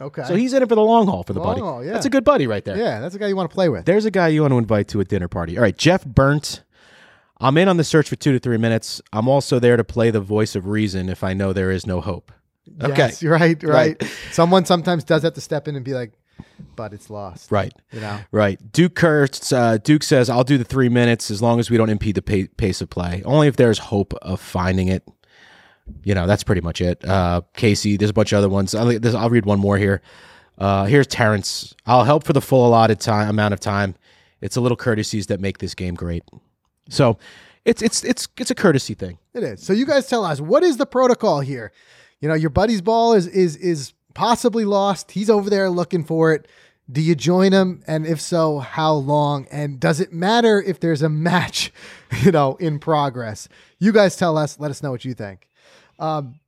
Okay. 0.00 0.24
So 0.24 0.34
he's 0.34 0.52
in 0.52 0.62
it 0.62 0.68
for 0.68 0.74
the 0.74 0.82
long 0.82 1.06
haul 1.06 1.22
for 1.22 1.32
the 1.32 1.40
Long 1.40 1.48
buddy. 1.48 1.60
haul, 1.60 1.84
yeah. 1.84 1.92
That's 1.92 2.06
a 2.06 2.10
good 2.10 2.24
buddy 2.24 2.46
right 2.46 2.64
there. 2.64 2.76
Yeah, 2.76 3.00
that's 3.00 3.14
a 3.14 3.18
guy 3.18 3.28
you 3.28 3.36
want 3.36 3.50
to 3.50 3.54
play 3.54 3.68
with. 3.68 3.86
There's 3.86 4.04
a 4.04 4.10
guy 4.10 4.28
you 4.28 4.42
want 4.42 4.52
to 4.52 4.58
invite 4.58 4.88
to 4.88 5.00
a 5.00 5.04
dinner 5.04 5.28
party. 5.28 5.56
All 5.56 5.62
right, 5.62 5.76
Jeff 5.76 6.04
Burnt. 6.04 6.62
I'm 7.38 7.58
in 7.58 7.68
on 7.68 7.76
the 7.76 7.84
search 7.84 8.08
for 8.08 8.16
two 8.16 8.32
to 8.32 8.38
three 8.38 8.56
minutes. 8.56 9.02
I'm 9.12 9.28
also 9.28 9.58
there 9.58 9.76
to 9.76 9.84
play 9.84 10.10
the 10.10 10.20
voice 10.20 10.54
of 10.54 10.66
reason 10.66 11.08
if 11.08 11.22
I 11.22 11.34
know 11.34 11.52
there 11.52 11.70
is 11.70 11.86
no 11.86 12.00
hope. 12.00 12.32
Okay. 12.82 12.96
Yes, 12.96 13.22
right, 13.24 13.62
right. 13.62 14.02
Right. 14.02 14.10
Someone 14.32 14.64
sometimes 14.64 15.04
does 15.04 15.22
have 15.22 15.34
to 15.34 15.40
step 15.40 15.68
in 15.68 15.76
and 15.76 15.84
be 15.84 15.94
like, 15.94 16.12
but 16.74 16.92
it's 16.92 17.10
lost. 17.10 17.50
Right. 17.50 17.72
You 17.92 18.00
know? 18.00 18.18
Right. 18.30 18.60
Duke 18.72 18.94
Kurtz, 18.94 19.52
uh, 19.52 19.78
Duke 19.78 20.02
says, 20.02 20.28
I'll 20.28 20.44
do 20.44 20.58
the 20.58 20.64
three 20.64 20.88
minutes 20.88 21.30
as 21.30 21.40
long 21.42 21.60
as 21.60 21.70
we 21.70 21.76
don't 21.76 21.90
impede 21.90 22.16
the 22.16 22.22
pa- 22.22 22.52
pace 22.56 22.80
of 22.80 22.90
play. 22.90 23.22
Only 23.24 23.48
if 23.48 23.56
there's 23.56 23.78
hope 23.78 24.14
of 24.22 24.40
finding 24.40 24.88
it. 24.88 25.06
You 26.02 26.14
know, 26.14 26.26
that's 26.26 26.42
pretty 26.42 26.60
much 26.60 26.80
it. 26.80 27.04
Uh, 27.04 27.42
Casey, 27.54 27.96
there's 27.96 28.10
a 28.10 28.14
bunch 28.14 28.32
of 28.32 28.38
other 28.38 28.48
ones. 28.48 28.74
I'll, 28.74 29.16
I'll 29.16 29.30
read 29.30 29.46
one 29.46 29.60
more 29.60 29.78
here. 29.78 30.02
Uh, 30.58 30.84
here's 30.86 31.06
Terrence. 31.06 31.74
I'll 31.86 32.04
help 32.04 32.24
for 32.24 32.32
the 32.32 32.40
full 32.40 32.66
allotted 32.66 32.98
time 33.00 33.28
amount 33.28 33.54
of 33.54 33.60
time. 33.60 33.94
It's 34.40 34.56
a 34.56 34.60
little 34.60 34.76
courtesies 34.76 35.26
that 35.28 35.40
make 35.40 35.58
this 35.58 35.74
game 35.74 35.94
great. 35.94 36.24
So 36.88 37.18
it's 37.64 37.82
it's 37.82 38.04
it's 38.04 38.28
it's 38.38 38.50
a 38.50 38.54
courtesy 38.54 38.94
thing. 38.94 39.18
It 39.34 39.42
is. 39.42 39.62
So 39.62 39.72
you 39.72 39.86
guys 39.86 40.08
tell 40.08 40.24
us 40.24 40.40
what 40.40 40.62
is 40.62 40.76
the 40.76 40.86
protocol 40.86 41.40
here? 41.40 41.72
You 42.20 42.28
know, 42.28 42.34
your 42.34 42.50
buddy's 42.50 42.82
ball 42.82 43.14
is 43.14 43.26
is 43.26 43.56
is 43.56 43.92
possibly 44.14 44.64
lost. 44.64 45.12
He's 45.12 45.30
over 45.30 45.50
there 45.50 45.68
looking 45.70 46.04
for 46.04 46.32
it. 46.32 46.48
Do 46.90 47.00
you 47.00 47.14
join 47.14 47.52
him? 47.52 47.82
And 47.86 48.06
if 48.06 48.20
so, 48.20 48.60
how 48.60 48.94
long? 48.94 49.46
And 49.50 49.80
does 49.80 50.00
it 50.00 50.12
matter 50.12 50.62
if 50.62 50.78
there's 50.78 51.02
a 51.02 51.08
match, 51.08 51.72
you 52.22 52.30
know, 52.30 52.56
in 52.56 52.78
progress? 52.78 53.48
You 53.78 53.92
guys 53.92 54.16
tell 54.16 54.38
us. 54.38 54.58
Let 54.58 54.70
us 54.70 54.82
know 54.82 54.90
what 54.90 55.04
you 55.04 55.14
think. 55.14 55.48
Um, 55.98 56.40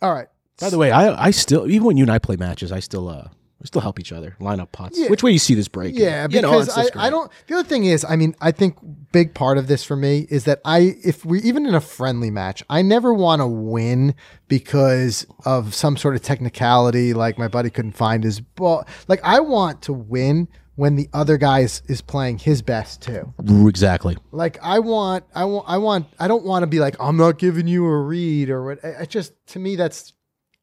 all 0.00 0.14
right. 0.14 0.28
By 0.60 0.70
the 0.70 0.78
way, 0.78 0.90
I 0.90 1.26
I 1.26 1.30
still 1.30 1.70
even 1.70 1.86
when 1.86 1.96
you 1.96 2.04
and 2.04 2.10
I 2.10 2.18
play 2.18 2.36
matches, 2.36 2.70
I 2.70 2.80
still 2.80 3.08
uh 3.08 3.28
we 3.60 3.66
still 3.66 3.82
help 3.82 4.00
each 4.00 4.10
other 4.10 4.36
line 4.40 4.58
up 4.58 4.72
pots. 4.72 4.98
Yeah. 4.98 5.08
Which 5.08 5.22
way 5.22 5.32
you 5.32 5.38
see 5.38 5.54
this 5.54 5.68
break? 5.68 5.96
Yeah, 5.96 6.26
because 6.26 6.66
just 6.74 6.96
I, 6.96 7.06
I 7.06 7.10
don't. 7.10 7.30
The 7.46 7.54
other 7.54 7.68
thing 7.68 7.84
is, 7.84 8.04
I 8.08 8.16
mean, 8.16 8.34
I 8.40 8.52
think 8.52 8.78
big 9.12 9.34
part 9.34 9.58
of 9.58 9.66
this 9.66 9.84
for 9.84 9.96
me 9.96 10.26
is 10.30 10.44
that 10.44 10.60
I, 10.64 10.96
if 11.04 11.24
we 11.24 11.40
even 11.42 11.66
in 11.66 11.74
a 11.74 11.80
friendly 11.80 12.30
match, 12.30 12.62
I 12.70 12.80
never 12.80 13.12
want 13.12 13.40
to 13.40 13.46
win 13.46 14.14
because 14.48 15.26
of 15.44 15.74
some 15.74 15.96
sort 15.98 16.16
of 16.16 16.22
technicality, 16.22 17.12
like 17.12 17.38
my 17.38 17.48
buddy 17.48 17.68
couldn't 17.68 17.92
find 17.92 18.24
his 18.24 18.40
ball. 18.40 18.86
Like 19.08 19.20
I 19.22 19.40
want 19.40 19.82
to 19.82 19.92
win 19.92 20.48
when 20.76 20.96
the 20.96 21.10
other 21.12 21.36
guy 21.36 21.60
is, 21.60 21.82
is 21.88 22.00
playing 22.00 22.38
his 22.38 22.62
best 22.62 23.02
too. 23.02 23.34
exactly. 23.68 24.16
Like 24.32 24.58
I 24.62 24.78
want, 24.78 25.24
I 25.34 25.44
want, 25.44 25.68
I 25.68 25.76
want, 25.76 26.06
I 26.18 26.28
don't 26.28 26.44
want 26.44 26.62
to 26.62 26.66
be 26.66 26.80
like 26.80 26.96
I'm 26.98 27.18
not 27.18 27.38
giving 27.38 27.66
you 27.66 27.84
a 27.84 28.00
read 28.00 28.48
or 28.48 28.64
what. 28.64 28.82
I 28.82 29.00
I 29.00 29.04
just 29.04 29.34
to 29.48 29.58
me 29.58 29.76
that's 29.76 30.14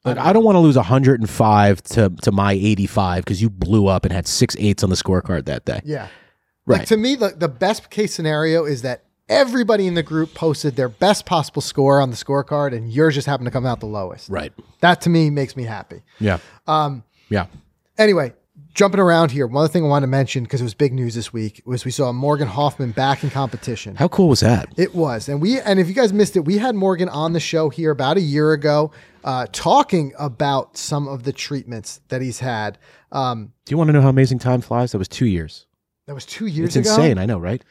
Like 0.07 0.17
I 0.17 0.33
don't 0.33 0.43
want 0.43 0.55
to 0.55 0.59
lose 0.59 0.75
105 0.75 1.81
to 1.83 2.09
to 2.21 2.31
my 2.31 2.53
85 2.53 3.23
because 3.25 3.41
you 3.41 3.49
blew 3.49 3.87
up 3.87 4.05
and 4.05 4.13
had 4.13 4.27
six 4.27 4.55
eights 4.59 4.83
on 4.83 4.89
the 4.89 4.95
scorecard 4.95 5.45
that 5.45 5.65
day. 5.65 5.81
Yeah. 5.85 6.07
Right. 6.65 6.79
Like 6.79 6.87
to 6.89 6.97
me, 6.97 7.15
the, 7.15 7.29
the 7.29 7.47
best 7.47 7.89
case 7.89 8.13
scenario 8.13 8.65
is 8.65 8.81
that 8.81 9.03
everybody 9.29 9.87
in 9.87 9.93
the 9.93 10.03
group 10.03 10.33
posted 10.33 10.75
their 10.75 10.89
best 10.89 11.25
possible 11.25 11.61
score 11.61 12.01
on 12.01 12.09
the 12.11 12.15
scorecard 12.17 12.75
and 12.75 12.91
yours 12.91 13.13
just 13.15 13.27
happened 13.27 13.45
to 13.47 13.51
come 13.51 13.65
out 13.65 13.79
the 13.79 13.85
lowest. 13.85 14.29
Right. 14.29 14.53
That 14.81 15.01
to 15.01 15.09
me 15.09 15.29
makes 15.29 15.55
me 15.55 15.63
happy. 15.63 16.01
Yeah. 16.19 16.39
Um, 16.65 17.03
Yeah. 17.29 17.47
anyway, 17.97 18.33
jumping 18.77 18.99
around 18.99 19.31
here, 19.31 19.47
one 19.47 19.63
other 19.63 19.73
thing 19.73 19.83
I 19.83 19.87
wanted 19.87 20.05
to 20.05 20.11
mention 20.11 20.43
because 20.43 20.61
it 20.61 20.63
was 20.63 20.75
big 20.75 20.93
news 20.93 21.15
this 21.15 21.33
week 21.33 21.61
was 21.65 21.83
we 21.83 21.89
saw 21.91 22.11
Morgan 22.13 22.47
Hoffman 22.47 22.91
back 22.91 23.23
in 23.23 23.31
competition. 23.31 23.95
How 23.95 24.07
cool 24.07 24.29
was 24.29 24.39
that? 24.41 24.69
It 24.77 24.93
was, 24.95 25.27
and 25.27 25.41
we 25.41 25.59
and 25.59 25.79
if 25.79 25.87
you 25.87 25.93
guys 25.95 26.13
missed 26.13 26.37
it, 26.37 26.41
we 26.41 26.59
had 26.59 26.75
Morgan 26.75 27.09
on 27.09 27.33
the 27.33 27.39
show 27.39 27.69
here 27.69 27.89
about 27.91 28.17
a 28.17 28.21
year 28.21 28.53
ago, 28.53 28.91
uh, 29.23 29.47
talking 29.51 30.13
about 30.19 30.77
some 30.77 31.07
of 31.07 31.23
the 31.23 31.33
treatments 31.33 31.99
that 32.09 32.21
he's 32.21 32.39
had. 32.39 32.77
Um, 33.11 33.51
Do 33.65 33.73
you 33.73 33.77
want 33.77 33.87
to 33.89 33.93
know 33.93 34.01
how 34.01 34.09
amazing 34.09 34.39
time 34.39 34.61
flies? 34.61 34.91
That 34.91 34.99
was 34.99 35.07
two 35.07 35.25
years. 35.25 35.65
that 36.05 36.13
was 36.13 36.25
two 36.25 36.45
years 36.45 36.75
It's 36.75 36.87
ago. 36.87 36.95
insane. 37.01 37.17
I 37.17 37.25
know, 37.25 37.39
right? 37.39 37.61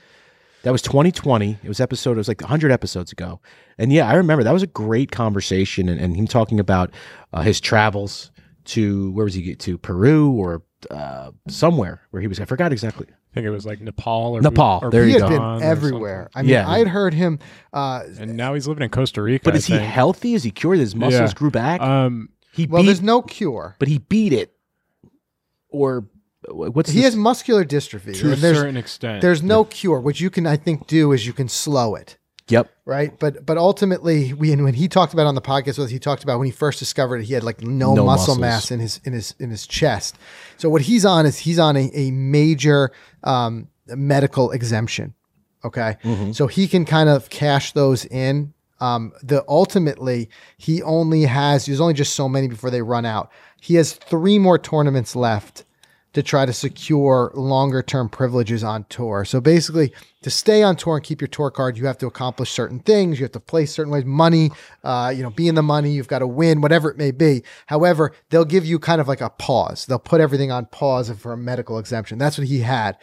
That 0.65 0.73
was 0.73 0.83
2020. 0.83 1.59
It 1.63 1.69
was 1.69 1.79
episode. 1.79 2.13
It 2.13 2.17
was 2.17 2.27
like 2.27 2.41
100 2.41 2.73
episodes 2.73 3.13
ago. 3.13 3.41
And 3.79 3.93
yeah, 3.93 4.09
I 4.11 4.15
remember 4.15 4.43
that 4.43 4.53
was 4.53 4.65
a 4.65 4.67
great 4.67 5.13
conversation, 5.13 5.89
and, 5.89 6.01
and 6.01 6.17
him 6.17 6.27
talking 6.27 6.59
about 6.59 6.91
uh, 7.33 7.43
his 7.43 7.61
travels 7.61 8.33
to 8.67 9.11
where 9.13 9.25
was 9.25 9.35
he 9.35 9.43
get 9.43 9.59
to 9.61 9.79
Peru 9.79 10.31
or 10.33 10.63
uh, 10.91 11.31
somewhere 11.49 12.03
where 12.11 12.21
he 12.23 12.29
was. 12.29 12.39
I 12.41 12.45
forgot 12.45 12.73
exactly. 12.73 13.07
I 13.11 13.35
think 13.35 13.47
it 13.47 13.51
was 13.51 13.67
like 13.67 13.81
Nepal 13.81 14.33
or 14.37 14.41
Nepal. 14.41 14.81
or 14.83 14.91
There 14.91 15.05
He 15.05 15.13
you 15.13 15.21
had 15.21 15.23
go. 15.23 15.29
Bhutan 15.29 15.59
been 15.59 15.69
everywhere. 15.69 16.31
I 16.35 16.43
mean, 16.43 16.51
Yeah. 16.53 16.69
I 16.69 16.79
had 16.79 16.89
heard 16.89 17.13
him. 17.15 17.39
Uh. 17.73 18.05
And 18.19 18.37
now 18.37 18.55
he's 18.55 18.67
living 18.67 18.83
in 18.83 18.89
Costa 18.91 19.21
Rica. 19.23 19.45
But 19.45 19.55
I 19.55 19.57
is 19.59 19.67
he 19.67 19.75
think. 19.77 19.87
healthy? 19.91 20.35
Is 20.35 20.43
he 20.43 20.51
cured? 20.51 20.79
His 20.79 20.95
muscles 20.95 21.31
Yeah. 21.33 21.35
grew 21.35 21.51
back. 21.51 21.81
Um, 21.83 22.31
he 22.53 22.67
well, 22.67 22.83
beat 22.83 22.87
there's 22.87 23.03
no 23.03 23.21
cure. 23.23 23.77
but 23.79 23.89
he 23.89 23.99
beat 23.99 24.33
it 24.33 24.55
or 25.69 26.07
what's 26.49 26.91
he 26.91 26.97
this- 27.01 27.07
has 27.07 27.17
muscular 27.17 27.65
dystrophy. 27.65 28.15
to 28.19 28.33
a 28.33 28.37
certain 28.37 28.77
extent. 28.77 29.21
there's 29.21 29.43
no 29.43 29.65
cure. 29.65 30.01
What 30.01 30.21
you 30.21 30.31
can 30.31 30.47
I 30.47 30.57
think 30.57 30.87
do 30.87 31.13
is 31.13 31.27
you 31.27 31.33
can 31.35 31.49
slow 31.49 31.95
it. 31.95 32.17
Yep. 32.49 32.71
right? 32.85 33.19
But 33.19 33.45
but 33.45 33.59
ultimately, 33.59 34.33
we 34.33 34.53
and 34.53 34.63
when 34.63 34.75
he 34.75 34.87
talked 34.89 35.13
about 35.13 35.27
on 35.27 35.35
the 35.35 35.41
podcast 35.41 35.79
with 35.79 35.87
us, 35.87 35.91
he 35.91 35.99
talked 35.99 36.23
about 36.23 36.39
when 36.39 36.47
he 36.47 36.53
first 36.53 36.79
discovered 36.79 37.17
it, 37.17 37.25
he 37.25 37.35
had 37.35 37.43
like 37.43 37.61
no, 37.63 37.95
No 37.95 38.05
muscle 38.05 38.35
muscles. 38.35 38.39
mass 38.39 38.71
in 38.71 38.79
his 38.81 39.01
in 39.05 39.13
his 39.13 39.35
in 39.41 39.51
his 39.51 39.67
chest. 39.67 40.17
So 40.57 40.69
what 40.69 40.83
he's 40.83 41.05
on 41.05 41.27
is 41.27 41.39
he's 41.39 41.59
on 41.59 41.77
a, 41.77 41.91
a 41.93 42.11
major 42.13 42.93
um, 43.25 43.69
medical 43.89 44.53
exemption. 44.53 45.15
Okay, 45.65 45.97
so 46.33 46.47
he 46.47 46.69
can 46.69 46.85
kind 46.85 47.09
of 47.09 47.29
cash 47.31 47.73
those 47.73 48.05
in. 48.05 48.53
Um, 48.79 49.13
the 49.23 49.43
ultimately 49.49 50.29
he 50.59 50.83
only 50.83 51.23
has 51.23 51.67
there's 51.67 51.81
only 51.81 51.95
just 51.95 52.15
so 52.15 52.29
many 52.29 52.47
before 52.47 52.71
they 52.71 52.83
run 52.83 53.05
out. 53.05 53.33
He 53.61 53.75
has 53.75 53.95
three 53.95 54.39
more 54.39 54.59
tournaments 54.59 55.17
left 55.17 55.65
to 56.17 56.23
try 56.23 56.47
to 56.47 56.53
secure 56.55 57.31
longer 57.35 57.83
term 57.83 58.09
privileges 58.09 58.65
on 58.65 58.85
tour. 58.85 59.27
So 59.27 59.39
basically, 59.39 59.93
to 60.23 60.31
stay 60.31 60.63
on 60.63 60.75
tour 60.75 60.97
and 60.97 61.05
keep 61.05 61.21
your 61.21 61.29
tour 61.29 61.51
card, 61.51 61.77
you 61.77 61.85
have 61.85 61.99
to 61.99 62.07
accomplish 62.07 62.51
certain 62.51 62.81
things. 62.81 63.21
You 63.21 63.25
have 63.25 63.33
to 63.33 63.41
play 63.41 63.67
certain 63.67 63.93
ways, 63.93 64.07
money, 64.07 64.51
uh, 64.83 65.13
you 65.15 65.23
know, 65.23 65.29
be 65.29 65.47
in 65.47 65.57
the 65.57 65.63
money. 65.63 65.91
You've 65.91 66.09
got 66.09 66.21
to 66.21 66.27
win, 66.27 66.63
whatever 66.63 66.91
it 66.91 66.97
may 66.97 67.11
be. 67.11 67.43
However, 67.67 68.15
they'll 68.31 68.47
give 68.47 68.65
you 68.65 68.79
kind 68.79 68.99
of 68.99 69.09
like 69.09 69.21
a 69.21 69.29
pause. 69.29 69.85
They'll 69.85 69.99
put 69.99 70.23
everything 70.23 70.51
on 70.51 70.65
pause 70.65 71.11
for 71.11 71.35
a 71.35 71.37
medical 71.37 71.79
exemption. 71.79 72.17
That's 72.17 72.39
what 72.39 72.47
he 72.47 72.61
had. 72.61 72.97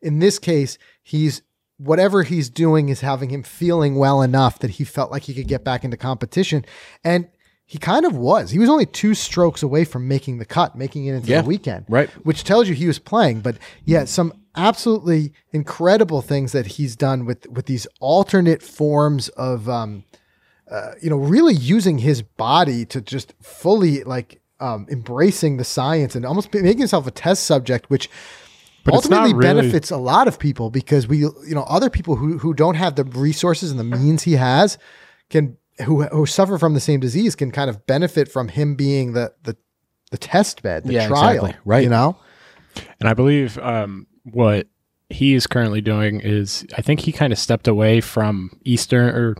In 0.00 0.20
this 0.20 0.38
case, 0.38 0.78
he's 1.02 1.42
whatever 1.78 2.22
he's 2.22 2.48
doing 2.48 2.90
is 2.90 3.00
having 3.00 3.30
him 3.30 3.42
feeling 3.42 3.96
well 3.96 4.22
enough 4.22 4.60
that 4.60 4.70
he 4.70 4.84
felt 4.84 5.10
like 5.10 5.24
he 5.24 5.34
could 5.34 5.48
get 5.48 5.64
back 5.64 5.82
into 5.82 5.96
competition. 5.96 6.64
And 7.02 7.26
he 7.72 7.78
kind 7.78 8.04
of 8.04 8.14
was. 8.14 8.50
He 8.50 8.58
was 8.58 8.68
only 8.68 8.84
two 8.84 9.14
strokes 9.14 9.62
away 9.62 9.86
from 9.86 10.06
making 10.06 10.36
the 10.36 10.44
cut, 10.44 10.76
making 10.76 11.06
it 11.06 11.14
into 11.14 11.28
Yeah, 11.28 11.40
the 11.40 11.48
weekend 11.48 11.86
right. 11.88 12.10
which 12.22 12.44
tells 12.44 12.68
you 12.68 12.74
he 12.74 12.86
was 12.86 12.98
playing. 12.98 13.40
But 13.40 13.56
yeah, 13.86 14.04
some 14.04 14.34
absolutely 14.54 15.32
incredible 15.52 16.20
things 16.20 16.52
that 16.52 16.66
he's 16.66 16.94
done 16.96 17.24
with 17.24 17.48
with 17.48 17.64
these 17.64 17.86
alternate 17.98 18.62
forms 18.62 19.30
of, 19.30 19.70
um, 19.70 20.04
uh, 20.70 20.90
you 21.00 21.08
know, 21.08 21.16
really 21.16 21.54
using 21.54 21.96
his 21.96 22.20
body 22.20 22.84
to 22.84 23.00
just 23.00 23.32
fully 23.40 24.04
like 24.04 24.42
um, 24.60 24.86
embracing 24.90 25.56
the 25.56 25.64
science 25.64 26.14
and 26.14 26.26
almost 26.26 26.52
making 26.52 26.76
himself 26.80 27.06
a 27.06 27.10
test 27.10 27.44
subject, 27.46 27.88
which. 27.88 28.10
But 28.84 28.94
ultimately 28.94 29.32
really- 29.32 29.54
benefits 29.62 29.90
a 29.90 29.96
lot 29.96 30.28
of 30.28 30.38
people 30.38 30.68
because 30.68 31.06
we, 31.08 31.18
you 31.20 31.54
know, 31.54 31.62
other 31.62 31.88
people 31.88 32.16
who, 32.16 32.36
who 32.36 32.52
don't 32.52 32.74
have 32.74 32.96
the 32.96 33.04
resources 33.04 33.70
and 33.70 33.80
the 33.80 33.84
means 33.84 34.24
he 34.24 34.32
has 34.32 34.76
can 35.30 35.56
who 35.84 36.02
who 36.04 36.26
suffer 36.26 36.58
from 36.58 36.74
the 36.74 36.80
same 36.80 37.00
disease 37.00 37.34
can 37.34 37.50
kind 37.50 37.70
of 37.70 37.86
benefit 37.86 38.30
from 38.30 38.48
him 38.48 38.74
being 38.74 39.12
the 39.12 39.32
the 39.42 39.56
the 40.10 40.18
test 40.18 40.62
bed, 40.62 40.84
the 40.84 40.92
Yeah, 40.92 41.08
trial, 41.08 41.46
exactly. 41.46 41.54
Right. 41.64 41.84
You 41.84 41.88
know, 41.90 42.18
And 43.00 43.08
I 43.08 43.14
believe 43.14 43.58
um, 43.58 44.06
what 44.24 44.68
he 45.08 45.34
is 45.34 45.46
currently 45.46 45.80
doing 45.80 46.20
is, 46.20 46.66
I 46.76 46.82
think 46.82 47.00
he 47.00 47.12
kind 47.12 47.32
of 47.32 47.38
stepped 47.38 47.66
away 47.66 48.00
from 48.00 48.50
Eastern 48.64 49.08
or 49.14 49.36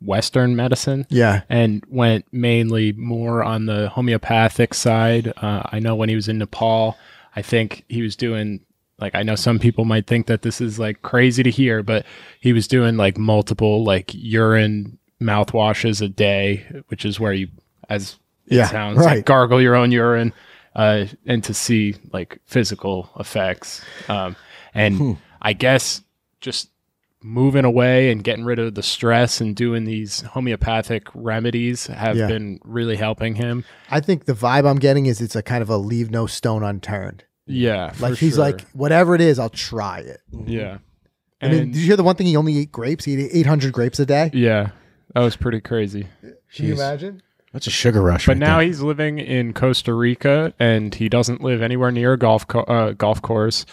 Western 0.00 0.56
medicine 0.56 1.06
yeah, 1.08 1.42
and 1.48 1.82
went 1.88 2.26
mainly 2.32 2.92
more 2.92 3.42
on 3.42 3.66
the 3.66 3.88
homeopathic 3.90 4.74
side. 4.74 5.32
Uh, 5.36 5.62
I 5.70 5.78
know 5.80 5.94
when 5.94 6.08
he 6.08 6.14
was 6.14 6.28
in 6.28 6.38
Nepal, 6.38 6.96
I 7.34 7.42
think 7.42 7.84
he 7.88 8.02
was 8.02 8.16
doing 8.16 8.60
like 8.98 9.14
I 9.14 9.22
know 9.22 9.34
some 9.34 9.58
people 9.58 9.84
might 9.84 10.06
think 10.06 10.26
that 10.26 10.42
this 10.42 10.60
is 10.60 10.78
like 10.78 11.02
crazy 11.02 11.42
to 11.42 11.50
hear, 11.50 11.82
but 11.82 12.06
he 12.40 12.52
was 12.52 12.66
doing 12.66 12.96
like 12.96 13.18
multiple 13.18 13.84
like 13.84 14.10
urine 14.14 14.98
mouthwashes 15.20 16.02
a 16.02 16.08
day, 16.08 16.64
which 16.88 17.04
is 17.04 17.18
where 17.20 17.32
you, 17.32 17.48
as 17.88 18.16
Yeah, 18.46 18.64
it 18.66 18.70
sounds, 18.70 18.98
right. 18.98 19.16
like 19.16 19.24
gargle 19.24 19.60
your 19.60 19.74
own 19.74 19.92
urine, 19.92 20.32
uh, 20.74 21.06
and 21.26 21.42
to 21.44 21.54
see 21.54 21.94
like 22.12 22.38
physical 22.46 23.10
effects. 23.18 23.82
Um, 24.08 24.36
and 24.74 25.16
I 25.40 25.52
guess 25.54 26.02
just 26.40 26.70
moving 27.22 27.64
away 27.64 28.10
and 28.10 28.22
getting 28.22 28.44
rid 28.44 28.58
of 28.58 28.74
the 28.74 28.82
stress 28.82 29.40
and 29.40 29.56
doing 29.56 29.84
these 29.84 30.20
homeopathic 30.20 31.08
remedies 31.14 31.86
have 31.88 32.16
Yeah. 32.16 32.28
been 32.28 32.60
really 32.62 32.94
helping 32.96 33.34
him. 33.34 33.64
I 33.90 34.00
think 34.00 34.26
the 34.26 34.32
vibe 34.34 34.68
I'm 34.68 34.78
getting 34.78 35.06
is 35.06 35.20
it's 35.20 35.34
a 35.34 35.42
kind 35.42 35.62
of 35.62 35.70
a 35.70 35.76
leave 35.78 36.10
no 36.10 36.26
stone 36.26 36.62
unturned. 36.62 37.24
Yeah, 37.48 37.92
Like 38.00 38.18
he's 38.18 38.34
sure. 38.34 38.44
like, 38.44 38.62
whatever 38.72 39.14
it 39.14 39.20
is, 39.20 39.38
I'll 39.38 39.48
try 39.48 40.00
it. 40.00 40.20
yeah, 40.46 40.78
I 41.40 41.48
mean, 41.48 41.70
did 41.72 41.76
you 41.76 41.86
hear 41.86 41.96
the 41.96 42.02
one 42.02 42.16
thing? 42.16 42.26
He 42.26 42.36
only 42.36 42.58
ate 42.58 42.72
grapes. 42.72 43.04
He 43.04 43.14
ate 43.24 43.30
800 43.32 43.72
grapes 43.72 43.98
a 44.00 44.06
day. 44.06 44.30
yeah, 44.32 44.70
that 45.16 45.24
was 45.24 45.34
pretty 45.36 45.60
crazy. 45.62 46.08
Can 46.54 46.66
you 46.66 46.74
Jeez. 46.74 46.76
imagine? 46.76 47.22
That's 47.52 47.66
a 47.66 47.70
sugar 47.70 48.02
rush. 48.02 48.26
But 48.26 48.32
right 48.32 48.38
now 48.38 48.58
there. 48.58 48.66
he's 48.66 48.82
living 48.82 49.18
in 49.18 49.54
Costa 49.54 49.94
Rica, 49.94 50.52
and 50.58 50.94
he 50.94 51.08
doesn't 51.08 51.40
live 51.40 51.62
anywhere 51.62 51.90
near 51.90 52.12
a 52.12 52.18
golf 52.18 52.46
co- 52.46 52.60
uh, 52.64 52.92
golf 52.92 53.22
course. 53.22 53.64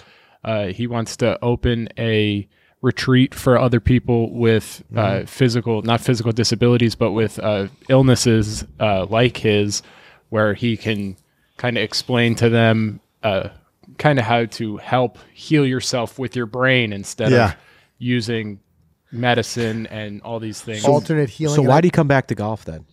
Uh, 0.43 0.67
he 0.67 0.87
wants 0.87 1.17
to 1.17 1.37
open 1.43 1.89
a 1.97 2.47
retreat 2.81 3.35
for 3.35 3.57
other 3.59 3.81
people 3.81 4.31
with 4.33 4.83
uh, 4.95 5.25
physical, 5.25 5.81
not 5.81 5.99
physical 5.99 6.31
disabilities, 6.31 6.95
but 6.95 7.11
with 7.11 7.39
uh, 7.39 7.67
illnesses 7.89 8.65
uh, 8.79 9.05
like 9.07 9.35
his, 9.37 9.81
where 10.29 10.53
he 10.53 10.77
can 10.77 11.17
kind 11.57 11.77
of 11.77 11.83
explain 11.83 12.35
to 12.35 12.47
them 12.49 13.01
uh, 13.21 13.49
kind 13.97 14.17
of 14.17 14.23
how 14.25 14.45
to 14.45 14.77
help 14.77 15.17
heal 15.33 15.65
yourself 15.65 16.17
with 16.17 16.35
your 16.37 16.45
brain 16.45 16.93
instead 16.93 17.31
Yeah. 17.31 17.49
of 17.51 17.55
using 17.99 18.59
medicine 19.13 19.87
and 19.87 20.21
all 20.21 20.39
these 20.39 20.61
things. 20.61 20.83
Alternate 20.85 21.29
healing. 21.29 21.55
so 21.55 21.61
why 21.61 21.81
do 21.81 21.87
you 21.87 21.91
come 21.91 22.07
back 22.07 22.27
to 22.27 22.35
golf 22.35 22.65
then? 22.65 22.85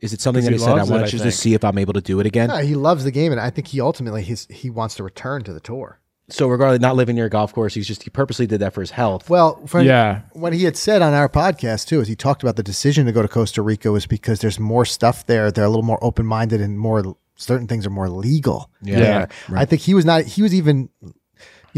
Is 0.00 0.12
it 0.12 0.20
something 0.20 0.44
that 0.44 0.50
he 0.50 0.58
he 0.58 0.62
said? 0.64 0.70
I 0.70 0.76
loves 0.76 0.90
it, 0.90 0.92
want 0.92 1.04
I 1.04 1.08
to 1.08 1.18
just 1.18 1.40
see 1.40 1.54
if 1.54 1.64
I'm 1.64 1.78
able 1.78 1.92
to 1.94 2.00
do 2.00 2.20
it 2.20 2.26
again. 2.26 2.48
No, 2.48 2.58
he 2.58 2.74
loves 2.74 3.04
the 3.04 3.10
game, 3.10 3.32
and 3.32 3.40
I 3.40 3.50
think 3.50 3.68
he 3.68 3.80
ultimately 3.80 4.22
he's, 4.22 4.46
he 4.48 4.70
wants 4.70 4.94
to 4.96 5.02
return 5.02 5.42
to 5.44 5.52
the 5.52 5.60
tour. 5.60 5.98
So 6.30 6.46
regardless, 6.46 6.80
not 6.80 6.94
living 6.94 7.16
near 7.16 7.24
a 7.26 7.30
golf 7.30 7.54
course, 7.54 7.74
he's 7.74 7.86
just 7.86 8.02
he 8.02 8.10
purposely 8.10 8.46
did 8.46 8.60
that 8.60 8.74
for 8.74 8.80
his 8.80 8.90
health. 8.90 9.30
Well, 9.30 9.64
for, 9.66 9.80
Yeah. 9.80 10.22
What 10.34 10.52
he 10.52 10.64
had 10.64 10.76
said 10.76 11.00
on 11.00 11.14
our 11.14 11.28
podcast 11.28 11.86
too 11.86 12.00
is 12.00 12.08
he 12.08 12.14
talked 12.16 12.42
about 12.42 12.56
the 12.56 12.62
decision 12.62 13.06
to 13.06 13.12
go 13.12 13.22
to 13.22 13.28
Costa 13.28 13.62
Rica 13.62 13.90
was 13.90 14.06
because 14.06 14.40
there's 14.40 14.60
more 14.60 14.84
stuff 14.84 15.26
there. 15.26 15.50
They're 15.50 15.64
a 15.64 15.70
little 15.70 15.82
more 15.82 16.02
open 16.04 16.26
minded 16.26 16.60
and 16.60 16.78
more 16.78 17.16
certain 17.36 17.66
things 17.66 17.86
are 17.86 17.90
more 17.90 18.10
legal. 18.10 18.70
Yeah. 18.82 18.98
there. 18.98 19.28
I 19.54 19.64
think 19.64 19.80
he 19.82 19.94
was 19.94 20.04
not. 20.04 20.24
He 20.24 20.42
was 20.42 20.54
even. 20.54 20.90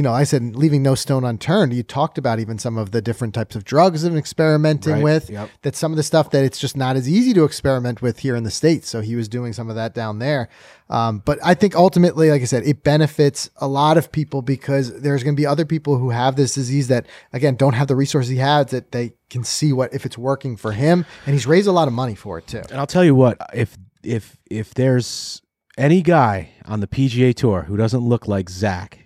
You 0.00 0.04
know, 0.04 0.14
I 0.14 0.24
said 0.24 0.56
leaving 0.56 0.82
no 0.82 0.94
stone 0.94 1.24
unturned. 1.24 1.74
You 1.74 1.82
talked 1.82 2.16
about 2.16 2.38
even 2.40 2.58
some 2.58 2.78
of 2.78 2.90
the 2.90 3.02
different 3.02 3.34
types 3.34 3.54
of 3.54 3.64
drugs 3.64 4.02
and 4.02 4.16
experimenting 4.16 4.94
Right. 4.94 5.02
with. 5.04 5.28
Yep. 5.28 5.50
That 5.60 5.76
some 5.76 5.92
of 5.92 5.98
the 5.98 6.02
stuff 6.02 6.30
that 6.30 6.42
it's 6.42 6.58
just 6.58 6.74
not 6.74 6.96
as 6.96 7.06
easy 7.06 7.34
to 7.34 7.44
experiment 7.44 8.00
with 8.00 8.20
here 8.20 8.34
in 8.34 8.42
the 8.44 8.50
states. 8.50 8.88
So 8.88 9.02
he 9.02 9.14
was 9.14 9.28
doing 9.28 9.52
some 9.52 9.68
of 9.68 9.76
that 9.76 9.94
down 9.94 10.18
there. 10.18 10.48
Um, 10.88 11.20
but 11.22 11.38
I 11.44 11.52
think 11.52 11.76
ultimately, 11.76 12.30
like 12.30 12.40
I 12.40 12.46
said, 12.46 12.62
it 12.66 12.82
benefits 12.82 13.50
a 13.58 13.68
lot 13.68 13.98
of 13.98 14.10
people 14.10 14.40
because 14.40 15.02
there's 15.02 15.22
going 15.22 15.36
to 15.36 15.40
be 15.40 15.44
other 15.46 15.66
people 15.66 15.98
who 15.98 16.08
have 16.08 16.34
this 16.36 16.54
disease 16.54 16.88
that 16.88 17.04
again 17.34 17.56
don't 17.56 17.74
have 17.74 17.86
the 17.88 17.94
resources 17.94 18.30
he 18.30 18.38
has 18.38 18.68
that 18.68 18.92
they 18.92 19.12
can 19.28 19.44
see 19.44 19.70
what 19.70 19.92
if 19.92 20.06
it's 20.06 20.16
working 20.16 20.56
for 20.56 20.72
him, 20.72 21.04
and 21.26 21.34
he's 21.34 21.46
raised 21.46 21.68
a 21.68 21.72
lot 21.72 21.88
of 21.88 21.92
money 21.92 22.14
for 22.14 22.38
it 22.38 22.46
too. 22.46 22.62
And 22.70 22.80
I'll 22.80 22.86
tell 22.86 23.04
you 23.04 23.14
what, 23.14 23.36
if 23.52 23.76
if 24.02 24.38
if 24.50 24.72
there's 24.72 25.42
any 25.76 26.00
guy 26.00 26.52
on 26.64 26.80
the 26.80 26.86
PGA 26.86 27.34
tour 27.34 27.64
who 27.68 27.76
doesn't 27.76 28.00
look 28.00 28.26
like 28.26 28.48
Zach, 28.48 28.99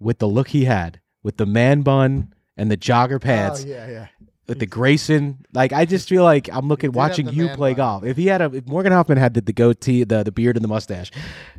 with 0.00 0.18
the 0.18 0.28
look 0.28 0.48
he 0.48 0.64
had, 0.64 1.00
with 1.22 1.36
the 1.36 1.46
man 1.46 1.82
bun 1.82 2.32
and 2.56 2.70
the 2.70 2.76
jogger 2.76 3.20
pants, 3.20 3.64
Oh 3.64 3.68
yeah, 3.68 3.88
yeah. 3.88 4.06
with 4.46 4.58
the 4.58 4.66
Grayson, 4.66 5.44
like 5.52 5.72
I 5.72 5.84
just 5.84 6.08
feel 6.08 6.24
like 6.24 6.48
I'm 6.52 6.68
looking 6.68 6.92
watching 6.92 7.28
you 7.28 7.48
play 7.48 7.70
bun. 7.72 7.76
golf. 7.76 8.04
If 8.04 8.16
he 8.16 8.26
had 8.26 8.40
a, 8.40 8.46
if 8.54 8.66
Morgan 8.66 8.92
Hoffman 8.92 9.18
had 9.18 9.34
the, 9.34 9.40
the 9.40 9.52
goatee, 9.52 10.04
the 10.04 10.22
the 10.22 10.32
beard 10.32 10.56
and 10.56 10.64
the 10.64 10.68
mustache, 10.68 11.10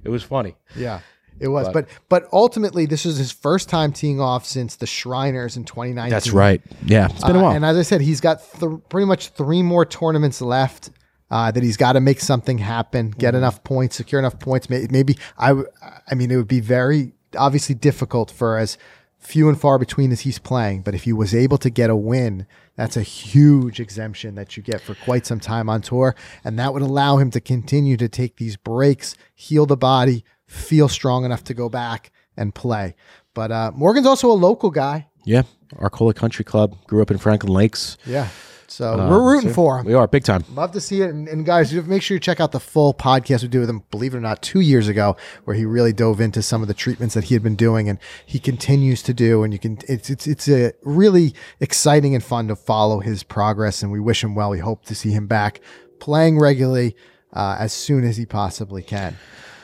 it 0.03 0.09
was 0.09 0.23
funny. 0.23 0.55
Yeah, 0.75 1.01
it 1.39 1.47
was. 1.49 1.67
But- 1.67 1.73
But 1.73 1.87
but 2.09 2.23
ultimately, 2.33 2.85
this 2.85 3.05
is 3.05 3.17
his 3.17 3.31
first 3.31 3.69
time 3.69 3.91
teeing 3.93 4.19
off 4.19 4.45
since 4.45 4.75
the 4.77 4.87
Shriners 4.87 5.55
in 5.57 5.65
2019. 5.65 6.09
That's 6.09 6.31
right. 6.31 6.61
Yeah, 6.85 7.07
it's 7.09 7.23
been 7.23 7.35
a 7.35 7.39
Uh, 7.39 7.43
while. 7.43 7.55
And 7.55 7.63
as 7.65 7.77
I 7.77 7.83
said, 7.83 8.01
he's 8.01 8.21
got 8.21 8.41
th- 8.59 8.71
pretty 8.89 9.05
much 9.05 9.29
three 9.29 9.61
more 9.61 9.85
tournaments 9.85 10.41
left. 10.41 10.89
Uh, 11.31 11.51
that 11.51 11.61
he's 11.61 11.77
got 11.77 11.93
to 11.93 11.99
make 12.01 12.19
something 12.19 12.57
happen, 12.57 13.11
get 13.11 13.27
Mm-hmm. 13.29 13.37
enough 13.37 13.63
points, 13.63 13.95
secure 13.97 14.17
enough 14.17 14.39
points. 14.39 14.67
Maybe, 14.67 14.87
Maybe 14.89 15.15
I, 15.37 15.49
w- 15.49 15.67
I 16.09 16.15
mean, 16.15 16.31
it 16.31 16.37
would 16.37 16.47
be 16.47 16.59
very 16.59 17.13
obviously 17.37 17.75
difficult 17.75 18.31
for 18.31 18.57
as 18.57 18.77
few 19.17 19.49
and 19.49 19.59
far 19.59 19.77
between 19.77 20.11
as 20.11 20.21
he's 20.21 20.39
playing. 20.39 20.81
But 20.81 20.95
if 20.95 21.03
he 21.03 21.13
was 21.13 21.35
able 21.35 21.57
to 21.59 21.69
get 21.69 21.89
a 21.89 21.95
win, 21.95 22.47
that's 22.75 22.95
a 22.95 23.01
huge 23.01 23.79
exemption 23.79 24.35
that 24.35 24.55
you 24.55 24.63
get 24.63 24.81
for 24.81 24.95
quite 24.95 25.25
some 25.25 25.39
time 25.39 25.69
on 25.69 25.81
tour, 25.81 26.15
and 26.43 26.57
that 26.57 26.73
would 26.73 26.81
allow 26.81 27.17
him 27.17 27.29
to 27.31 27.41
continue 27.41 27.97
to 27.97 28.07
take 28.07 28.37
these 28.37 28.55
breaks, 28.55 29.15
heal 29.35 29.65
the 29.65 29.75
body, 29.77 30.23
feel 30.47 30.87
strong 30.87 31.25
enough 31.25 31.43
to 31.45 31.53
go 31.53 31.67
back 31.69 32.11
and 32.37 32.55
play. 32.55 32.95
But 33.33 33.51
uh, 33.51 33.71
Morgan's 33.75 34.07
also 34.07 34.31
a 34.31 34.33
local 34.33 34.71
guy. 34.71 35.07
yeah, 35.25 35.43
Arcola 35.77 36.13
Country 36.13 36.45
Club 36.45 36.75
grew 36.87 37.01
up 37.01 37.11
in 37.11 37.17
Franklin 37.17 37.53
Lakes. 37.53 37.97
Yeah. 38.05 38.29
So 38.71 38.99
Uh, 38.99 39.09
we're 39.09 39.33
rooting 39.33 39.51
for 39.51 39.79
him. 39.79 39.85
We 39.85 39.95
are 39.95 40.07
big 40.07 40.23
time. 40.23 40.45
Love 40.53 40.71
to 40.73 40.79
see 40.81 41.01
it. 41.01 41.09
And, 41.09 41.27
and 41.27 41.45
guys, 41.45 41.73
make 41.73 42.01
sure 42.03 42.15
you 42.15 42.19
check 42.19 42.39
out 42.39 42.51
the 42.51 42.59
full 42.59 42.93
podcast 42.93 43.41
we 43.41 43.47
did 43.47 43.59
with 43.59 43.69
him, 43.69 43.83
believe 43.89 44.13
it 44.13 44.17
or 44.17 44.21
not, 44.21 44.41
two 44.41 44.59
years 44.59 44.87
ago, 44.87 45.17
where 45.45 45.55
he 45.55 45.65
really 45.65 45.91
dove 45.91 46.21
into 46.21 46.41
some 46.43 46.61
of 46.61 46.67
the 46.67 46.73
treatments 46.73 47.15
that 47.15 47.25
he 47.25 47.33
had 47.33 47.41
been 47.41 47.55
doing 47.55 47.89
and 47.89 47.97
he 48.25 48.37
continues 48.39 49.01
to 49.03 49.13
do. 49.13 49.43
And 49.43 49.51
you 49.51 49.59
can, 49.59 49.79
it's, 49.87 50.09
it's, 50.09 50.27
it's 50.27 50.47
a 50.47 50.73
really 50.83 51.33
exciting 51.59 52.13
and 52.13 52.23
fun 52.23 52.47
to 52.47 52.55
follow 52.55 52.99
his 52.99 53.23
progress. 53.23 53.81
And 53.81 53.91
we 53.91 53.99
wish 53.99 54.23
him 54.23 54.35
well. 54.35 54.51
We 54.51 54.59
hope 54.59 54.85
to 54.85 54.95
see 54.95 55.11
him 55.11 55.25
back 55.25 55.61
playing 55.99 56.39
regularly 56.39 56.95
uh, 57.33 57.57
as 57.59 57.73
soon 57.73 58.03
as 58.03 58.17
he 58.17 58.25
possibly 58.25 58.83
can. 58.83 59.17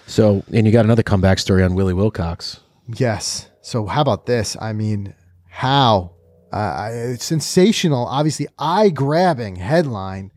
So, 0.07 0.43
and 0.51 0.65
you 0.65 0.73
got 0.73 0.85
another 0.85 1.03
comeback 1.03 1.39
story 1.39 1.63
on 1.63 1.75
Willie 1.75 1.93
Wilcox. 1.93 2.59
Yes. 2.87 3.49
So 3.61 3.85
how 3.85 4.01
about 4.01 4.25
this? 4.25 4.57
I 4.59 4.73
mean, 4.73 5.13
how 5.47 6.14
uh, 6.51 7.15
sensational, 7.15 8.05
obviously 8.05 8.47
eye 8.57 8.89
grabbing 8.89 9.55
headline, 9.55 10.31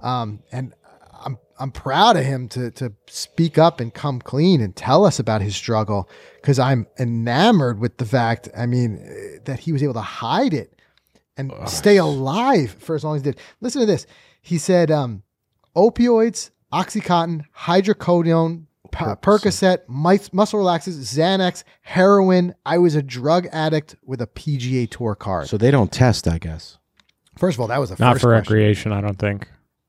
um, 0.00 0.42
and 0.52 0.74
I'm 1.12 1.38
I'm 1.58 1.72
proud 1.72 2.16
of 2.16 2.24
him 2.24 2.48
to 2.50 2.70
to 2.72 2.92
speak 3.08 3.58
up 3.58 3.80
and 3.80 3.92
come 3.92 4.20
clean 4.20 4.60
and 4.60 4.74
tell 4.74 5.04
us 5.04 5.18
about 5.18 5.42
his 5.42 5.56
struggle 5.56 6.08
because 6.36 6.58
I'm 6.58 6.86
enamored 6.98 7.78
with 7.78 7.96
the 7.96 8.04
fact. 8.04 8.48
I 8.56 8.66
mean, 8.66 9.40
that 9.44 9.60
he 9.60 9.72
was 9.72 9.82
able 9.82 9.94
to 9.94 10.00
hide 10.00 10.54
it 10.54 10.80
and 11.36 11.52
stay 11.66 11.96
alive 11.96 12.76
for 12.78 12.94
as 12.94 13.04
long 13.04 13.16
as 13.16 13.22
he 13.22 13.30
did. 13.30 13.40
Listen 13.60 13.80
to 13.80 13.86
this. 13.86 14.06
He 14.40 14.58
said, 14.58 14.90
um, 14.90 15.22
opioids, 15.74 16.50
oxycontin, 16.72 17.44
hydrocodone, 17.56 18.65
P- 18.96 19.04
Percocet, 19.04 19.78
mice- 19.88 20.32
muscle 20.32 20.60
relaxers, 20.60 20.94
Xanax, 20.98 21.64
heroin. 21.82 22.54
I 22.64 22.78
was 22.78 22.94
a 22.94 23.02
drug 23.02 23.46
addict 23.52 23.96
with 24.04 24.20
a 24.20 24.26
PGA 24.26 24.90
Tour 24.90 25.14
card. 25.14 25.48
So 25.48 25.56
they 25.56 25.70
don't 25.70 25.92
test, 25.92 26.26
I 26.28 26.38
guess. 26.38 26.78
First 27.38 27.56
of 27.56 27.60
all, 27.60 27.66
that 27.68 27.78
was 27.78 27.90
the 27.90 27.96
Not 27.98 28.14
first 28.14 28.22
for 28.22 28.30
question. 28.32 28.54
recreation, 28.54 28.92
I 28.92 29.00
don't 29.00 29.18
think. 29.18 29.48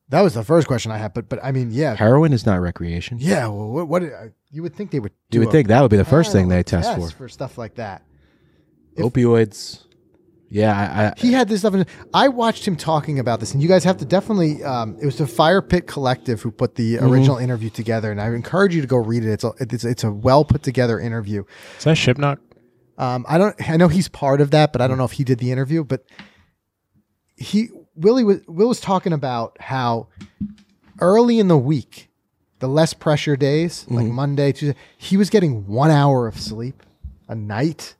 That 0.09 0.21
was 0.21 0.33
the 0.33 0.43
first 0.43 0.67
question 0.67 0.91
I 0.91 0.97
had. 0.97 1.13
But 1.13 1.27
but 1.29 1.43
I 1.43 1.51
mean, 1.51 1.69
yeah, 1.71 1.95
Heroin 1.95 2.31
is 2.33 2.45
not 2.45 2.61
recreation. 2.61 3.17
yeah. 3.19 3.47
Well, 3.47 3.69
what, 3.71 3.87
what 3.87 4.03
uh, 4.03 4.27
you 4.49 4.61
would 4.63 4.73
think 4.75 4.91
they 4.91 4.99
would? 4.99 5.11
You 5.31 5.41
would 5.41 5.49
a 5.49 5.51
think 5.51 5.67
that 5.67 5.81
would 5.81 5.91
be 5.91 5.97
the 5.97 6.05
first 6.05 6.31
thing 6.31 6.47
they 6.47 6.63
test 6.63 6.87
test 6.89 7.11
for. 7.11 7.17
for 7.17 7.29
stuff 7.29 7.57
like 7.57 7.75
that. 7.75 8.03
If- 8.95 9.05
Opioids. 9.05 9.83
Yeah, 10.49 10.71
I, 10.73 11.05
I, 11.07 11.13
He 11.17 11.33
had 11.33 11.49
this 11.49 11.59
stuff. 11.59 11.73
In, 11.73 11.85
I 12.13 12.29
watched 12.29 12.65
him 12.65 12.75
talking 12.77 13.19
about 13.19 13.41
this, 13.41 13.53
and 13.53 13.61
you 13.61 13.67
guys 13.67 13.83
have 13.83 13.97
to 13.97 14.05
definitely. 14.05 14.63
Um, 14.63 14.97
it 15.01 15.05
was 15.05 15.17
the 15.17 15.27
Fire 15.27 15.61
Pit 15.61 15.87
Collective 15.87 16.41
who 16.41 16.51
put 16.51 16.75
the 16.75 16.95
Mm-hmm. 16.95 17.05
original 17.05 17.37
interview 17.37 17.69
together, 17.69 18.11
and 18.11 18.21
I 18.21 18.27
encourage 18.33 18.73
you 18.73 18.79
to 18.81 18.87
go 18.87 18.95
read 18.97 19.23
it. 19.25 19.29
It's 19.31 19.43
a, 19.43 19.51
it's, 19.59 19.83
it's 19.83 20.03
a 20.05 20.11
well 20.11 20.45
put 20.45 20.63
together 20.63 20.99
interview. 20.99 21.43
Is 21.77 21.83
that 21.83 21.97
Shipnuck? 21.97 22.37
Um, 22.97 23.25
I 23.27 23.37
don't. 23.37 23.69
I 23.69 23.75
know 23.77 23.89
he's 23.89 24.07
part 24.07 24.39
of 24.39 24.51
that, 24.51 24.71
but 24.71 24.81
I 24.81 24.87
don't 24.87 24.97
know 24.97 25.03
if 25.03 25.11
he 25.11 25.23
did 25.25 25.39
the 25.39 25.51
interview. 25.51 25.83
But 25.83 26.05
he 27.35 27.69
Willie 27.95 28.23
was 28.23 28.39
Will 28.47 28.69
was 28.69 28.79
talking 28.79 29.13
about 29.13 29.57
how 29.59 30.07
early 31.01 31.39
in 31.39 31.47
the 31.49 31.57
week, 31.57 32.09
the 32.59 32.67
less 32.67 32.93
pressure 32.93 33.35
days, 33.35 33.85
like 33.89 34.07
Monday, 34.07 34.51
Tuesday, 34.53 34.77
he 34.97 35.17
was 35.17 35.29
getting 35.29 35.67
one 35.67 35.91
hour 35.91 36.25
of 36.25 36.39
sleep 36.39 36.81
a 37.27 37.35
night. 37.35 37.95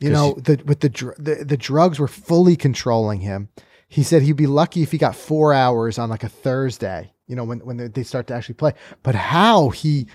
You 0.00 0.10
'Cause 0.10 0.16
know, 0.18 0.34
the 0.34 0.62
with 0.64 0.80
the, 0.80 0.88
dr- 0.88 1.16
the 1.18 1.44
the 1.44 1.56
drugs 1.56 1.98
were 1.98 2.08
fully 2.08 2.56
controlling 2.56 3.20
him. 3.20 3.48
He 3.88 4.02
said 4.02 4.22
he'd 4.22 4.32
be 4.36 4.46
lucky 4.48 4.82
if 4.82 4.90
he 4.92 4.98
got 4.98 5.14
four 5.14 5.52
hours 5.54 5.98
on 5.98 6.10
like 6.10 6.24
a 6.24 6.28
Thursday. 6.28 7.12
You 7.26 7.36
know, 7.36 7.44
when 7.44 7.60
when 7.60 7.76
they- 7.76 7.88
they 7.88 8.02
start 8.02 8.26
to 8.28 8.34
actually 8.34 8.56
play. 8.56 8.72
But 9.02 9.14
how 9.14 9.70
he 9.70 10.06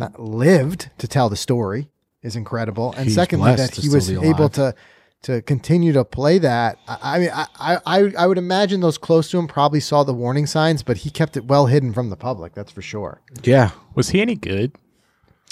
uh, 0.00 0.08
lived 0.18 0.90
to 0.98 1.06
tell 1.08 1.28
the 1.28 1.36
story 1.36 1.88
is 2.22 2.34
incredible. 2.36 2.92
And 2.96 3.04
He's 3.06 3.14
secondly, 3.14 3.54
that 3.54 3.74
he 3.74 3.88
was 3.88 4.10
able 4.10 4.48
to 4.50 4.74
to 5.22 5.40
continue 5.42 5.92
to 5.92 6.04
play 6.04 6.38
that. 6.38 6.78
I, 6.86 6.98
I 7.02 7.18
mean, 7.18 7.30
I, 7.32 7.46
I 7.58 7.78
I 7.86 8.12
I 8.18 8.26
would 8.26 8.38
imagine 8.38 8.80
those 8.80 8.98
close 8.98 9.30
to 9.30 9.38
him 9.38 9.46
probably 9.46 9.80
saw 9.80 10.02
the 10.04 10.12
warning 10.14 10.46
signs, 10.46 10.82
but 10.82 10.98
he 10.98 11.10
kept 11.10 11.36
it 11.36 11.46
well 11.46 11.66
hidden 11.66 11.92
from 11.92 12.10
the 12.10 12.16
public. 12.16 12.54
That's 12.54 12.72
for 12.72 12.82
sure. 12.82 13.22
yeah. 13.44 13.70
Was 13.94 14.10
he 14.10 14.20
any 14.20 14.34
good? 14.34 14.72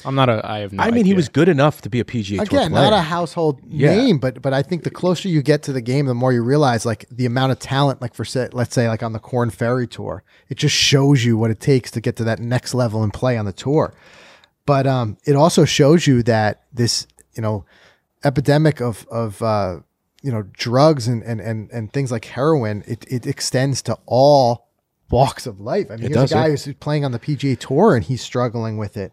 I'm 0.04 0.14
not 0.14 0.28
a. 0.28 0.40
I 0.44 0.58
have 0.60 0.72
no. 0.72 0.82
I 0.82 0.90
mean, 0.90 1.04
he 1.04 1.14
was 1.14 1.28
good 1.28 1.48
enough 1.48 1.80
to 1.82 1.88
be 1.90 2.00
a 2.00 2.04
PGA 2.04 2.36
Tour 2.36 2.42
Again, 2.44 2.70
player. 2.70 2.90
not 2.90 2.92
a 2.92 3.00
household 3.00 3.60
Yeah. 3.66 3.94
name, 3.94 4.18
but 4.18 4.42
but 4.42 4.52
I 4.52 4.62
think 4.62 4.84
the 4.84 4.90
closer 4.90 5.28
you 5.28 5.42
get 5.42 5.62
to 5.64 5.72
the 5.72 5.80
game, 5.80 6.06
the 6.06 6.14
more 6.14 6.32
you 6.32 6.42
realize 6.42 6.84
like 6.84 7.06
the 7.10 7.26
amount 7.26 7.52
of 7.52 7.58
talent. 7.58 8.02
Like 8.02 8.14
for 8.14 8.24
say, 8.24 8.48
let's 8.52 8.74
say 8.74 8.88
like 8.88 9.02
on 9.02 9.12
the 9.12 9.18
Corn 9.18 9.50
Ferry 9.50 9.86
Tour, 9.86 10.22
it 10.48 10.56
just 10.56 10.74
shows 10.74 11.24
you 11.24 11.36
what 11.38 11.50
it 11.50 11.60
takes 11.60 11.90
to 11.92 12.00
get 12.00 12.16
to 12.16 12.24
that 12.24 12.38
next 12.40 12.74
level 12.74 13.02
and 13.02 13.12
play 13.12 13.36
on 13.36 13.44
the 13.44 13.52
tour. 13.52 13.94
But 14.66 14.86
um, 14.86 15.16
it 15.24 15.36
also 15.36 15.64
shows 15.64 16.06
you 16.06 16.22
that 16.24 16.62
this 16.72 17.06
you 17.34 17.42
know 17.42 17.64
epidemic 18.24 18.80
of 18.80 19.06
of 19.10 19.40
uh, 19.42 19.80
you 20.22 20.32
know 20.32 20.42
drugs 20.52 21.08
and 21.08 21.22
and 21.22 21.40
and 21.40 21.70
and 21.70 21.92
things 21.92 22.10
like 22.12 22.24
heroin, 22.26 22.82
it 22.86 23.04
it 23.08 23.26
extends 23.26 23.82
to 23.82 23.98
all 24.06 24.68
walks 25.10 25.46
of 25.46 25.60
life. 25.60 25.88
I 25.90 25.96
mean, 25.96 26.06
It 26.06 26.08
here's 26.08 26.30
does, 26.30 26.32
a 26.32 26.34
guy 26.34 26.44
yeah. 26.46 26.50
who's 26.56 26.74
playing 26.80 27.04
on 27.04 27.12
the 27.12 27.18
PGA 27.18 27.58
Tour 27.58 27.94
and 27.94 28.04
he's 28.04 28.22
struggling 28.22 28.78
with 28.78 28.96
it. 28.96 29.12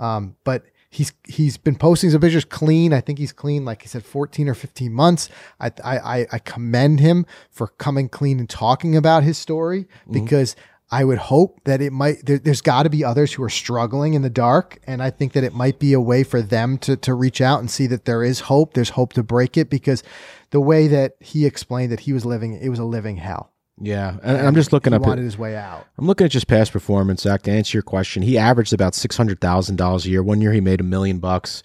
Um, 0.00 0.34
but 0.42 0.64
he's 0.90 1.12
he's 1.28 1.56
been 1.56 1.76
posting 1.76 2.10
some 2.10 2.20
pictures 2.20 2.44
clean. 2.44 2.92
I 2.92 3.00
think 3.00 3.18
he's 3.20 3.32
clean, 3.32 3.64
like 3.64 3.82
he 3.82 3.88
said, 3.88 4.04
14 4.04 4.48
or 4.48 4.54
15 4.54 4.92
months. 4.92 5.28
I 5.60 5.70
I 5.84 6.26
I- 6.32 6.38
commend 6.40 6.98
him 6.98 7.26
for 7.50 7.68
coming 7.68 8.08
clean 8.08 8.40
and 8.40 8.48
talking 8.48 8.96
about 8.96 9.22
his 9.22 9.38
story 9.38 9.86
because 10.10 10.56
I 10.92 11.04
would 11.04 11.18
hope 11.18 11.60
that 11.66 11.80
it 11.80 11.92
might. 11.92 12.26
There, 12.26 12.38
there's 12.38 12.62
got 12.62 12.82
to 12.82 12.90
be 12.90 13.04
others 13.04 13.32
who 13.34 13.44
are 13.44 13.48
struggling 13.50 14.14
in 14.14 14.22
the 14.22 14.30
dark, 14.30 14.80
and 14.88 15.00
I 15.00 15.10
think 15.10 15.34
that 15.34 15.44
it 15.44 15.54
might 15.54 15.78
be 15.78 15.92
a 15.92 16.00
way 16.00 16.24
for 16.24 16.42
them 16.42 16.78
to 16.78 16.96
to 16.96 17.14
reach 17.14 17.40
out 17.40 17.60
and 17.60 17.70
see 17.70 17.86
that 17.86 18.06
there 18.06 18.24
is 18.24 18.40
hope. 18.40 18.74
There's 18.74 18.90
hope 18.90 19.12
to 19.12 19.22
break 19.22 19.56
it 19.56 19.70
because 19.70 20.02
the 20.50 20.60
way 20.60 20.88
that 20.88 21.12
he 21.20 21.46
explained 21.46 21.92
that 21.92 22.00
he 22.00 22.12
was 22.12 22.24
living, 22.26 22.54
it 22.54 22.70
was 22.70 22.80
a 22.80 22.84
living 22.84 23.18
hell. 23.18 23.49
Yeah, 23.80 24.18
and, 24.22 24.38
and 24.38 24.46
I'm 24.46 24.54
just 24.54 24.72
looking 24.72 24.92
he 24.92 24.96
up. 24.96 25.02
wanted 25.02 25.22
At, 25.22 25.24
his 25.24 25.38
way 25.38 25.56
out. 25.56 25.86
I'm 25.98 26.06
looking 26.06 26.26
at 26.26 26.30
just 26.30 26.46
past 26.46 26.72
performance. 26.72 27.22
Zach, 27.22 27.42
to 27.42 27.50
answer 27.50 27.76
your 27.76 27.82
question, 27.82 28.22
he 28.22 28.36
averaged 28.38 28.72
about 28.72 28.94
six 28.94 29.16
hundred 29.16 29.40
thousand 29.40 29.76
dollars 29.76 30.06
a 30.06 30.10
year. 30.10 30.22
One 30.22 30.40
year 30.40 30.52
he 30.52 30.60
made 30.60 30.80
a 30.80 30.84
million 30.84 31.18
bucks, 31.18 31.62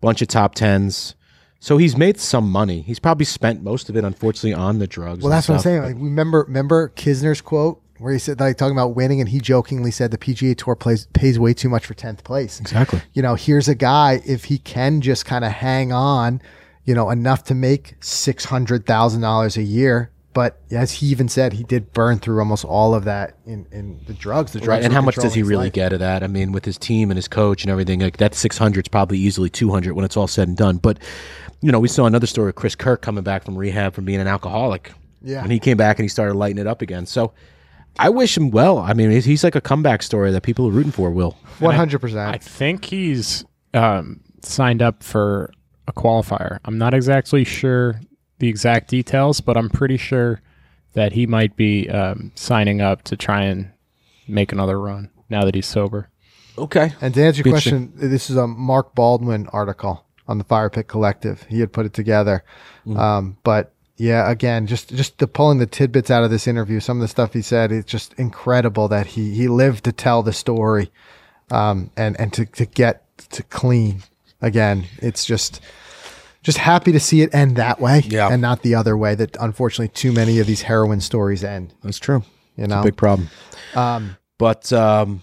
bunch 0.00 0.22
of 0.22 0.28
top 0.28 0.54
tens. 0.54 1.14
So 1.60 1.76
he's 1.76 1.96
made 1.96 2.20
some 2.20 2.50
money. 2.50 2.82
He's 2.82 3.00
probably 3.00 3.24
spent 3.24 3.62
most 3.62 3.88
of 3.88 3.96
it, 3.96 4.04
unfortunately, 4.04 4.54
on 4.54 4.78
the 4.78 4.86
drugs. 4.86 5.22
Well, 5.22 5.30
that's 5.30 5.48
what 5.48 5.56
I'm 5.56 5.60
saying. 5.60 5.82
Like, 5.82 5.96
remember, 5.96 6.44
remember 6.46 6.90
Kisner's 6.90 7.40
quote 7.40 7.82
where 7.98 8.12
he 8.12 8.18
said, 8.20 8.38
like, 8.38 8.56
talking 8.56 8.76
about 8.76 8.94
winning, 8.94 9.20
and 9.20 9.28
he 9.28 9.40
jokingly 9.40 9.90
said 9.90 10.12
the 10.12 10.18
PGA 10.18 10.56
Tour 10.56 10.76
plays 10.76 11.06
pays 11.14 11.38
way 11.38 11.52
too 11.52 11.68
much 11.68 11.84
for 11.84 11.94
tenth 11.94 12.22
place. 12.22 12.60
Exactly. 12.60 13.02
You 13.12 13.22
know, 13.22 13.34
here's 13.34 13.66
a 13.68 13.74
guy 13.74 14.22
if 14.24 14.44
he 14.44 14.58
can 14.58 15.00
just 15.00 15.26
kind 15.26 15.44
of 15.44 15.50
hang 15.50 15.92
on, 15.92 16.40
you 16.84 16.94
know, 16.94 17.10
enough 17.10 17.42
to 17.44 17.54
make 17.56 17.96
six 18.00 18.44
hundred 18.44 18.86
thousand 18.86 19.22
dollars 19.22 19.56
a 19.56 19.62
year. 19.62 20.12
But 20.34 20.60
as 20.70 20.92
he 20.92 21.06
even 21.06 21.28
said, 21.28 21.54
he 21.54 21.64
did 21.64 21.92
burn 21.92 22.18
through 22.18 22.38
almost 22.38 22.64
all 22.64 22.94
of 22.94 23.04
that 23.04 23.36
in, 23.46 23.66
in 23.72 24.00
the 24.06 24.12
drugs. 24.12 24.52
The 24.52 24.60
drugs 24.60 24.68
Right, 24.68 24.84
and 24.84 24.92
how 24.92 25.00
much 25.00 25.16
does 25.16 25.34
he 25.34 25.42
really 25.42 25.66
life. 25.66 25.72
get 25.72 25.92
of 25.92 26.00
that? 26.00 26.22
I 26.22 26.26
mean, 26.26 26.52
with 26.52 26.64
his 26.64 26.78
team 26.78 27.10
and 27.10 27.16
his 27.16 27.26
coach 27.28 27.64
and 27.64 27.70
everything, 27.70 28.00
like 28.00 28.18
that 28.18 28.34
600 28.34 28.84
is 28.86 28.88
probably 28.88 29.18
easily 29.18 29.50
200 29.50 29.94
when 29.94 30.04
it's 30.04 30.16
all 30.16 30.28
said 30.28 30.46
and 30.48 30.56
done. 30.56 30.76
But 30.76 30.98
you 31.60 31.72
know, 31.72 31.80
we 31.80 31.88
saw 31.88 32.04
another 32.04 32.26
story 32.26 32.50
of 32.50 32.54
Chris 32.54 32.74
Kirk 32.76 33.02
coming 33.02 33.24
back 33.24 33.44
from 33.44 33.56
rehab 33.56 33.94
from 33.94 34.04
being 34.04 34.20
an 34.20 34.28
alcoholic. 34.28 34.92
Yeah. 35.20 35.42
and 35.42 35.50
he 35.50 35.58
came 35.58 35.76
back 35.76 35.98
and 35.98 36.04
he 36.04 36.08
started 36.08 36.34
lighting 36.34 36.58
it 36.58 36.68
up 36.68 36.80
again. 36.80 37.04
So 37.04 37.32
I 37.98 38.08
wish 38.10 38.36
him 38.36 38.50
well. 38.50 38.78
I 38.78 38.92
mean, 38.92 39.10
he's, 39.10 39.24
he's 39.24 39.42
like 39.42 39.56
a 39.56 39.60
comeback 39.60 40.04
story 40.04 40.30
that 40.30 40.42
people 40.42 40.68
are 40.68 40.70
rooting 40.70 40.92
for. 40.92 41.10
Will 41.10 41.36
one 41.58 41.74
hundred 41.74 42.00
percent. 42.00 42.32
I 42.32 42.38
think 42.38 42.84
he's 42.84 43.44
um, 43.74 44.20
signed 44.42 44.82
up 44.82 45.02
for 45.02 45.52
a 45.88 45.92
qualifier. 45.92 46.58
I'm 46.64 46.78
not 46.78 46.94
exactly 46.94 47.42
sure 47.42 48.00
the 48.38 48.48
exact 48.48 48.88
details, 48.88 49.40
but 49.40 49.56
I'm 49.56 49.68
pretty 49.68 49.96
sure 49.96 50.40
that 50.94 51.12
he 51.12 51.26
might 51.26 51.56
be 51.56 51.88
um, 51.90 52.32
signing 52.34 52.80
up 52.80 53.02
to 53.04 53.16
try 53.16 53.42
and 53.42 53.70
make 54.26 54.52
another 54.52 54.80
run 54.80 55.10
now 55.28 55.44
that 55.44 55.54
he's 55.54 55.66
sober. 55.66 56.08
okay, 56.56 56.92
And 57.00 57.14
to 57.14 57.22
answer 57.22 57.42
your 57.42 57.52
question, 57.52 57.92
this 57.94 58.30
is 58.30 58.36
a 58.36 58.46
Mark 58.46 58.94
Baldwin 58.94 59.46
article 59.48 60.04
on 60.26 60.38
the 60.38 60.44
Fire 60.44 60.70
Pit 60.70 60.88
Collective. 60.88 61.44
He 61.48 61.60
had 61.60 61.72
put 61.72 61.86
it 61.86 61.92
together. 61.92 62.44
Um, 62.96 63.36
but 63.44 63.72
yeah, 63.96 64.30
again, 64.30 64.66
just 64.66 64.94
just 64.94 65.18
the 65.18 65.26
pulling 65.26 65.58
the 65.58 65.66
tidbits 65.66 66.10
out 66.10 66.22
of 66.24 66.30
this 66.30 66.46
interview, 66.46 66.80
some 66.80 66.98
of 66.98 67.00
the 67.02 67.08
stuff 67.08 67.32
he 67.32 67.42
said, 67.42 67.72
it's 67.72 67.90
just 67.90 68.14
incredible 68.14 68.88
that 68.88 69.08
he 69.08 69.34
he 69.34 69.48
lived 69.48 69.84
to 69.84 69.92
tell 69.92 70.22
the 70.22 70.32
story, 70.32 70.90
um, 71.50 71.90
and 71.96 72.18
and 72.20 72.32
to 72.32 72.46
to 72.46 72.64
get 72.64 73.02
to 73.30 73.42
clean 73.42 74.02
again. 74.40 74.84
It's 74.98 75.24
just 75.24 75.60
just 76.42 76.58
happy 76.58 76.92
to 76.92 77.00
see 77.00 77.22
it 77.22 77.34
end 77.34 77.56
that 77.56 77.80
way, 77.80 78.02
Yeah. 78.06 78.28
and 78.32 78.40
not 78.40 78.62
the 78.62 78.74
other 78.74 78.96
way 78.96 79.14
that 79.14 79.36
unfortunately 79.40 79.88
too 79.88 80.12
many 80.12 80.38
of 80.38 80.46
these 80.46 80.62
heroin 80.62 81.00
stories 81.00 81.42
end. 81.44 81.74
that's 81.82 81.98
true. 81.98 82.22
You 82.56 82.64
It's 82.64 82.70
know, 82.72 82.80
a 82.80 82.84
big 82.84 82.96
problem. 82.96 83.28
um, 83.74 84.16
But 84.38 84.72
um, 84.72 85.22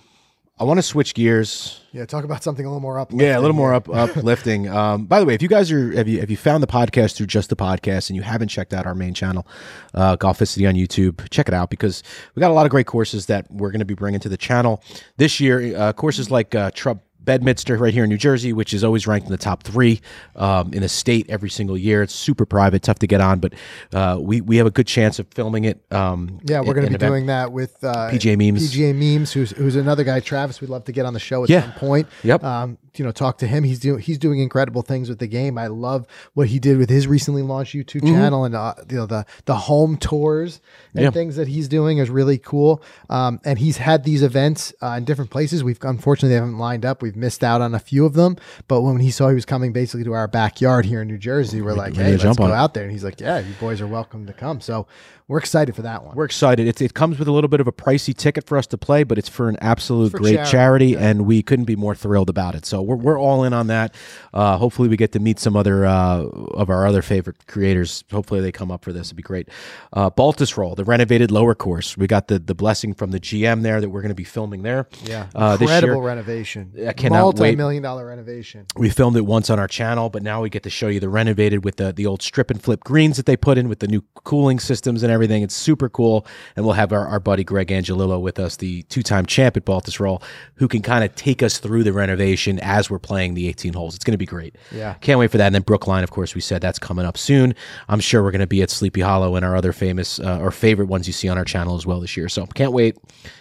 I 0.59 0.63
want 0.65 0.77
to 0.77 0.81
switch 0.83 1.13
gears 1.13 1.81
yeah, 1.91 2.05
talk 2.05 2.25
about 2.25 2.43
something 2.43 2.65
a 2.65 2.69
little 2.69 2.81
more 2.81 2.99
uplifting. 2.99 3.25
Yeah, 3.25 3.37
a 3.37 3.41
little 3.41 3.55
more 3.55 3.73
up 3.73 3.87
uplifting. 3.87 4.67
Um, 4.75 5.05
by 5.05 5.21
the 5.21 5.25
way, 5.25 5.33
if 5.33 5.41
you 5.41 5.47
guys 5.47 5.71
are 5.71 5.93
have 5.93 6.07
you 6.09 6.19
have 6.19 6.29
you 6.29 6.35
found 6.35 6.61
the 6.61 6.67
podcast 6.67 7.15
through 7.15 7.27
just 7.27 7.49
the 7.49 7.55
podcast 7.55 8.09
and 8.09 8.17
you 8.17 8.21
haven't 8.21 8.49
checked 8.49 8.73
out 8.73 8.85
our 8.85 8.93
main 8.95 9.13
channel, 9.13 9.47
uh, 9.93 10.17
Golficity 10.17 10.67
on 10.67 10.75
YouTube, 10.75 11.29
check 11.29 11.47
it 11.47 11.53
out 11.53 11.69
because 11.69 12.03
we 12.35 12.41
got 12.41 12.51
a 12.51 12.53
lot 12.53 12.65
of 12.65 12.69
great 12.71 12.85
courses 12.87 13.27
that 13.27 13.49
we're 13.49 13.71
going 13.71 13.79
to 13.79 13.85
be 13.85 13.93
bringing 13.93 14.19
to 14.19 14.27
the 14.29 14.35
channel 14.37 14.83
this 15.15 15.39
year. 15.39 15.77
Uh, 15.77 15.93
courses 15.93 16.29
like 16.29 16.53
uh, 16.53 16.71
Trump. 16.71 17.01
Bedminster 17.25 17.77
right 17.77 17.93
here 17.93 18.03
in 18.03 18.09
New 18.09 18.17
Jersey, 18.17 18.53
which 18.53 18.73
is 18.73 18.83
always 18.83 19.07
ranked 19.07 19.25
in 19.27 19.31
the 19.31 19.37
top 19.37 19.63
three 19.63 19.99
um, 20.35 20.73
in 20.73 20.81
the 20.81 20.89
state 20.89 21.25
every 21.29 21.49
single 21.49 21.77
year. 21.77 22.03
It's 22.03 22.13
super 22.13 22.45
private, 22.45 22.83
tough 22.83 22.99
to 22.99 23.07
get 23.07 23.19
on, 23.21 23.39
but 23.39 23.53
uh, 23.93 24.17
we 24.21 24.41
we 24.41 24.57
have 24.57 24.67
a 24.67 24.71
good 24.71 24.87
chance 24.87 25.19
of 25.19 25.27
filming 25.33 25.65
it. 25.65 25.83
Um, 25.91 26.39
Yeah, 26.45 26.59
we're 26.59 26.73
going 26.73 26.85
to 26.85 26.89
be 26.91 26.95
event- 26.95 27.11
doing 27.11 27.25
that 27.27 27.51
with 27.51 27.83
uh, 27.83 28.09
PGA 28.11 28.37
Memes. 28.37 28.71
PGA 28.73 28.93
memes, 28.95 29.33
who's 29.33 29.51
who's 29.51 29.75
another 29.75 30.03
guy, 30.03 30.19
Travis. 30.19 30.61
We'd 30.61 30.69
love 30.69 30.85
to 30.85 30.91
get 30.91 31.05
on 31.05 31.13
the 31.13 31.19
show 31.19 31.43
at 31.43 31.49
Yeah. 31.49 31.61
some 31.63 31.73
point. 31.73 32.07
Yep. 32.23 32.43
Um, 32.43 32.77
you 32.99 33.05
know 33.05 33.11
talk 33.11 33.37
to 33.39 33.47
him. 33.47 33.63
He's 33.63 33.79
doing 33.79 33.99
he's 33.99 34.17
doing 34.17 34.39
incredible 34.39 34.81
things 34.81 35.09
with 35.09 35.19
the 35.19 35.27
game. 35.27 35.57
I 35.57 35.67
love 35.67 36.05
what 36.33 36.47
he 36.47 36.59
did 36.59 36.77
with 36.77 36.89
his 36.89 37.07
recently 37.07 37.41
launched 37.41 37.73
YouTube 37.75 38.01
channel 38.03 38.45
and 38.45 38.55
uh, 38.55 38.75
you 38.89 38.97
know 38.97 39.05
the 39.05 39.25
the 39.45 39.55
home 39.55 39.97
tours 39.97 40.61
and 40.93 41.03
Yeah. 41.03 41.11
things 41.11 41.35
that 41.35 41.47
he's 41.47 41.67
doing 41.67 41.97
is 41.97 42.09
really 42.09 42.37
cool. 42.37 42.81
Um, 43.09 43.39
and 43.43 43.59
he's 43.59 43.77
had 43.77 44.03
these 44.03 44.23
events 44.23 44.73
uh, 44.81 44.95
in 44.97 45.05
different 45.05 45.31
places. 45.31 45.63
We've 45.63 45.79
unfortunately 45.81 46.29
they 46.29 46.35
haven't 46.35 46.57
lined 46.57 46.85
up. 46.85 47.01
We've 47.01 47.15
missed 47.15 47.43
out 47.43 47.61
on 47.61 47.73
a 47.75 47.79
few 47.79 48.05
of 48.05 48.13
them. 48.13 48.37
But 48.67 48.81
when 48.81 48.99
he 48.99 49.11
saw 49.11 49.29
he 49.29 49.35
was 49.35 49.45
coming 49.45 49.73
basically 49.73 50.03
to 50.05 50.13
our 50.13 50.27
backyard 50.27 50.85
here 50.85 51.01
in 51.01 51.07
New 51.07 51.17
Jersey, 51.17 51.61
we're 51.61 51.73
like, 51.73 51.95
hey, 51.95 52.17
let's 52.17 52.37
go 52.37 52.43
on 52.45 52.51
it." 52.51 52.53
out 52.53 52.73
there. 52.73 52.83
And 52.83 52.91
he's 52.91 53.03
like, 53.03 53.19
yeah, 53.19 53.39
you 53.39 53.53
boys 53.59 53.81
are 53.81 53.87
welcome 53.87 54.25
to 54.27 54.33
come. 54.33 54.61
So 54.61 54.87
we're 55.27 55.39
excited 55.39 55.75
for 55.75 55.81
that 55.81 56.03
one. 56.03 56.15
We're 56.15 56.25
excited. 56.25 56.67
It, 56.67 56.79
it 56.81 56.93
comes 56.93 57.17
with 57.17 57.27
a 57.27 57.31
little 57.31 57.47
bit 57.47 57.59
of 57.59 57.67
a 57.67 57.71
pricey 57.71 58.15
ticket 58.15 58.45
for 58.45 58.59
us 58.59 58.67
to 58.67 58.77
play, 58.77 59.03
but 59.03 59.17
it's 59.17 59.27
for 59.27 59.49
an 59.49 59.57
absolute 59.59 60.11
For 60.11 60.19
great 60.19 60.35
charity, 60.35 60.51
charity, 60.91 60.97
and 60.97 61.25
we 61.25 61.41
couldn't 61.41 61.65
be 61.65 61.75
more 61.75 61.95
thrilled 61.95 62.29
about 62.29 62.53
it. 62.53 62.63
So 62.63 62.83
we're, 62.83 62.95
we're 62.95 63.19
all 63.19 63.43
in 63.43 63.51
on 63.51 63.65
that. 63.67 63.95
Uh, 64.33 64.57
hopefully, 64.57 64.87
we 64.87 64.97
get 64.97 65.13
to 65.13 65.19
meet 65.19 65.39
some 65.39 65.55
other 65.55 65.83
uh, 65.83 66.19
of 66.21 66.69
our 66.69 66.85
other 66.85 67.01
favorite 67.01 67.47
creators. 67.47 68.03
Hopefully, 68.11 68.39
they 68.39 68.51
come 68.51 68.69
up 68.69 68.83
for 68.83 68.93
this. 68.93 69.07
It'd 69.07 69.17
be 69.17 69.23
great. 69.23 69.49
Uh, 69.91 70.11
Baltusrol, 70.11 70.75
the 70.75 70.83
renovated 70.83 71.31
lower 71.31 71.55
course. 71.55 71.97
We 71.97 72.05
got 72.05 72.27
the 72.27 72.37
the 72.37 72.53
blessing 72.53 72.93
from 72.93 73.09
the 73.09 73.19
GM 73.19 73.63
there 73.63 73.81
that 73.81 73.89
we're 73.89 74.01
going 74.01 74.09
to 74.09 74.15
be 74.15 74.23
filming 74.23 74.61
there. 74.61 74.87
yeah, 75.05 75.27
uh, 75.33 75.57
incredible 75.59 76.01
renovation. 76.01 76.71
I 76.87 76.93
cannot 76.93 77.39
wait. 77.39 77.57
Multi-million 77.57 77.81
dollar 77.81 78.05
renovation. 78.05 78.67
We 78.75 78.89
filmed 78.89 79.17
it 79.17 79.25
once 79.25 79.49
on 79.49 79.57
our 79.57 79.67
channel, 79.67 80.11
but 80.11 80.21
now 80.21 80.43
we 80.43 80.51
get 80.51 80.61
to 80.63 80.69
show 80.69 80.87
you 80.87 80.99
the 80.99 81.09
renovated 81.09 81.65
with 81.65 81.77
the 81.77 81.91
the 81.91 82.05
old 82.05 82.21
strip 82.21 82.51
and 82.51 82.61
flip 82.61 82.83
greens 82.83 83.17
that 83.17 83.25
they 83.25 83.35
put 83.35 83.57
in 83.57 83.67
with 83.69 83.79
the 83.79 83.87
new 83.87 84.03
cooling 84.23 84.59
systems 84.59 85.01
and 85.01 85.14
everything. 85.15 85.41
It's 85.41 85.55
super 85.55 85.89
cool, 85.89 86.27
and 86.55 86.65
we'll 86.65 86.75
have 86.75 86.93
our, 86.93 87.07
our 87.07 87.19
buddy 87.19 87.43
Greg 87.43 87.69
Angelillo 87.69 88.21
with 88.21 88.39
us, 88.39 88.57
the 88.57 88.83
two 88.83 89.01
time 89.01 89.25
champ 89.25 89.57
at 89.57 89.65
Baltusrol, 89.65 90.21
who 90.55 90.67
can 90.67 90.81
kind 90.83 91.03
of 91.03 91.15
take 91.15 91.41
us 91.41 91.57
through 91.57 91.83
the 91.83 91.93
renovation 91.93 92.59
as 92.59 92.89
we're 92.89 92.99
playing 92.99 93.33
the 93.33 93.47
18 93.47 93.73
holes. 93.73 93.95
It's 93.95 94.03
going 94.03 94.13
to 94.13 94.17
be 94.17 94.25
great. 94.25 94.55
Yeah. 94.71 94.93
can't 94.95 95.19
wait 95.19 95.31
for 95.31 95.37
that. 95.37 95.47
And 95.47 95.55
then 95.55 95.63
Brookline, 95.63 96.03
of 96.03 96.11
course, 96.11 96.35
we 96.35 96.41
said 96.41 96.61
that's 96.61 96.77
coming 96.79 97.05
up 97.05 97.17
soon. 97.17 97.55
I'm 97.89 97.99
sure 97.99 98.21
we're 98.21 98.31
going 98.31 98.41
to 98.41 98.47
be 98.47 98.61
at 98.61 98.69
Sleepy 98.69 99.01
Hollow 99.01 99.35
and 99.35 99.43
our 99.43 99.55
other 99.55 99.73
famous 99.73 100.19
uh, 100.19 100.39
or 100.39 100.51
favorite 100.51 100.87
ones 100.87 101.07
you 101.07 101.13
see 101.13 101.27
on 101.29 101.37
our 101.37 101.45
channel 101.45 101.75
as 101.75 101.85
well 101.85 101.99
this 101.99 102.15
year. 102.15 102.29
So 102.29 102.45
can't 102.45 102.73
wait. 102.73 102.97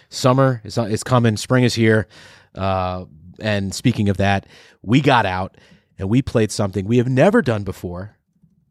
Summer 0.09 0.61
is 0.63 0.77
is 0.77 1.03
coming. 1.03 1.37
Spring 1.37 1.63
is 1.63 1.73
here. 1.73 2.07
Uh, 2.53 3.05
and 3.39 3.73
speaking 3.73 4.09
of 4.09 4.17
that, 4.17 4.47
we 4.81 5.01
got 5.01 5.25
out 5.25 5.57
and 5.97 6.09
we 6.09 6.21
played 6.21 6.51
something 6.51 6.85
we 6.85 6.97
have 6.97 7.09
never 7.09 7.41
done 7.41 7.63
before. 7.63 8.15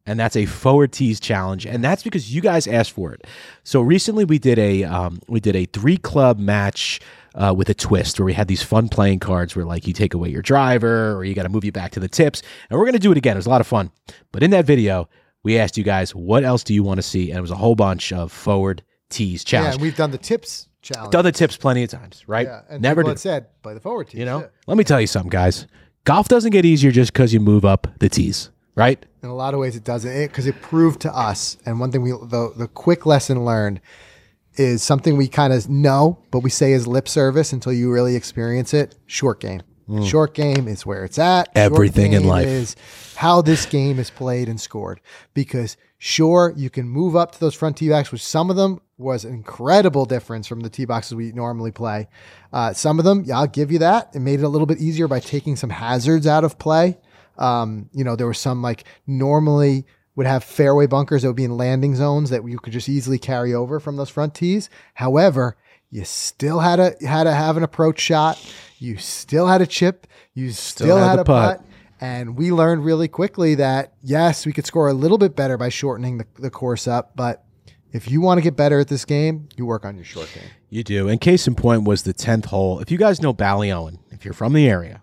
And 0.07 0.21
that's 0.21 0.37
a 0.37 0.45
forward 0.45 0.93
tees 0.93 1.19
challenge, 1.19 1.65
and 1.65 1.83
that's 1.83 2.03
because 2.03 2.35
you 2.35 2.43
guys 2.43 2.67
asked 2.67 2.93
for 2.93 3.15
it. 3.15 3.27
So 3.63 3.81
recently, 3.81 4.27
we 4.27 4.39
did 4.39 4.59
a 4.59 4.85
um, 4.85 5.21
we 5.29 5.41
did 5.41 5.57
a 5.57 5.65
three 5.65 5.97
club 5.97 6.39
match 6.39 7.01
uh, 7.35 7.55
with 7.57 7.71
a 7.71 7.75
twist, 7.75 8.21
where 8.21 8.27
we 8.27 8.35
had 8.35 8.47
these 8.47 8.63
fun 8.63 8.91
playing 8.91 9.21
cards, 9.21 9.57
where 9.57 9.65
like 9.65 9.87
you 9.87 9.95
take 9.95 10.13
away 10.13 10.29
your 10.29 10.43
driver, 10.43 11.17
or 11.17 11.25
you 11.25 11.35
got 11.35 11.45
to 11.45 11.49
move 11.49 11.65
you 11.65 11.73
back 11.73 11.93
to 11.93 12.01
the 12.01 12.09
tips, 12.09 12.43
and 12.69 12.79
we're 12.79 12.85
gonna 12.85 12.99
do 12.99 13.13
it 13.13 13.17
again. 13.17 13.35
It 13.35 13.39
was 13.39 13.47
a 13.47 13.51
lot 13.51 13.63
of 13.63 13.67
fun. 13.67 13.91
But 14.31 14.43
in 14.43 14.51
that 14.51 14.67
video, 14.67 15.09
we 15.43 15.59
asked 15.59 15.77
you 15.79 15.85
guys, 15.85 16.15
what 16.15 16.43
else 16.43 16.65
do 16.65 16.75
you 16.75 16.83
want 16.83 16.99
to 16.99 17.03
see? 17.03 17.31
And 17.31 17.39
it 17.39 17.43
was 17.43 17.51
a 17.51 17.57
whole 17.57 17.75
bunch 17.75 18.13
of 18.13 18.33
forward 18.33 18.83
tees 19.11 19.45
challenges. 19.45 19.73
Yeah, 19.73 19.75
and 19.75 19.83
we've 19.83 19.97
done 19.97 20.11
the 20.11 20.19
tips 20.19 20.69
challenge. 20.83 21.13
Done 21.13 21.25
the 21.25 21.33
tips 21.33 21.57
plenty 21.57 21.83
of 21.85 21.91
times, 21.91 22.25
right? 22.27 22.47
yeah, 22.47 22.63
and 22.69 22.83
Never 22.83 23.03
did. 23.03 23.19
said 23.19 23.47
play 23.63 23.75
the 23.75 23.81
forward 23.81 24.09
tees. 24.09 24.19
You 24.19 24.25
know, 24.27 24.41
yeah. 24.41 24.47
let 24.67 24.77
me 24.77 24.85
tell 24.85 25.01
you 25.01 25.07
something, 25.07 25.31
guys. 25.31 25.67
Golf 26.05 26.29
doesn't 26.29 26.51
get 26.51 26.65
easier 26.65 26.91
just 26.91 27.13
because 27.13 27.33
you 27.33 27.41
move 27.41 27.65
up 27.65 27.87
the 27.99 28.09
tees, 28.09 28.51
right? 28.75 29.05
In 29.23 29.29
a 29.29 29.35
lot 29.35 29.55
of 29.55 29.61
ways, 29.61 29.77
it 29.77 29.85
doesn't 29.85 30.29
because 30.29 30.47
it, 30.47 30.61
proved 30.63 31.01
to 31.03 31.17
us. 31.17 31.57
And 31.67 31.81
one 31.81 31.93
thing 31.93 32.03
we 32.03 32.11
the 32.11 32.53
the 32.57 32.69
quick 32.69 33.07
lesson 33.07 33.45
learned 33.45 33.81
is 34.57 34.83
something 34.83 35.17
we 35.17 35.29
kind 35.29 35.53
of 35.53 35.69
know, 35.69 36.19
but 36.31 36.41
we 36.41 36.51
say 36.51 36.73
is 36.73 36.87
lip 36.87 37.09
service 37.09 37.53
until 37.53 37.73
you 37.73 37.91
really 37.91 38.17
experience 38.17 38.73
it. 38.73 38.95
Short 39.07 39.41
game. 39.41 39.63
Short 40.03 40.33
game 40.33 40.67
is 40.67 40.87
where 40.87 41.05
it's 41.05 41.19
at. 41.19 41.55
Mm. 41.55 41.59
Everything 41.59 42.13
in 42.15 42.25
life. 42.25 42.47
is 42.47 42.75
how 43.17 43.43
this 43.43 43.67
game 43.67 43.99
is 43.99 44.09
played 44.09 44.49
and 44.49 44.59
scored. 44.59 45.01
Because 45.35 45.77
sure, 45.99 46.55
you 46.57 46.71
can 46.71 46.89
move 46.89 47.15
up 47.15 47.33
to 47.33 47.41
those 47.41 47.55
front 47.55 47.77
tee 47.77 47.91
backs, 47.91 48.11
which 48.11 48.25
some 48.25 48.49
of 48.49 48.57
them 48.57 48.81
was 48.97 49.25
an 49.25 49.35
incredible 49.35 50.07
difference 50.07 50.47
from 50.47 50.61
the 50.61 50.71
tee 50.71 50.87
boxes 50.87 51.15
we 51.15 51.33
normally 51.33 51.71
play. 51.71 52.09
Uh, 52.53 52.73
some 52.73 52.99
of 52.99 53.05
them, 53.05 53.25
yeah, 53.27 53.39
I'll 53.39 53.47
give 53.47 53.71
you 53.71 53.79
that. 53.81 54.15
It 54.15 54.21
made 54.21 54.41
it 54.41 54.45
a 54.45 54.49
little 54.49 54.67
bit 54.67 54.79
easier 54.79 55.07
by 55.07 55.21
taking 55.21 55.55
some 55.57 55.71
hazards 55.71 56.27
out 56.27 56.45
of 56.45 56.59
play. 56.59 56.99
Um, 57.39 57.91
you 57.93 58.05
know, 58.05 58.17
there 58.17 58.27
were 58.27 58.35
some 58.35 58.63
like 58.63 58.85
normally 59.07 59.87
would 60.17 60.27
have 60.27 60.45
fairway 60.45 60.87
bunkers 60.87 61.23
that 61.23 61.29
would 61.29 61.37
be 61.37 61.45
in 61.45 61.57
landing 61.57 61.97
zones 61.97 62.31
that 62.31 62.47
you 62.47 62.59
could 62.59 62.73
just 62.73 62.89
easily 62.89 63.19
carry 63.19 63.53
over 63.53 63.81
from 63.81 63.97
those 63.97 64.11
front 64.11 64.35
tees. 64.35 64.71
However, 64.95 65.57
you 65.91 66.05
still 66.05 66.61
had 66.61 66.77
to 66.77 67.07
had 67.07 67.25
to 67.25 67.33
have 67.33 67.57
an 67.57 67.63
approach 67.63 68.01
shot. 68.01 68.39
You 68.79 68.97
still 68.97 69.47
had 69.47 69.61
a 69.61 69.67
chip. 69.67 70.07
You 70.35 70.51
still, 70.51 70.97
had 70.97 71.11
had, 71.11 71.19
a 71.21 71.25
putt. 71.25 71.59
putt. 71.59 71.67
And 72.01 72.37
we 72.37 72.51
learned 72.51 72.85
really 72.85 73.09
quickly 73.09 73.55
that 73.57 73.93
yes, 74.03 74.45
we 74.45 74.53
could 74.53 74.67
score 74.67 74.89
a 74.89 74.93
little 74.93 75.19
bit 75.19 75.37
better 75.37 75.57
by 75.57 75.69
shortening 75.69 76.19
the, 76.19 76.27
the 76.39 76.51
course 76.51 76.87
up. 76.89 77.17
But 77.17 77.45
if 77.93 78.11
you 78.11 78.21
want 78.21 78.39
to 78.39 78.43
get 78.43 78.57
better 78.57 78.81
at 78.81 78.89
this 78.89 79.05
game, 79.05 79.49
you 79.57 79.67
work 79.67 79.85
on 79.85 79.95
your 79.95 80.05
short 80.05 80.29
game. 80.35 80.51
You 80.69 80.83
do. 80.83 81.09
And 81.09 81.21
case 81.21 81.47
in 81.47 81.55
point 81.55 81.85
was 81.85 82.03
the 82.03 82.13
10th 82.13 82.47
hole. 82.47 82.81
If 82.81 82.91
you 82.91 82.99
guys 82.99 83.23
know 83.23 83.33
Ballyowen, 83.33 84.01
if 84.11 84.25
you're 84.25 84.35
from 84.35 84.53
the 84.53 84.69
area, 84.69 85.03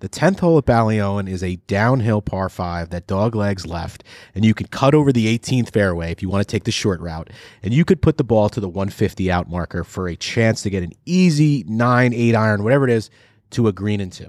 the 0.00 0.08
10th 0.08 0.40
hole 0.40 0.58
at 0.58 0.64
Ballyowen 0.64 1.28
is 1.28 1.42
a 1.42 1.56
downhill 1.66 2.22
par 2.22 2.48
5 2.48 2.90
that 2.90 3.06
dog 3.06 3.34
legs 3.34 3.66
left, 3.66 4.04
and 4.34 4.44
you 4.44 4.54
can 4.54 4.68
cut 4.68 4.94
over 4.94 5.12
the 5.12 5.38
18th 5.38 5.72
fairway 5.72 6.12
if 6.12 6.22
you 6.22 6.28
want 6.28 6.46
to 6.46 6.50
take 6.50 6.64
the 6.64 6.70
short 6.70 7.00
route, 7.00 7.30
and 7.62 7.74
you 7.74 7.84
could 7.84 8.00
put 8.00 8.16
the 8.16 8.24
ball 8.24 8.48
to 8.48 8.60
the 8.60 8.68
150 8.68 9.30
out 9.30 9.48
marker 9.50 9.84
for 9.84 10.08
a 10.08 10.16
chance 10.16 10.62
to 10.62 10.70
get 10.70 10.82
an 10.82 10.92
easy 11.04 11.64
9, 11.66 12.12
8 12.14 12.34
iron, 12.34 12.62
whatever 12.62 12.84
it 12.84 12.92
is, 12.92 13.10
to 13.50 13.66
a 13.66 13.72
green 13.72 14.00
and 14.00 14.12
2. 14.12 14.28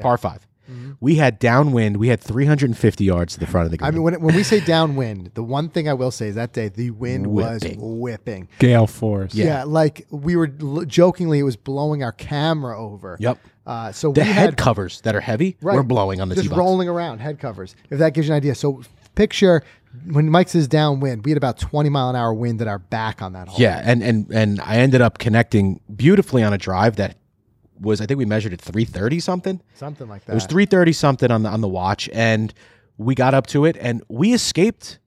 Par 0.00 0.18
5. 0.18 0.46
Mm-hmm. 0.70 0.92
We 1.00 1.16
had 1.16 1.38
downwind. 1.38 1.98
We 1.98 2.08
had 2.08 2.20
350 2.20 3.04
yards 3.04 3.34
to 3.34 3.40
the 3.40 3.46
front 3.46 3.66
of 3.66 3.70
the 3.70 3.76
green. 3.76 3.86
I 3.88 3.90
mean, 3.90 4.02
when, 4.02 4.14
when 4.20 4.34
we 4.34 4.42
say 4.42 4.60
downwind, 4.60 5.32
the 5.34 5.42
one 5.42 5.68
thing 5.68 5.88
I 5.88 5.92
will 5.92 6.10
say 6.10 6.28
is 6.28 6.36
that 6.36 6.54
day 6.54 6.68
the 6.68 6.90
wind 6.90 7.26
Whipping. 7.26 7.80
was 7.80 8.00
whipping. 8.00 8.48
Gale 8.58 8.86
force. 8.86 9.34
Yeah. 9.34 9.64
like 9.64 10.06
we 10.10 10.36
were 10.36 10.50
l- 10.60 10.84
jokingly, 10.86 11.38
it 11.38 11.42
was 11.42 11.56
blowing 11.56 12.02
our 12.02 12.12
camera 12.12 12.80
over. 12.80 13.18
yep. 13.20 13.38
Uh, 13.66 13.90
so 13.92 14.12
The 14.12 14.24
head 14.24 14.34
had 14.34 14.56
covers 14.56 15.00
that 15.02 15.14
are 15.16 15.20
heavy 15.20 15.56
Right. 15.62 15.74
were 15.76 15.82
blowing 15.82 16.20
on 16.20 16.28
the 16.28 16.34
just 16.34 16.44
tee 16.44 16.48
box. 16.50 16.58
rolling 16.58 16.88
around 16.88 17.18
head 17.20 17.38
covers. 17.38 17.74
If 17.90 17.98
that 17.98 18.12
gives 18.14 18.28
you 18.28 18.34
an 18.34 18.36
idea. 18.36 18.54
So 18.54 18.82
picture 19.14 19.62
when 20.10 20.28
Mike 20.28 20.48
says 20.48 20.66
downwind, 20.68 21.24
we 21.24 21.30
had 21.30 21.38
about 21.38 21.58
20 21.58 21.88
mile 21.88 22.10
an 22.10 22.16
hour 22.16 22.34
wind 22.34 22.60
at 22.60 22.68
our 22.68 22.78
back 22.80 23.22
on 23.22 23.32
that 23.34 23.48
hole. 23.48 23.56
Yeah, 23.60 23.80
and 23.84 24.02
and 24.02 24.26
and 24.32 24.60
I 24.60 24.76
ended 24.78 25.00
up 25.00 25.18
connecting 25.18 25.80
beautifully 25.94 26.42
on 26.42 26.52
a 26.52 26.58
drive 26.58 26.96
that 26.96 27.16
was 27.80 28.00
I 28.00 28.06
think 28.06 28.18
we 28.18 28.24
measured 28.24 28.52
at 28.52 28.60
330 28.60 29.20
something. 29.20 29.60
something 29.74 30.08
like 30.08 30.24
that. 30.26 30.32
It 30.32 30.34
was 30.34 30.46
330 30.46 30.92
something 30.92 31.30
on 31.30 31.42
the 31.44 31.48
on 31.48 31.60
the 31.60 31.68
watch 31.68 32.08
and 32.12 32.52
we 32.98 33.14
got 33.14 33.34
up 33.34 33.46
to 33.48 33.64
it 33.64 33.76
and 33.80 34.02
we 34.08 34.32
escaped 34.34 34.98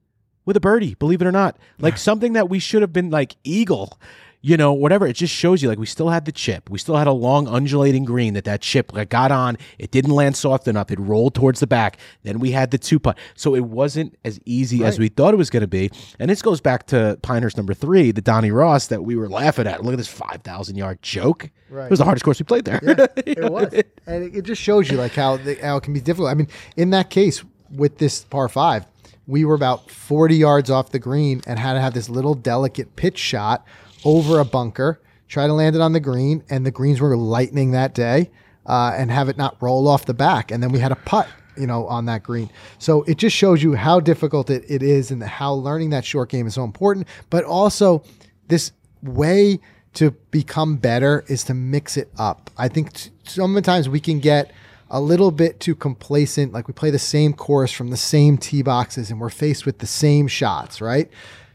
with 0.44 0.56
a 0.56 0.60
birdie, 0.60 0.94
believe 0.94 1.20
it 1.22 1.26
or 1.26 1.32
not. 1.32 1.58
Like 1.78 1.96
something 1.98 2.32
that 2.32 2.48
we 2.48 2.58
should 2.58 2.80
have 2.82 2.92
been 2.92 3.10
like 3.10 3.36
eagle, 3.44 3.98
you 4.40 4.56
know, 4.56 4.72
whatever. 4.72 5.06
It 5.06 5.14
just 5.14 5.34
shows 5.34 5.62
you 5.62 5.68
like 5.68 5.78
we 5.78 5.86
still 5.86 6.10
had 6.10 6.24
the 6.24 6.32
chip. 6.32 6.70
We 6.70 6.78
still 6.78 6.96
had 6.96 7.06
a 7.06 7.12
long 7.12 7.48
undulating 7.48 8.04
green 8.04 8.34
that 8.34 8.44
that 8.44 8.60
chip 8.60 8.92
like 8.92 9.08
got 9.08 9.32
on. 9.32 9.58
It 9.78 9.90
didn't 9.90 10.12
land 10.12 10.36
soft 10.36 10.68
enough. 10.68 10.90
It 10.90 11.00
rolled 11.00 11.34
towards 11.34 11.60
the 11.60 11.66
back. 11.66 11.98
Then 12.22 12.38
we 12.38 12.52
had 12.52 12.70
the 12.70 12.78
two 12.78 13.00
putt. 13.00 13.18
So 13.34 13.54
it 13.54 13.64
wasn't 13.64 14.16
as 14.24 14.38
easy 14.44 14.84
as 14.84 14.98
we 14.98 15.08
thought 15.08 15.34
it 15.34 15.38
was 15.38 15.50
going 15.50 15.62
to 15.62 15.66
be. 15.66 15.90
And 16.18 16.30
this 16.30 16.40
goes 16.40 16.60
back 16.60 16.86
to 16.88 17.18
Pinehurst 17.22 17.56
number 17.56 17.74
3, 17.74 18.12
the 18.12 18.20
Donnie 18.20 18.52
Ross 18.52 18.86
that 18.88 19.02
we 19.02 19.16
were 19.16 19.28
laughing 19.28 19.66
at. 19.66 19.82
Look 19.82 19.92
at 19.92 19.98
this 19.98 20.08
5,000 20.08 20.76
yard 20.76 21.02
joke. 21.02 21.50
Right. 21.68 21.86
It 21.86 21.90
was 21.90 21.98
the 21.98 22.04
hardest 22.04 22.24
course 22.24 22.38
we 22.38 22.44
played 22.44 22.64
there. 22.64 22.80
it 22.82 23.50
was, 23.50 23.74
and 24.06 24.34
it, 24.34 24.42
just 24.42 24.62
shows 24.62 24.90
you 24.90 24.96
like 24.96 25.12
how 25.12 25.36
the, 25.36 25.56
how 25.56 25.76
it 25.76 25.82
can 25.82 25.92
be 25.92 26.00
difficult. 26.00 26.30
I 26.30 26.34
mean, 26.34 26.48
in 26.76 26.90
that 26.90 27.10
case 27.10 27.44
with 27.70 27.98
this 27.98 28.24
par 28.24 28.48
five, 28.48 28.86
we 29.26 29.44
were 29.44 29.54
about 29.54 29.90
forty 29.90 30.36
yards 30.36 30.70
off 30.70 30.92
the 30.92 30.98
green 30.98 31.42
and 31.46 31.58
had 31.58 31.74
to 31.74 31.80
have 31.80 31.92
this 31.92 32.08
little 32.08 32.34
delicate 32.34 32.96
pitch 32.96 33.18
shot 33.18 33.66
over 34.04 34.38
a 34.38 34.44
bunker, 34.44 35.00
try 35.28 35.46
to 35.46 35.52
land 35.52 35.76
it 35.76 35.82
on 35.82 35.92
the 35.92 36.00
green, 36.00 36.42
and 36.50 36.64
the 36.64 36.70
greens 36.70 37.00
were 37.00 37.16
lightning 37.16 37.72
that 37.72 37.94
day, 37.94 38.30
uh, 38.66 38.94
and 38.96 39.10
have 39.10 39.28
it 39.28 39.36
not 39.36 39.56
roll 39.60 39.88
off 39.88 40.06
the 40.06 40.14
back, 40.14 40.50
and 40.50 40.62
then 40.62 40.72
we 40.72 40.78
had 40.78 40.92
a 40.92 40.96
putt. 40.96 41.28
You 41.56 41.66
know, 41.66 41.88
on 41.88 42.04
that 42.04 42.22
green. 42.22 42.48
So 42.78 43.02
it 43.02 43.18
just 43.18 43.34
shows 43.34 43.64
you 43.64 43.74
how 43.74 43.98
difficult 43.98 44.48
it, 44.48 44.64
it 44.68 44.80
is 44.80 45.10
and 45.10 45.20
how 45.20 45.54
learning 45.54 45.90
that 45.90 46.04
short 46.04 46.28
game 46.28 46.46
is 46.46 46.54
so 46.54 46.62
important. 46.62 47.08
But 47.30 47.42
also, 47.42 48.04
this 48.46 48.70
way 49.02 49.58
to 49.94 50.12
become 50.30 50.76
better 50.76 51.24
is 51.26 51.42
to 51.42 51.54
mix 51.54 51.96
it 51.96 52.12
up. 52.16 52.50
I 52.56 52.68
think 52.68 52.92
t- 52.92 53.10
sometimes 53.24 53.88
we 53.88 53.98
can 53.98 54.20
get 54.20 54.52
a 54.90 55.00
little 55.00 55.30
bit 55.30 55.60
too 55.60 55.74
complacent. 55.74 56.52
Like 56.52 56.68
we 56.68 56.74
play 56.74 56.90
the 56.90 56.98
same 56.98 57.32
course 57.32 57.72
from 57.72 57.90
the 57.90 57.96
same 57.96 58.38
tee 58.38 58.62
boxes 58.62 59.10
and 59.10 59.20
we're 59.20 59.30
faced 59.30 59.66
with 59.66 59.78
the 59.78 59.86
same 59.86 60.28
shots, 60.28 60.80
right? 60.80 61.10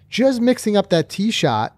Just 0.09 0.41
mixing 0.41 0.77
up 0.77 0.89
that 0.89 1.09
tee 1.09 1.31
shot 1.31 1.77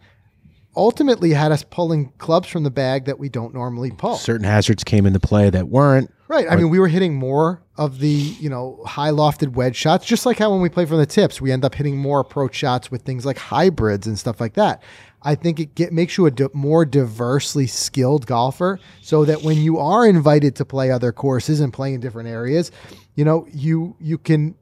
ultimately 0.75 1.31
had 1.31 1.51
us 1.51 1.63
pulling 1.63 2.11
clubs 2.17 2.47
from 2.47 2.63
the 2.63 2.71
bag 2.71 3.05
that 3.05 3.19
we 3.19 3.29
don't 3.29 3.53
normally 3.53 3.91
pull. 3.91 4.15
certain 4.15 4.45
hazards 4.45 4.83
came 4.83 5.05
into 5.05 5.19
play 5.19 5.49
that 5.49 5.67
weren't 5.67 6.11
Right. 6.27 6.47
I 6.49 6.55
mean, 6.55 6.69
we 6.69 6.79
were 6.79 6.87
hitting 6.87 7.13
more 7.13 7.61
of 7.77 7.99
the, 7.99 8.09
you 8.09 8.49
know, 8.49 8.81
high 8.85 9.11
lofted 9.11 9.53
wedge 9.53 9.75
shots, 9.75 10.05
just 10.05 10.25
like 10.25 10.39
how 10.39 10.51
when 10.51 10.59
we 10.59 10.69
play 10.69 10.85
from 10.85 10.97
the 10.97 11.05
tips, 11.05 11.39
we 11.39 11.51
end 11.51 11.63
up 11.63 11.75
hitting 11.75 11.97
more 11.97 12.19
approach 12.19 12.55
shots 12.55 12.89
with 12.89 13.03
things 13.03 13.27
like 13.27 13.37
hybrids 13.37 14.07
and 14.07 14.17
stuff 14.17 14.41
like 14.41 14.55
that. 14.55 14.81
I 15.21 15.35
think 15.35 15.59
it 15.59 15.75
get, 15.75 15.93
makes 15.93 16.17
you 16.17 16.25
a 16.25 16.31
di- 16.31 16.47
more 16.53 16.83
diversely 16.83 17.67
skilled 17.67 18.25
golfer 18.25 18.79
so 19.01 19.23
that 19.25 19.43
when 19.43 19.57
you 19.57 19.77
are 19.77 20.07
invited 20.07 20.55
to 20.57 20.65
play 20.65 20.89
other 20.89 21.11
courses 21.11 21.59
and 21.59 21.71
play 21.71 21.93
in 21.93 21.99
different 21.99 22.29
areas, 22.29 22.71
you 23.15 23.23
know, 23.23 23.47
you 23.51 23.95
you 23.99 24.17
can 24.17 24.55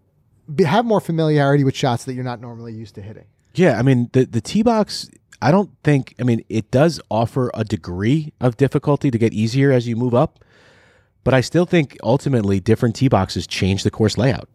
be, 0.53 0.63
have 0.65 0.85
more 0.85 1.01
familiarity 1.01 1.63
with 1.63 1.75
shots 1.75 2.05
that 2.05 2.13
you're 2.13 2.23
not 2.23 2.41
normally 2.41 2.73
used 2.73 2.95
to 2.95 3.01
hitting. 3.01 3.25
Yeah, 3.55 3.77
I 3.77 3.83
mean 3.83 4.09
the 4.13 4.25
the 4.25 4.41
tee 4.41 4.63
box. 4.63 5.09
I 5.43 5.51
don't 5.51 5.69
think. 5.83 6.15
I 6.19 6.23
mean, 6.23 6.45
it 6.47 6.71
does 6.71 7.01
offer 7.11 7.51
a 7.53 7.65
degree 7.65 8.31
of 8.39 8.55
difficulty 8.55 9.11
to 9.11 9.17
get 9.17 9.33
easier 9.33 9.71
as 9.73 9.87
you 9.87 9.97
move 9.97 10.13
up, 10.13 10.39
but 11.25 11.33
I 11.33 11.41
still 11.41 11.65
think 11.65 11.97
ultimately 12.01 12.61
different 12.61 12.95
tee 12.95 13.09
boxes 13.09 13.45
change 13.45 13.83
the 13.83 13.91
course 13.91 14.17
layout. 14.17 14.47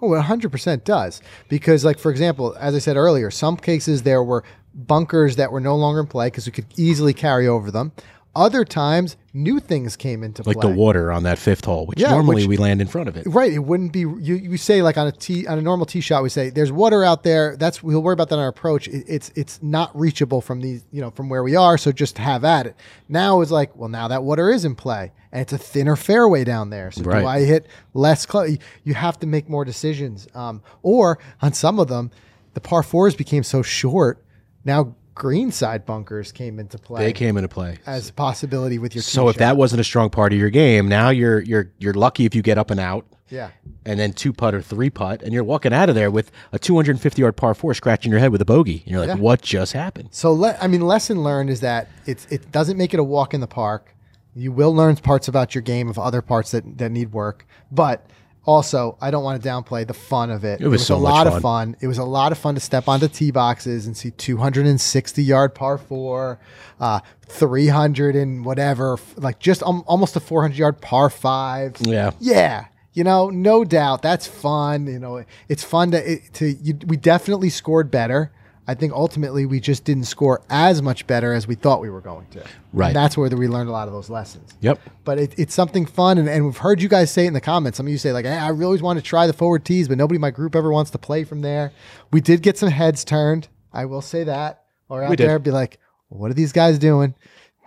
Oh, 0.00 0.14
it 0.14 0.22
100% 0.22 0.84
does. 0.84 1.20
Because, 1.48 1.84
like, 1.84 1.98
for 1.98 2.10
example, 2.10 2.54
as 2.60 2.74
I 2.74 2.78
said 2.78 2.96
earlier, 2.96 3.30
some 3.30 3.56
cases 3.56 4.04
there 4.04 4.22
were 4.22 4.44
bunkers 4.72 5.36
that 5.36 5.50
were 5.50 5.60
no 5.60 5.74
longer 5.74 6.00
in 6.00 6.06
play 6.06 6.28
because 6.28 6.46
we 6.46 6.52
could 6.52 6.66
easily 6.76 7.14
carry 7.14 7.48
over 7.48 7.70
them. 7.70 7.92
Other 8.36 8.64
times, 8.66 9.16
new 9.32 9.58
things 9.60 9.96
came 9.96 10.22
into 10.22 10.42
Like 10.42 10.56
play. 10.58 10.66
Like 10.68 10.74
the 10.76 10.78
water 10.78 11.10
on 11.10 11.22
that 11.22 11.38
fifth 11.38 11.64
hole, 11.64 11.86
which 11.86 11.98
Yeah, 11.98 12.10
normally 12.10 12.42
which- 12.42 12.48
we 12.48 12.56
land 12.58 12.82
in 12.82 12.86
front 12.86 13.08
of 13.08 13.16
it. 13.16 13.26
Right, 13.26 13.50
it 13.50 13.60
wouldn't 13.60 13.92
be 13.92 14.00
you. 14.00 14.14
You 14.34 14.56
say 14.58 14.82
like 14.82 14.98
on 14.98 15.06
a 15.06 15.12
tee 15.12 15.46
on 15.46 15.58
a 15.58 15.62
normal 15.62 15.86
tee 15.86 16.00
shot, 16.02 16.22
we 16.22 16.28
say 16.28 16.50
there's 16.50 16.70
water 16.70 17.02
out 17.02 17.22
there. 17.22 17.56
That's 17.56 17.82
we'll 17.82 18.02
worry 18.02 18.12
about 18.12 18.28
that 18.28 18.34
on 18.36 18.42
our 18.42 18.48
approach. 18.48 18.88
It, 18.88 19.04
it's 19.08 19.32
it's 19.34 19.62
not 19.62 19.98
reachable 19.98 20.40
from 20.42 20.60
these 20.60 20.84
you 20.92 21.00
know 21.00 21.10
from 21.10 21.28
where 21.30 21.42
we 21.42 21.56
are. 21.56 21.78
So 21.78 21.90
just 21.92 22.18
have 22.18 22.44
at 22.44 22.66
it. 22.66 22.76
Now 23.08 23.40
it's 23.40 23.50
like 23.50 23.74
well 23.74 23.88
now 23.88 24.06
that 24.08 24.22
water 24.22 24.50
is 24.50 24.66
in 24.66 24.74
play 24.74 25.12
and 25.32 25.40
it's 25.40 25.54
a 25.54 25.58
thinner 25.58 25.96
fairway 25.96 26.44
down 26.44 26.68
there. 26.70 26.90
So 26.90 27.02
Right. 27.02 27.20
do 27.22 27.26
I 27.26 27.40
hit 27.40 27.66
less? 27.94 28.26
Cl- 28.30 28.56
you 28.84 28.94
have 28.94 29.18
to 29.20 29.26
make 29.26 29.48
more 29.48 29.64
decisions. 29.64 30.28
Um, 30.34 30.62
or 30.82 31.18
on 31.40 31.54
some 31.54 31.80
of 31.80 31.88
them, 31.88 32.10
the 32.54 32.60
par 32.60 32.82
fours 32.82 33.14
became 33.14 33.42
so 33.42 33.62
short. 33.62 34.22
Now 34.64 34.94
greenside 35.16 35.84
bunkers 35.86 36.30
came 36.30 36.60
into 36.60 36.78
play 36.78 37.02
They 37.06 37.12
came 37.12 37.36
into 37.36 37.48
play. 37.48 37.78
as 37.86 38.10
a 38.10 38.12
possibility 38.12 38.78
with 38.78 38.94
your. 38.94 39.02
So 39.02 39.28
if 39.28 39.34
shot. 39.34 39.38
that 39.40 39.56
wasn't 39.56 39.80
a 39.80 39.84
strong 39.84 40.10
part 40.10 40.32
of 40.32 40.38
your 40.38 40.50
game, 40.50 40.86
now 40.88 41.08
you're 41.08 41.40
you're 41.40 41.72
you're 41.78 41.94
lucky 41.94 42.24
if 42.26 42.34
you 42.36 42.42
get 42.42 42.58
up 42.58 42.70
and 42.70 42.78
out, 42.78 43.06
yeah. 43.30 43.50
and 43.84 43.98
then 43.98 44.12
two 44.12 44.32
putt 44.32 44.54
or 44.54 44.60
three 44.62 44.90
putt, 44.90 45.22
and 45.22 45.32
you're 45.32 45.42
walking 45.42 45.72
out 45.72 45.88
of 45.88 45.94
there 45.96 46.10
with 46.10 46.30
a 46.52 46.58
250 46.58 47.20
yard 47.22 47.36
par 47.36 47.54
four 47.54 47.74
scratching 47.74 48.12
your 48.12 48.20
head 48.20 48.30
with 48.30 48.40
a 48.42 48.44
bogey. 48.44 48.82
And 48.84 48.92
you're 48.92 49.00
like, 49.00 49.08
Yeah. 49.08 49.14
what 49.16 49.40
just 49.42 49.72
happened? 49.72 50.10
So 50.12 50.32
le- 50.32 50.56
I 50.60 50.66
mean, 50.68 50.82
lesson 50.82 51.24
learned 51.24 51.50
is 51.50 51.60
that 51.60 51.88
it's 52.04 52.26
it 52.30 52.52
doesn't 52.52 52.76
make 52.76 52.94
it 52.94 53.00
a 53.00 53.04
walk 53.04 53.34
in 53.34 53.40
the 53.40 53.48
park. 53.48 53.94
You 54.34 54.52
will 54.52 54.74
learn 54.74 54.96
parts 54.96 55.28
about 55.28 55.54
your 55.54 55.62
game 55.62 55.88
of 55.88 55.98
other 55.98 56.20
parts 56.22 56.50
that 56.50 56.76
that 56.78 56.92
need 56.92 57.12
work, 57.12 57.46
but 57.72 58.06
also 58.46 58.96
I 59.00 59.10
don't 59.10 59.24
want 59.24 59.42
to 59.42 59.48
downplay 59.48 59.86
the 59.86 59.94
fun 59.94 60.30
of 60.30 60.44
it. 60.44 60.60
It 60.60 60.68
was 60.68 60.86
so 60.86 60.96
a 60.96 61.00
much 61.00 61.10
lot 61.10 61.26
fun. 61.26 61.36
of 61.36 61.42
fun. 61.42 61.76
It 61.80 61.86
was 61.88 61.98
a 61.98 62.04
lot 62.04 62.32
of 62.32 62.38
fun 62.38 62.54
to 62.54 62.60
step 62.60 62.88
onto 62.88 63.08
tee 63.08 63.30
boxes 63.30 63.86
and 63.86 63.96
see 63.96 64.12
260 64.12 65.22
yard 65.22 65.54
par 65.54 65.76
four, 65.76 66.38
uh, 66.80 67.00
300 67.26 68.16
and 68.16 68.44
whatever, 68.44 68.98
like 69.16 69.38
just 69.38 69.62
um, 69.62 69.82
almost 69.86 70.16
a 70.16 70.20
400 70.20 70.56
yard 70.56 70.80
par 70.80 71.10
five. 71.10 71.76
Yeah. 71.80 72.12
Yeah. 72.20 72.66
You 72.94 73.04
know, 73.04 73.28
no 73.28 73.62
doubt 73.64 74.00
that's 74.00 74.26
fun. 74.26 74.86
You 74.86 74.98
know, 74.98 75.24
it's 75.48 75.62
fun 75.62 75.90
to 75.90 76.12
it, 76.12 76.32
to 76.34 76.46
you, 76.46 76.78
we 76.86 76.96
definitely 76.96 77.50
scored 77.50 77.90
better. 77.90 78.32
I 78.68 78.74
think 78.74 78.92
ultimately 78.92 79.46
we 79.46 79.60
just 79.60 79.84
didn't 79.84 80.04
score 80.04 80.42
as 80.50 80.82
much 80.82 81.06
better 81.06 81.32
as 81.32 81.46
we 81.46 81.54
thought 81.54 81.80
we 81.80 81.88
were 81.90 82.00
going 82.00 82.26
to. 82.32 82.44
Right. 82.72 82.88
And 82.88 82.96
that's 82.96 83.16
where 83.16 83.30
we 83.30 83.46
learned 83.46 83.68
a 83.68 83.72
lot 83.72 83.86
of 83.86 83.94
those 83.94 84.10
lessons. 84.10 84.54
Yep. 84.60 84.80
But 85.04 85.18
it, 85.18 85.34
it's 85.38 85.54
something 85.54 85.86
fun, 85.86 86.18
and, 86.18 86.28
and 86.28 86.44
we've 86.44 86.56
heard 86.56 86.82
you 86.82 86.88
guys 86.88 87.10
say 87.10 87.24
it 87.24 87.28
in 87.28 87.34
the 87.34 87.40
comments. 87.40 87.76
Some 87.76 87.86
of 87.86 87.92
you 87.92 87.98
say 87.98 88.12
like, 88.12 88.24
hey, 88.24 88.36
"I 88.36 88.48
really 88.48 88.64
always 88.64 88.82
want 88.82 88.98
to 88.98 89.04
try 89.04 89.26
the 89.28 89.32
forward 89.32 89.64
tees, 89.64 89.86
but 89.88 89.98
nobody 89.98 90.16
in 90.16 90.20
my 90.20 90.30
group 90.32 90.56
ever 90.56 90.70
wants 90.72 90.90
to 90.90 90.98
play 90.98 91.22
from 91.24 91.42
there." 91.42 91.72
We 92.12 92.20
did 92.20 92.42
get 92.42 92.58
some 92.58 92.70
heads 92.70 93.04
turned. 93.04 93.48
I 93.72 93.84
will 93.84 94.02
say 94.02 94.24
that. 94.24 94.64
Or 94.88 95.02
out 95.02 95.10
We 95.10 95.16
did. 95.16 95.28
there, 95.28 95.38
be 95.38 95.50
like, 95.52 95.78
"What 96.08 96.30
are 96.30 96.34
these 96.34 96.52
guys 96.52 96.78
doing?" 96.78 97.14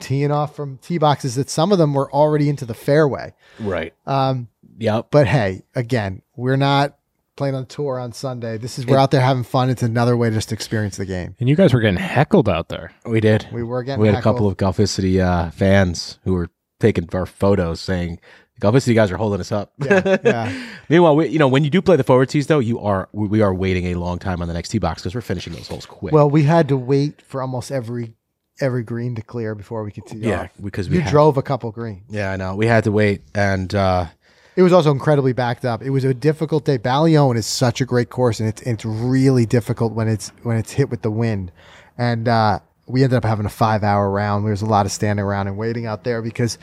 Teeing 0.01 0.31
off 0.31 0.55
from 0.55 0.77
tee 0.77 0.97
boxes 0.97 1.35
that 1.35 1.49
some 1.49 1.71
of 1.73 1.77
them 1.77 1.93
were 1.93 2.09
already 2.13 2.47
into 2.47 2.65
the 2.65 2.73
fairway. 2.73 3.33
Right. 3.59 3.93
Um, 4.05 4.47
Yep. 4.77 5.07
but 5.11 5.27
hey, 5.27 5.63
again, 5.75 6.21
we're 6.37 6.55
not 6.55 6.97
playing 7.39 7.55
on 7.55 7.65
tour 7.65 7.97
on 7.97 8.11
Sunday. 8.11 8.57
This 8.57 8.77
is 8.77 8.85
we're 8.85 8.97
out 8.97 9.11
there 9.11 9.21
having 9.21 9.43
fun. 9.43 9.69
It's 9.69 9.81
another 9.81 10.17
way 10.17 10.29
to 10.29 10.35
just 10.35 10.51
experience 10.51 10.97
the 10.97 11.05
game. 11.05 11.35
And 11.39 11.47
you 11.47 11.55
guys 11.55 11.73
were 11.73 11.79
getting 11.79 11.95
heckled 11.97 12.49
out 12.49 12.67
there. 12.67 12.91
We 13.05 13.21
did. 13.21 13.47
We 13.53 13.63
were 13.63 13.81
getting 13.81 14.01
We 14.01 14.09
had 14.09 14.17
a 14.17 14.21
couple 14.21 14.45
of 14.45 14.57
Golficity 14.57 15.21
uh, 15.23 15.49
fans 15.51 16.19
who 16.25 16.33
were 16.33 16.49
taking 16.81 17.07
our 17.13 17.25
photos 17.25 17.79
saying, 17.79 18.19
the 18.59 18.67
Golficity 18.67 18.93
guys 18.93 19.09
are 19.09 19.15
holding 19.15 19.39
us 19.39 19.53
up. 19.53 19.71
Yeah, 19.79 20.17
yeah. 20.21 20.65
Meanwhile, 20.89 21.15
we, 21.15 21.27
you 21.29 21.39
know, 21.39 21.47
when 21.47 21.63
you 21.63 21.69
do 21.69 21.81
play 21.81 21.95
the 21.95 22.03
forward 22.03 22.27
tees, 22.27 22.47
though, 22.47 22.59
you 22.59 22.77
are 22.81 23.07
we, 23.13 23.29
we 23.29 23.41
are 23.41 23.53
waiting 23.53 23.85
a 23.85 23.95
long 23.95 24.19
time 24.19 24.41
on 24.41 24.49
the 24.49 24.53
next 24.53 24.67
tee 24.67 24.77
box 24.79 25.01
because 25.01 25.15
we're 25.15 25.21
finishing 25.21 25.53
those 25.53 25.69
holes 25.69 25.85
quick. 25.85 26.13
Well, 26.13 26.29
we 26.29 26.43
had 26.43 26.67
to 26.67 26.75
wait 26.75 27.21
for 27.21 27.41
almost 27.41 27.71
every 27.71 28.15
every 28.59 28.83
green 28.83 29.15
to 29.15 29.21
clear 29.21 29.55
before 29.55 29.85
we 29.85 29.91
could 29.91 30.05
tee 30.05 30.17
yeah, 30.17 30.41
off. 30.41 30.49
because 30.61 30.89
we 30.89 30.97
You 30.97 31.03
had- 31.03 31.11
drove 31.11 31.37
a 31.37 31.41
couple 31.41 31.71
greens. 31.71 32.03
Yeah, 32.09 32.33
I 32.33 32.35
know. 32.35 32.55
We 32.57 32.65
had 32.65 32.83
to 32.83 32.91
wait, 32.91 33.21
and 33.33 33.73
uh, 33.73 34.07
It 34.59 34.61
was 34.61 34.73
also 34.73 34.91
incredibly 34.91 35.31
backed 35.31 35.63
up. 35.63 35.81
It 35.81 35.91
was 35.91 36.03
a 36.03 36.13
difficult 36.13 36.65
day. 36.65 36.77
Ballyowen 36.77 37.37
is 37.37 37.45
such 37.47 37.79
a 37.79 37.85
great 37.85 38.09
course, 38.09 38.41
and 38.41 38.49
it's 38.49 38.61
it's 38.63 38.83
really 38.83 39.45
difficult 39.45 39.93
when 39.93 40.09
it's 40.09 40.33
when 40.43 40.57
it's 40.57 40.73
hit 40.73 40.89
with 40.89 41.01
the 41.01 41.09
wind. 41.09 41.53
And 41.97 42.27
uh, 42.27 42.59
we 42.85 43.03
ended 43.05 43.15
up 43.15 43.23
having 43.23 43.45
a 43.45 43.49
five 43.49 43.83
hour 43.85 44.11
round. 44.11 44.43
There 44.43 44.51
was 44.51 44.61
a 44.61 44.65
lot 44.65 44.85
of 44.85 44.91
standing 44.91 45.23
around 45.23 45.47
and 45.47 45.55
waiting 45.57 45.85
out 45.85 46.03
there 46.03 46.21
because 46.21 46.57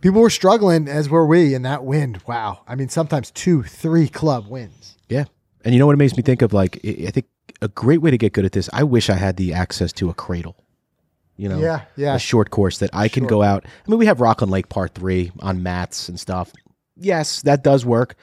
people 0.00 0.22
were 0.22 0.30
struggling, 0.30 0.88
as 0.88 1.10
were 1.10 1.26
we. 1.26 1.52
In 1.52 1.60
that 1.60 1.84
wind, 1.84 2.22
wow! 2.26 2.62
I 2.66 2.74
mean, 2.74 2.88
sometimes 2.88 3.30
two, 3.32 3.62
three 3.62 4.08
club 4.08 4.48
wins. 4.48 4.96
yeah. 5.10 5.24
And 5.62 5.74
you 5.74 5.78
know 5.78 5.84
what 5.86 5.92
it 5.94 5.98
makes 5.98 6.16
me 6.16 6.22
think 6.22 6.40
of? 6.40 6.54
Like, 6.54 6.80
I 6.86 7.04
I 7.08 7.10
think 7.10 7.26
a 7.60 7.68
great 7.68 8.00
way 8.00 8.10
to 8.10 8.16
get 8.16 8.32
good 8.32 8.46
at 8.46 8.52
this. 8.52 8.70
I 8.72 8.82
wish 8.82 9.10
I 9.10 9.16
had 9.16 9.36
the 9.36 9.52
access 9.52 9.92
to 9.94 10.08
a 10.08 10.14
cradle. 10.14 10.56
You 11.36 11.50
know, 11.50 11.58
Yeah, 11.58 11.82
yeah. 11.96 12.14
a 12.14 12.18
short 12.18 12.48
course 12.48 12.78
that 12.78 12.88
I 12.94 13.08
can 13.08 13.24
Sure. 13.24 13.28
go 13.28 13.42
out. 13.42 13.66
I 13.66 13.90
mean, 13.90 13.98
we 13.98 14.06
have 14.06 14.22
Rockland 14.22 14.50
Lake 14.50 14.70
Par 14.70 14.88
Three 14.88 15.32
on 15.40 15.62
mats 15.62 16.08
and 16.08 16.18
stuff. 16.18 16.50
Yes, 16.98 17.42
that 17.42 17.62
does 17.62 17.84
work, 17.84 18.16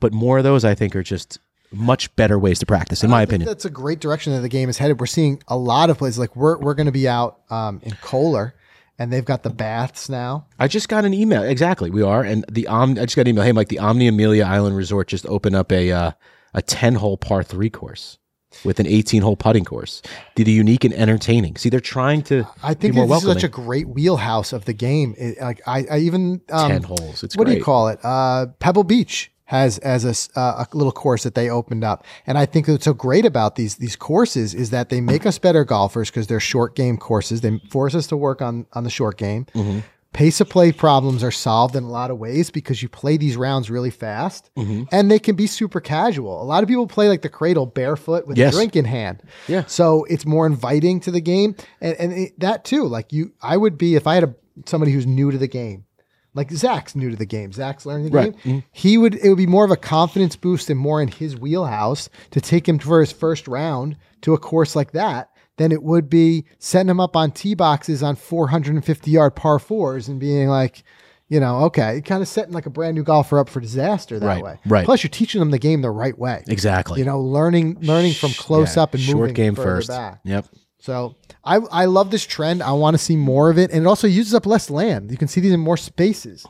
but 0.00 0.12
more 0.12 0.38
of 0.38 0.44
those 0.44 0.64
I 0.64 0.74
think 0.74 0.96
are 0.96 1.02
just 1.02 1.38
much 1.72 2.14
better 2.16 2.38
ways 2.38 2.58
to 2.60 2.66
practice, 2.66 3.02
in 3.04 3.10
my 3.10 3.18
I 3.18 3.20
think 3.20 3.30
opinion. 3.30 3.46
that's 3.48 3.64
a 3.64 3.70
great 3.70 4.00
direction 4.00 4.32
that 4.32 4.40
the 4.40 4.48
game 4.48 4.68
is 4.68 4.78
headed. 4.78 5.00
We're 5.00 5.06
seeing 5.06 5.42
a 5.48 5.56
lot 5.56 5.90
of 5.90 5.98
places 5.98 6.18
like 6.18 6.34
we're 6.36 6.58
we're 6.58 6.74
going 6.74 6.86
to 6.86 6.92
be 6.92 7.08
out 7.08 7.40
um, 7.50 7.80
in 7.82 7.92
Kohler, 8.02 8.54
and 8.98 9.12
they've 9.12 9.24
got 9.24 9.42
the 9.42 9.50
baths 9.50 10.08
now. 10.08 10.46
I 10.58 10.68
just 10.68 10.88
got 10.88 11.04
an 11.04 11.12
email. 11.14 11.42
Exactly, 11.42 11.90
we 11.90 12.02
are, 12.02 12.22
and 12.22 12.44
the 12.50 12.66
Om. 12.66 12.92
I 12.92 13.04
just 13.04 13.16
got 13.16 13.22
an 13.22 13.28
email. 13.28 13.44
Hey, 13.44 13.52
Mike, 13.52 13.68
the 13.68 13.78
Omni 13.78 14.08
Amelia 14.08 14.44
Island 14.44 14.76
Resort 14.76 15.08
just 15.08 15.26
opened 15.26 15.56
up 15.56 15.70
a 15.72 15.92
uh, 15.92 16.10
a 16.54 16.62
ten 16.62 16.94
hole 16.96 17.16
par 17.16 17.42
three 17.42 17.70
course 17.70 18.18
with 18.64 18.80
an 18.80 18.86
eighteen 18.86 19.22
hole 19.22 19.36
putting 19.36 19.64
course. 19.64 20.02
Did 20.34 20.48
a 20.48 20.50
unique 20.50 20.84
and 20.84 20.94
entertaining. 20.94 21.56
See, 21.56 21.68
they're 21.68 21.80
trying 21.80 22.22
to. 22.24 22.46
I 22.62 22.74
think 22.74 22.94
this 22.94 23.10
is 23.10 23.22
such 23.22 23.44
a 23.44 23.48
great 23.48 23.88
wheelhouse 23.88 24.52
of 24.52 24.64
the 24.64 24.72
game. 24.72 25.14
It, 25.18 25.40
like 25.40 25.60
I, 25.66 25.84
I 25.90 25.98
even 25.98 26.40
um, 26.50 26.70
ten 26.70 26.82
holes. 26.82 27.22
It's 27.22 27.36
what 27.36 27.46
do 27.46 27.54
you 27.54 27.62
call 27.62 27.88
it? 27.88 27.98
Uh, 28.02 28.46
Pebble 28.58 28.84
Beach 28.84 29.30
has 29.44 29.78
as 29.78 30.04
a, 30.04 30.38
uh, 30.38 30.64
a 30.64 30.76
little 30.76 30.92
course 30.92 31.22
that 31.22 31.34
they 31.36 31.48
opened 31.48 31.84
up, 31.84 32.04
and 32.26 32.36
I 32.36 32.46
think 32.46 32.66
what's 32.66 32.84
so 32.84 32.94
great 32.94 33.24
about 33.24 33.56
these 33.56 33.76
these 33.76 33.96
courses 33.96 34.54
is 34.54 34.70
that 34.70 34.88
they 34.88 35.00
make 35.00 35.24
us 35.24 35.38
better 35.38 35.64
golfers 35.64 36.10
because 36.10 36.26
they're 36.26 36.40
short 36.40 36.74
game 36.74 36.96
courses. 36.96 37.40
They 37.42 37.60
force 37.70 37.94
us 37.94 38.06
to 38.08 38.16
work 38.16 38.42
on 38.42 38.66
on 38.72 38.84
the 38.84 38.90
short 38.90 39.16
game. 39.18 39.46
Mm-hmm. 39.54 39.80
Pace 40.16 40.40
of 40.40 40.48
play 40.48 40.72
problems 40.72 41.22
are 41.22 41.30
solved 41.30 41.76
in 41.76 41.84
a 41.84 41.90
lot 41.90 42.10
of 42.10 42.16
ways 42.18 42.50
because 42.50 42.82
you 42.82 42.88
play 42.88 43.18
these 43.18 43.36
rounds 43.36 43.68
really 43.70 43.90
fast, 43.90 44.50
Mm-hmm. 44.56 44.84
and 44.90 45.10
they 45.10 45.18
can 45.18 45.36
be 45.36 45.46
super 45.46 45.78
casual. 45.78 46.40
A 46.42 46.44
lot 46.44 46.62
of 46.62 46.68
people 46.70 46.86
play 46.86 47.08
like 47.08 47.20
the 47.20 47.28
cradle 47.28 47.66
barefoot 47.66 48.26
with 48.26 48.38
Yes. 48.38 48.54
a 48.54 48.56
drink 48.56 48.76
in 48.76 48.86
hand. 48.86 49.22
Yeah. 49.46 49.64
So 49.66 50.04
it's 50.04 50.24
more 50.24 50.46
inviting 50.46 51.00
to 51.00 51.10
the 51.10 51.20
game, 51.20 51.54
and 51.82 51.94
and 51.98 52.12
it, 52.14 52.40
that 52.40 52.64
too. 52.64 52.84
Like 52.84 53.12
you, 53.12 53.32
I 53.42 53.58
would 53.58 53.76
be 53.76 53.94
if 53.94 54.06
I 54.06 54.14
had 54.14 54.24
a 54.24 54.34
somebody 54.64 54.90
who's 54.92 55.06
new 55.06 55.30
to 55.30 55.36
the 55.36 55.48
game, 55.48 55.84
like 56.32 56.50
Zach's 56.50 56.96
new 56.96 57.10
to 57.10 57.16
the 57.16 57.26
game. 57.26 57.52
Zach's 57.52 57.84
learning 57.84 58.10
the 58.10 58.16
Right. 58.16 58.32
Mm-hmm. 58.36 58.48
game. 58.50 58.62
He 58.72 58.96
would 58.96 59.16
it 59.16 59.28
would 59.28 59.36
be 59.36 59.46
more 59.46 59.66
of 59.66 59.70
a 59.70 59.76
confidence 59.76 60.34
boost 60.34 60.70
and 60.70 60.80
more 60.80 61.02
in 61.02 61.08
his 61.08 61.36
wheelhouse 61.36 62.08
to 62.30 62.40
take 62.40 62.66
him 62.66 62.78
for 62.78 63.00
his 63.00 63.12
first 63.12 63.46
round 63.46 63.98
to 64.22 64.32
a 64.32 64.38
course 64.38 64.74
like 64.74 64.92
that 64.92 65.28
than 65.56 65.72
it 65.72 65.82
would 65.82 66.08
be 66.10 66.44
setting 66.58 66.88
him 66.90 67.00
up 67.00 67.16
on 67.16 67.30
tee 67.30 67.54
boxes 67.54 68.02
on 68.02 68.16
450 68.16 69.10
yard 69.10 69.34
par 69.36 69.58
fours 69.58 70.08
and 70.08 70.18
being 70.20 70.48
like. 70.48 70.82
You 71.28 71.40
know, 71.40 71.62
okay, 71.64 72.00
kind 72.02 72.22
of 72.22 72.28
setting 72.28 72.52
like 72.52 72.66
a 72.66 72.70
brand 72.70 72.94
new 72.94 73.02
golfer 73.02 73.40
up 73.40 73.48
for 73.48 73.58
disaster 73.58 74.20
that 74.20 74.24
Right, 74.24 74.44
way. 74.44 74.60
right. 74.64 74.84
Plus, 74.84 75.02
you're 75.02 75.10
teaching 75.10 75.40
them 75.40 75.50
the 75.50 75.58
game 75.58 75.82
the 75.82 75.90
right 75.90 76.16
way. 76.16 76.44
Exactly. 76.46 77.00
You 77.00 77.04
know, 77.04 77.20
learning 77.20 77.78
learning 77.80 78.12
from 78.12 78.30
close 78.30 78.76
Yeah, 78.76 78.84
up 78.84 78.94
and 78.94 79.02
short 79.02 79.16
moving 79.18 79.34
game 79.34 79.56
first. 79.56 79.88
back. 79.88 80.20
Yep. 80.22 80.46
So 80.78 81.16
I 81.42 81.56
I 81.56 81.86
love 81.86 82.12
this 82.12 82.24
trend. 82.24 82.62
I 82.62 82.70
want 82.74 82.94
to 82.94 82.98
see 82.98 83.16
more 83.16 83.50
of 83.50 83.58
it, 83.58 83.72
and 83.72 83.82
it 83.84 83.86
also 83.88 84.06
uses 84.06 84.34
up 84.34 84.46
less 84.46 84.70
land. 84.70 85.10
You 85.10 85.16
can 85.16 85.26
see 85.26 85.40
these 85.40 85.50
in 85.52 85.58
more 85.58 85.76
spaces. 85.76 86.46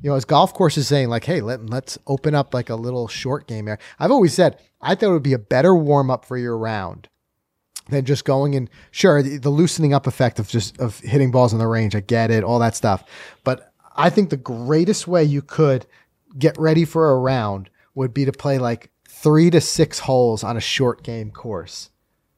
You 0.00 0.10
know, 0.10 0.14
as 0.16 0.24
golf 0.24 0.54
courses 0.54 0.86
saying 0.86 1.08
like, 1.08 1.24
"Hey, 1.24 1.40
let, 1.40 1.68
let's 1.68 1.98
open 2.06 2.36
up 2.36 2.54
like 2.54 2.70
a 2.70 2.76
little 2.76 3.08
short 3.08 3.48
game 3.48 3.66
area." 3.66 3.80
I've 3.98 4.12
always 4.12 4.32
said 4.32 4.60
I 4.80 4.94
thought 4.94 5.08
it 5.08 5.12
would 5.12 5.24
be 5.24 5.32
a 5.32 5.40
better 5.40 5.74
warm 5.74 6.08
up 6.08 6.24
for 6.24 6.38
your 6.38 6.56
round 6.56 7.08
than 7.90 8.04
just 8.04 8.24
going 8.24 8.54
and 8.54 8.70
sure 8.90 9.22
the, 9.22 9.38
the 9.38 9.50
loosening 9.50 9.92
up 9.92 10.06
effect 10.06 10.38
of 10.38 10.48
just 10.48 10.78
of 10.80 11.00
hitting 11.00 11.30
balls 11.30 11.52
in 11.52 11.58
the 11.58 11.66
range. 11.66 11.94
I 11.94 12.00
get 12.00 12.30
it, 12.30 12.44
all 12.44 12.58
that 12.58 12.76
stuff, 12.76 13.04
but 13.44 13.72
I 13.96 14.10
think 14.10 14.30
the 14.30 14.36
greatest 14.36 15.06
way 15.06 15.24
you 15.24 15.42
could 15.42 15.86
get 16.38 16.58
ready 16.58 16.84
for 16.84 17.10
a 17.10 17.18
round 17.18 17.70
would 17.94 18.12
be 18.12 18.24
to 18.24 18.32
play 18.32 18.58
like 18.58 18.90
three 19.08 19.50
to 19.50 19.60
six 19.60 20.00
holes 20.00 20.42
on 20.42 20.56
a 20.56 20.60
short 20.60 21.02
game 21.02 21.30
course. 21.30 21.90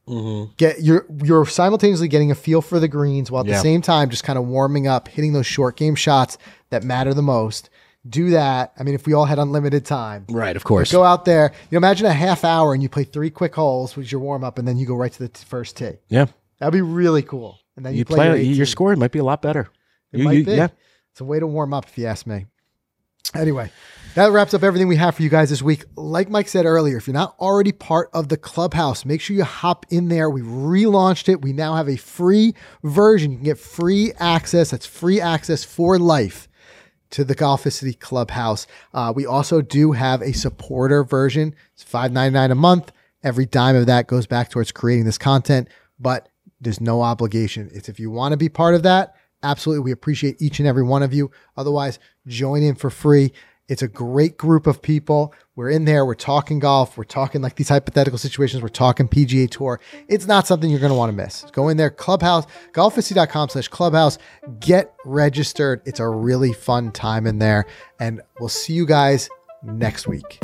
Mm-hmm. 0.06 0.52
Get 0.56 0.82
you're 0.82 1.04
you're 1.24 1.46
simultaneously 1.46 2.06
getting 2.06 2.30
a 2.30 2.36
feel 2.36 2.62
for 2.62 2.78
the 2.78 2.86
greens 2.86 3.28
while 3.28 3.40
at 3.40 3.48
the 3.48 3.58
same 3.58 3.82
time 3.82 4.08
just 4.08 4.22
kind 4.22 4.38
of 4.38 4.46
warming 4.46 4.86
up, 4.86 5.08
hitting 5.08 5.32
those 5.32 5.46
short 5.46 5.76
game 5.76 5.96
shots 5.96 6.38
that 6.70 6.84
matter 6.84 7.12
the 7.12 7.22
most. 7.22 7.70
Do 8.08 8.30
that. 8.30 8.72
I 8.78 8.82
mean, 8.82 8.94
if 8.94 9.06
we 9.06 9.12
all 9.14 9.24
had 9.24 9.38
unlimited 9.38 9.84
time, 9.84 10.26
Right, 10.28 10.54
of 10.56 10.64
course. 10.64 10.92
go 10.92 11.02
out 11.02 11.24
there. 11.24 11.52
You 11.70 11.76
know, 11.76 11.78
imagine 11.78 12.06
a 12.06 12.12
half 12.12 12.44
hour 12.44 12.74
and 12.74 12.82
you 12.82 12.88
play 12.88 13.04
three 13.04 13.30
quick 13.30 13.54
holes 13.54 13.96
with 13.96 14.12
your 14.12 14.20
warm 14.20 14.44
up, 14.44 14.58
and 14.58 14.66
then 14.68 14.76
you 14.76 14.86
go 14.86 14.94
right 14.94 15.12
to 15.12 15.18
the 15.18 15.28
t- 15.28 15.44
first 15.46 15.76
tee. 15.76 15.92
yeah. 16.08 16.26
That'd 16.58 16.72
be 16.72 16.80
really 16.82 17.22
cool. 17.22 17.58
And 17.76 17.84
then 17.84 17.92
you, 17.92 17.98
You 18.00 18.04
play, 18.06 18.16
play, 18.16 18.42
your, 18.42 18.54
your 18.56 18.66
score 18.66 18.94
might 18.96 19.12
be 19.12 19.18
a 19.18 19.24
lot 19.24 19.42
better. 19.42 19.68
It 20.12 20.18
You- 20.20 20.24
might 20.24 20.32
you- 20.38 20.44
be. 20.44 20.52
Yeah. 20.52 20.68
It's 21.12 21.20
a 21.20 21.24
way 21.24 21.38
to 21.40 21.46
warm 21.46 21.74
up, 21.74 21.86
if 21.86 21.98
you 21.98 22.06
ask 22.06 22.26
me. 22.26 22.46
Anyway, 23.34 23.70
that 24.14 24.30
wraps 24.30 24.54
up 24.54 24.62
everything 24.62 24.86
we 24.88 24.96
have 24.96 25.16
for 25.16 25.22
you 25.22 25.28
guys 25.28 25.50
this 25.50 25.60
week. 25.60 25.84
Like 25.96 26.30
Mike 26.30 26.48
said 26.48 26.64
earlier, 26.64 26.96
if 26.96 27.06
you're 27.06 27.14
not 27.14 27.34
already 27.40 27.72
part 27.72 28.08
of 28.14 28.28
the 28.28 28.36
clubhouse, 28.36 29.04
make 29.04 29.20
sure 29.20 29.36
you 29.36 29.42
hop 29.44 29.84
in 29.90 30.08
there. 30.08 30.30
We 30.30 30.42
relaunched 30.42 31.28
it. 31.28 31.42
We 31.42 31.52
now 31.52 31.74
have 31.74 31.88
a 31.88 31.96
free 31.96 32.54
version. 32.84 33.32
You 33.32 33.36
can 33.38 33.44
get 33.44 33.58
free 33.58 34.12
access. 34.18 34.70
That's 34.70 34.86
free 34.86 35.20
access 35.20 35.64
for 35.64 35.98
life 35.98 36.48
to 37.10 37.24
the 37.24 37.34
Golficity 37.34 37.98
Clubhouse. 37.98 38.66
Uh, 38.92 39.12
we 39.14 39.26
also 39.26 39.60
do 39.62 39.92
have 39.92 40.22
a 40.22 40.32
supporter 40.32 41.04
version. 41.04 41.54
It's 41.74 41.82
five 41.82 42.12
ninety 42.12 42.34
nine 42.34 42.50
a 42.50 42.54
month. 42.54 42.92
Every 43.22 43.46
dime 43.46 43.76
of 43.76 43.86
that 43.86 44.06
goes 44.06 44.26
back 44.26 44.50
towards 44.50 44.72
creating 44.72 45.04
this 45.04 45.18
content, 45.18 45.68
but 45.98 46.28
there's 46.60 46.80
no 46.80 47.02
obligation. 47.02 47.70
It's 47.72 47.88
if 47.88 47.98
you 47.98 48.10
want 48.10 48.32
to 48.32 48.36
be 48.36 48.48
part 48.48 48.74
of 48.74 48.82
that, 48.84 49.14
absolutely. 49.42 49.84
We 49.84 49.92
appreciate 49.92 50.40
each 50.40 50.58
and 50.58 50.68
every 50.68 50.82
one 50.82 51.02
of 51.02 51.12
you. 51.12 51.30
Otherwise, 51.56 51.98
join 52.26 52.62
in 52.62 52.74
for 52.74 52.90
free. 52.90 53.32
It's 53.68 53.82
a 53.82 53.88
great 53.88 54.38
group 54.38 54.66
of 54.66 54.80
people. 54.80 55.34
We're 55.56 55.70
in 55.70 55.86
there. 55.86 56.06
We're 56.06 56.14
talking 56.14 56.60
golf. 56.60 56.96
We're 56.96 57.04
talking 57.04 57.42
like 57.42 57.56
these 57.56 57.68
hypothetical 57.68 58.18
situations. 58.18 58.62
We're 58.62 58.68
talking 58.68 59.08
PGA 59.08 59.50
Tour. 59.50 59.80
It's 60.08 60.26
not 60.26 60.46
something 60.46 60.70
you're 60.70 60.80
going 60.80 60.92
to 60.92 60.96
want 60.96 61.10
to 61.10 61.16
miss. 61.16 61.42
Go 61.52 61.68
in 61.68 61.76
there, 61.76 61.90
clubhouse, 61.90 62.46
golficity.com 62.72 63.48
slash 63.48 63.68
clubhouse. 63.68 64.18
Get 64.60 64.94
registered. 65.04 65.82
It's 65.84 65.98
a 65.98 66.08
really 66.08 66.52
fun 66.52 66.92
time 66.92 67.26
in 67.26 67.38
there. 67.38 67.66
And 67.98 68.20
we'll 68.38 68.48
see 68.48 68.72
you 68.72 68.86
guys 68.86 69.28
next 69.64 70.06
week. 70.06 70.38